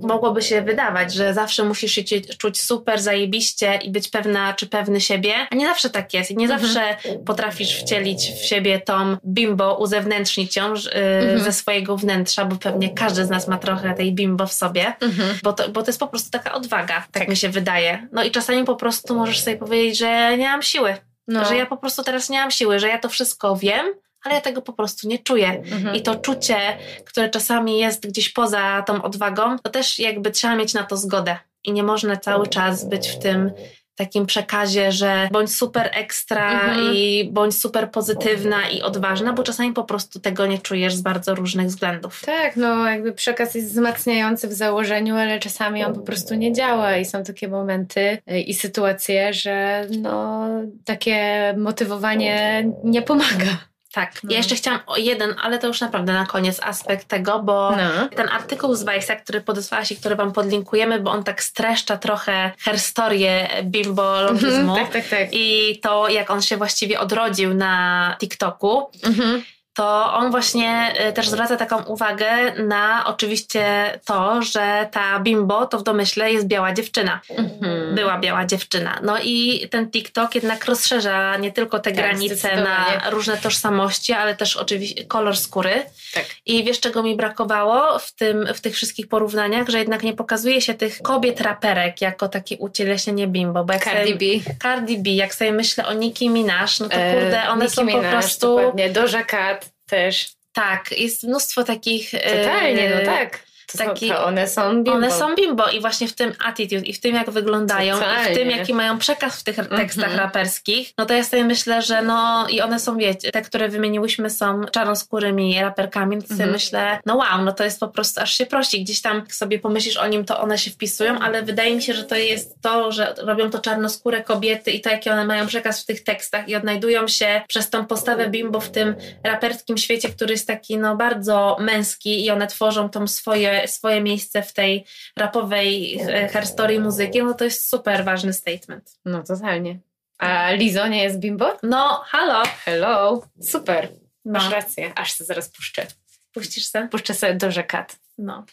mogłoby 0.03 0.43
się 0.43 0.63
wydawać, 0.63 1.15
że 1.15 1.35
zawsze 1.35 1.65
musisz 1.65 1.93
się 1.93 2.03
czuć 2.39 2.63
super, 2.63 3.01
zajebiście 3.01 3.79
i 3.83 3.91
być 3.91 4.09
pewna 4.09 4.55
czy 4.55 4.67
pewny 4.67 5.01
siebie, 5.01 5.35
a 5.51 5.55
nie 5.55 5.67
zawsze 5.67 5.91
tak 5.91 6.15
jest 6.15 6.31
i 6.31 6.37
nie 6.37 6.45
mhm. 6.45 6.61
zawsze 6.61 6.97
potrafisz 7.27 7.77
wcielić 7.77 8.33
w 8.43 8.45
siebie 8.45 8.81
tą 8.81 9.17
bimbo, 9.27 9.77
uzewnętrznić 9.79 10.57
ją 10.57 10.75
yy, 10.75 10.93
mhm. 10.95 11.41
ze 11.41 11.53
swojego 11.53 11.97
wnętrza, 11.97 12.45
bo 12.45 12.57
pewnie 12.57 12.95
każdy 12.95 13.25
z 13.25 13.31
nas 13.31 13.49
ma 13.49 13.59
trochę 13.59 13.95
tej 13.95 14.13
bimbo 14.13 14.47
w 14.47 14.53
sobie, 14.53 14.95
mhm. 15.01 15.39
bo, 15.43 15.53
to, 15.53 15.69
bo 15.69 15.83
to 15.83 15.89
jest 15.89 16.01
po 16.01 16.09
prostu 16.09 16.31
taka 16.31 16.55
odwaga, 16.55 16.95
tak, 16.95 17.09
tak 17.11 17.29
mi 17.29 17.37
się 17.37 17.49
wydaje. 17.49 18.09
No 18.13 18.25
i 18.25 18.31
czasami 18.31 18.65
po 18.65 18.77
prostu 18.77 19.15
możesz 19.15 19.41
sobie 19.41 19.57
powiedzieć, 19.57 19.99
że 19.99 20.39
nie 20.39 20.49
mam 20.49 20.63
siły, 20.63 20.97
no. 21.29 21.45
że 21.45 21.57
ja 21.57 21.67
po 21.67 21.77
prostu 21.77 22.03
teraz 22.03 22.31
nie 22.31 22.41
mam 22.41 22.51
siły, 22.51 22.79
że 22.79 22.89
ja 22.89 22.99
to 22.99 23.09
wszystko 23.09 23.57
wiem, 23.57 23.87
ale 24.25 24.35
ja 24.35 24.41
tego 24.41 24.63
po 24.63 24.73
prostu 24.73 25.09
nie 25.09 25.19
czuję. 25.19 25.49
Mhm. 25.49 25.97
I 25.97 26.03
to 26.03 26.15
czucie, 26.15 26.57
które 27.05 27.31
czasami 27.31 27.79
jest 27.79 28.07
gdzieś 28.07 28.29
poza 28.29 28.83
tą 28.83 29.03
odwagą, 29.03 29.59
to 29.59 29.71
też 29.71 29.99
jakby 29.99 30.31
trzeba 30.31 30.57
mieć 30.57 30.75
na 30.75 30.83
to 30.83 30.97
zgodę. 30.97 31.37
I 31.65 31.73
nie 31.73 31.83
można 31.83 32.17
cały 32.17 32.47
czas 32.47 32.89
być 32.89 33.09
w 33.09 33.19
tym 33.19 33.53
takim 33.95 34.27
przekazie, 34.27 34.93
że 34.93 35.29
bądź 35.33 35.57
super 35.57 35.91
ekstra 35.93 36.53
mhm. 36.53 36.95
i 36.95 37.29
bądź 37.33 37.61
super 37.61 37.91
pozytywna 37.91 38.69
i 38.69 38.83
odważna, 38.83 39.33
bo 39.33 39.43
czasami 39.43 39.73
po 39.73 39.85
prostu 39.85 40.21
tego 40.21 40.47
nie 40.47 40.59
czujesz 40.59 40.95
z 40.95 41.01
bardzo 41.01 41.35
różnych 41.35 41.67
względów. 41.67 42.23
Tak, 42.27 42.57
no 42.57 42.91
jakby 42.91 43.13
przekaz 43.13 43.55
jest 43.55 43.69
wzmacniający 43.69 44.49
w 44.49 44.53
założeniu, 44.53 45.17
ale 45.17 45.39
czasami 45.39 45.85
on 45.85 45.95
po 45.95 46.01
prostu 46.01 46.35
nie 46.35 46.53
działa 46.53 46.97
i 46.97 47.05
są 47.05 47.25
takie 47.25 47.49
momenty 47.49 48.19
y, 48.31 48.41
i 48.41 48.55
sytuacje, 48.55 49.35
że 49.35 49.87
no 50.01 50.49
takie 50.85 51.55
motywowanie 51.59 52.65
nie 52.85 53.03
pomaga. 53.03 53.72
Tak, 53.93 54.23
no. 54.23 54.31
ja 54.33 54.37
jeszcze 54.37 54.55
chciałam 54.55 54.81
o 54.87 54.97
jeden, 54.97 55.35
ale 55.43 55.59
to 55.59 55.67
już 55.67 55.81
naprawdę 55.81 56.13
na 56.13 56.27
koniec 56.27 56.61
aspekt 56.63 57.09
tego, 57.09 57.39
bo 57.39 57.71
no. 57.71 58.09
ten 58.17 58.29
artykuł 58.29 58.75
z 58.75 58.83
Weissa, 58.83 59.17
który 59.17 59.41
podesłałaś 59.41 59.93
i 59.93 59.97
który 59.97 60.17
wam 60.17 60.33
podlinkujemy, 60.33 61.01
bo 61.01 61.11
on 61.11 61.25
tak 61.25 61.43
streszcza 61.43 61.97
trochę 61.97 62.53
historię 62.59 63.49
bimbologizmu 63.63 64.75
tak, 64.77 64.93
tak, 64.93 65.09
tak. 65.09 65.29
i 65.33 65.79
to, 65.83 66.09
jak 66.09 66.31
on 66.31 66.43
się 66.43 66.57
właściwie 66.57 67.01
odrodził 67.01 67.55
na 67.55 68.17
TikToku. 68.21 68.91
Mhm 69.05 69.43
to 69.75 70.15
on 70.15 70.31
właśnie 70.31 70.95
y, 71.09 71.13
też 71.13 71.29
zwraca 71.29 71.57
taką 71.57 71.83
uwagę 71.83 72.29
na 72.59 73.05
oczywiście 73.07 73.65
to, 74.05 74.43
że 74.43 74.89
ta 74.93 75.21
bimbo 75.21 75.67
to 75.67 75.79
w 75.79 75.83
domyśle 75.83 76.33
jest 76.33 76.47
biała 76.47 76.73
dziewczyna. 76.73 77.21
Mhm. 77.31 77.95
Była 77.95 78.19
biała 78.19 78.47
dziewczyna. 78.47 78.99
No 79.03 79.19
i 79.23 79.69
ten 79.71 79.91
TikTok 79.91 80.35
jednak 80.35 80.65
rozszerza 80.65 81.37
nie 81.37 81.53
tylko 81.53 81.79
te 81.79 81.91
Tak, 81.91 81.95
granice 81.95 82.57
na 82.57 83.11
różne 83.11 83.37
tożsamości, 83.37 84.13
ale 84.13 84.37
też 84.37 84.57
oczywiście 84.57 85.05
kolor 85.05 85.37
skóry. 85.37 85.85
Tak. 86.15 86.25
I 86.47 86.65
wiesz, 86.65 86.81
czego 86.81 87.03
mi 87.03 87.17
brakowało 87.17 87.99
w, 87.99 88.13
tym, 88.13 88.49
w 88.55 88.61
tych 88.61 88.75
wszystkich 88.75 89.09
porównaniach, 89.09 89.69
że 89.69 89.79
jednak 89.79 90.03
nie 90.03 90.13
pokazuje 90.13 90.61
się 90.61 90.75
tych 90.75 91.03
kobiet 91.03 91.41
raperek 91.41 92.01
jako 92.01 92.29
takie 92.29 92.57
ucieleśnienie 92.57 93.27
bimbo. 93.27 93.65
Bo 93.65 93.73
jak 93.73 93.85
Cardi 93.85 94.15
B. 94.15 94.19
sobie, 94.19 94.57
Cardi 94.63 94.99
B, 94.99 95.11
jak 95.11 95.35
sobie 95.35 95.53
myślę 95.53 95.87
o 95.87 95.93
Nicki 95.93 96.31
Minaj, 96.31 96.53
no 96.81 96.89
to 96.89 96.95
E, 96.95 97.15
kurde, 97.15 97.49
one 97.49 97.65
Nicki 97.65 97.77
są 97.77 97.87
po 97.87 97.97
Minaj, 97.97 98.13
prostu... 98.13 98.57
Dokładnie. 98.57 98.91
Doja 98.91 99.25
Cat 99.25 99.62
też. 99.93 100.33
Tak, 100.53 100.99
jest 100.99 101.23
mnóstwo 101.23 101.65
takich... 101.65 102.15
e, 102.15 102.19
Totalnie, 102.45 102.91
no 102.91 103.05
tak. 103.05 103.45
To 103.73 103.79
taki- 103.79 104.09
to 104.09 104.25
one 104.25 104.49
są 104.49 104.73
bimbo. 104.75 104.93
One 104.93 105.11
są 105.11 105.35
bimbo 105.35 105.69
i 105.69 105.81
właśnie 105.81 106.09
w 106.09 106.13
tym 106.13 106.33
attitude 106.45 106.83
i 106.87 106.93
w 106.93 107.01
tym 107.01 107.15
jak 107.15 107.31
wyglądają 107.31 107.97
i 107.97 108.33
w 108.33 108.37
tym 108.37 108.51
jaki 108.51 108.75
mają 108.75 108.99
przekaz 108.99 109.41
w 109.41 109.45
tych 109.45 109.57
tekstach 109.57 110.05
Mhm. 110.11 110.17
raperskich, 110.21 110.93
no 110.99 111.07
to 111.07 111.15
ja 111.15 111.25
sobie 111.25 111.45
myślę, 111.45 111.83
że 111.83 112.03
no 112.03 112.47
i 112.49 112.61
one 112.61 112.81
są, 112.81 112.97
wiecie, 112.97 113.31
te, 113.33 113.43
które 113.43 113.69
wymieniłyśmy 113.69 114.31
są 114.31 114.65
czarnoskórymi 114.65 115.61
raperkami, 115.61 116.17
no 116.17 116.23
to 116.23 116.29
sobie 116.29 116.35
Mhm. 116.35 116.53
myślę, 116.53 116.99
no 117.07 117.17
wow, 117.17 117.45
no 117.45 117.53
to 117.53 117.65
jest 117.65 117.81
po 117.81 117.89
prostu 117.89 118.21
aż 118.21 118.33
się 118.39 118.47
prosi. 118.47 118.85
Gdzieś 118.85 119.03
tam 119.03 119.17
jak 119.17 119.35
sobie 119.35 119.59
pomyślisz 119.59 119.97
o 119.97 120.07
nim, 120.07 120.25
to 120.25 120.41
one 120.41 120.59
się 120.59 120.71
wpisują, 120.71 121.19
ale 121.19 121.43
wydaje 121.43 121.77
mi 121.77 121.83
się, 121.83 121.95
że 121.95 122.05
to 122.05 122.17
jest 122.17 122.55
to, 122.63 122.93
że 122.93 123.15
robią 123.19 123.51
to 123.51 123.59
czarnoskóre 123.59 124.23
kobiety 124.25 124.71
i 124.71 124.81
to, 124.81 124.91
jaki 124.91 125.11
one 125.11 125.25
mają 125.25 125.47
przekaz 125.47 125.83
w 125.83 125.87
tych 125.87 126.05
tekstach 126.05 126.49
i 126.49 126.57
odnajdują 126.57 127.09
się 127.09 127.43
przez 127.49 127.71
tą 127.71 127.87
postawę 127.87 128.29
bimbo 128.31 128.61
w 128.61 128.71
tym 128.71 128.95
raperskim 129.25 129.79
świecie, 129.79 130.09
który 130.09 130.33
jest 130.33 130.47
taki 130.47 130.79
no 130.79 130.97
bardzo 130.97 131.57
męski 131.61 132.25
i 132.25 132.31
one 132.31 132.47
tworzą 132.47 132.89
tą 132.89 133.07
swoje, 133.07 133.62
swoje 133.69 134.01
miejsce 134.01 134.43
w 134.43 134.53
tej 134.53 134.85
rapowej 135.17 136.01
e, 136.01 136.29
herstory 136.29 136.81
muzyki, 136.81 137.23
no 137.23 137.35
to 137.35 137.45
jest 137.45 137.69
super 137.69 138.05
ważny 138.05 138.33
statement. 138.33 138.99
No 139.05 139.23
totalnie. 139.23 139.79
A 140.19 140.53
Lizo 140.53 140.87
nie 140.89 141.03
jest 141.03 141.19
bimbo? 141.19 141.59
No, 141.63 142.03
halo! 142.07 142.43
Hello. 142.65 143.23
Super. 143.43 143.89
No, 144.25 144.33
Masz 144.33 144.51
rację. 144.53 144.93
Aż 144.97 145.17
to 145.17 145.25
zaraz 145.25 145.49
puszczę. 145.49 145.87
puścisz 146.33 146.65
se? 146.67 146.89
Puszczę 146.91 147.15
sobie 147.15 147.35
Doja 147.35 147.63
Cat. 147.63 147.97
No. 148.19 148.45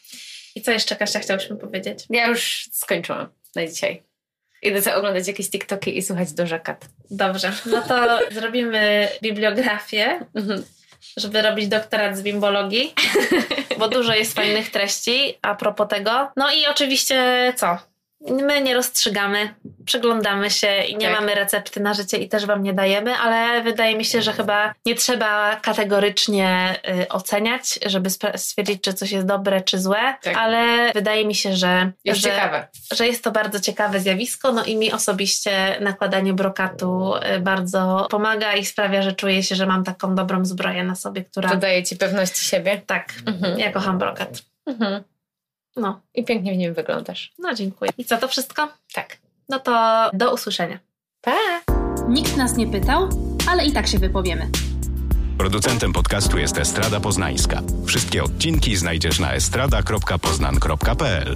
I 0.55 0.61
co 0.61 0.71
jeszcze, 0.71 0.95
Kasia, 0.95 1.19
chciałyśmy 1.19 1.55
powiedzieć? 1.55 2.05
Ja 2.09 2.27
już 2.27 2.69
skończyłam 2.73 3.27
na 3.55 3.67
dzisiaj. 3.67 4.03
Idę 4.61 4.81
sobie 4.81 4.95
oglądać 4.95 5.27
jakieś 5.27 5.49
TikToki 5.49 5.97
i 5.97 6.01
słuchać 6.01 6.33
Doja 6.33 6.59
Cat. 6.59 6.85
Dobrze, 7.11 7.51
no 7.65 7.81
to 7.81 8.19
zrobimy 8.39 9.07
bibliografię, 9.21 10.25
Mhm. 10.35 10.63
Żeby 11.17 11.41
robić 11.41 11.67
doktorat 11.67 12.17
z 12.17 12.21
bimbologii, 12.21 12.93
bo 13.79 13.87
dużo 13.87 14.13
jest 14.13 14.33
fajnych 14.33 14.71
treści 14.71 15.37
a 15.41 15.55
propos 15.55 15.87
tego. 15.87 16.31
No 16.35 16.51
i 16.51 16.67
oczywiście 16.67 17.53
co? 17.57 17.88
My 18.21 18.61
nie 18.61 18.73
rozstrzygamy, 18.73 19.53
przyglądamy 19.85 20.49
się 20.49 20.83
i 20.83 20.95
nie 20.97 21.07
Tak. 21.09 21.19
mamy 21.19 21.35
recepty 21.35 21.79
na 21.79 21.93
życie 21.93 22.17
i 22.17 22.29
też 22.29 22.45
wam 22.45 22.63
nie 22.63 22.73
dajemy, 22.73 23.15
ale 23.15 23.63
wydaje 23.63 23.95
mi 23.97 24.05
się, 24.05 24.21
że 24.21 24.33
chyba 24.33 24.73
nie 24.85 24.95
trzeba 24.95 25.55
kategorycznie 25.55 26.75
y, 27.03 27.07
oceniać, 27.07 27.79
żeby 27.85 28.09
stwierdzić, 28.35 28.81
czy 28.81 28.93
coś 28.93 29.11
jest 29.11 29.27
dobre, 29.27 29.61
czy 29.61 29.79
złe, 29.79 30.15
Tak. 30.23 30.35
ale 30.37 30.91
wydaje 30.93 31.25
mi 31.25 31.35
się, 31.35 31.55
że, 31.55 31.91
Jest 32.05 32.21
że, 32.21 32.29
ciekawe. 32.29 32.67
że 32.93 33.07
jest 33.07 33.23
to 33.23 33.31
bardzo 33.31 33.59
ciekawe 33.59 33.99
zjawisko, 33.99 34.51
no 34.51 34.63
i 34.65 34.77
mi 34.77 34.91
osobiście 34.91 35.77
nakładanie 35.81 36.33
brokatu 36.33 37.13
y, 37.35 37.39
bardzo 37.39 38.07
pomaga 38.09 38.53
i 38.53 38.65
sprawia, 38.65 39.01
że 39.01 39.13
czuję 39.13 39.43
się, 39.43 39.55
że 39.55 39.65
mam 39.65 39.83
taką 39.83 40.15
dobrą 40.15 40.45
zbroję 40.45 40.83
na 40.83 40.95
sobie, 40.95 41.23
która... 41.23 41.49
Dodaje 41.49 41.83
ci 41.83 41.95
pewności 41.97 42.45
siebie. 42.45 42.81
Tak, 42.85 43.13
Mhm. 43.25 43.59
ja 43.59 43.71
kocham 43.71 43.97
brokat. 43.97 44.29
Mhm. 44.65 45.03
No, 45.75 46.01
I 46.15 46.23
pięknie 46.23 46.53
w 46.53 46.57
nim 46.57 46.73
wyglądasz. 46.73 47.33
no 47.39 47.53
dziękuję. 47.53 47.91
I 47.97 48.05
co, 48.05 48.17
to 48.17 48.27
wszystko? 48.27 48.67
Tak. 48.93 49.17
No 49.49 49.59
to 49.59 50.09
do 50.13 50.33
usłyszenia. 50.33 50.79
Pa! 51.21 51.31
Nikt 52.09 52.37
nas 52.37 52.57
nie 52.57 52.67
pytał, 52.67 53.09
ale 53.49 53.65
i 53.65 53.71
tak 53.71 53.87
się 53.87 53.99
wypowiemy. 53.99 54.49
Producentem 55.37 55.93
podcastu 55.93 56.37
jest 56.37 56.57
Estrada 56.57 56.99
Poznańska. 56.99 57.61
Wszystkie 57.85 58.23
odcinki 58.23 58.75
znajdziesz 58.75 59.19
na 59.19 59.33
estrada.poznan.pl. 59.33 61.35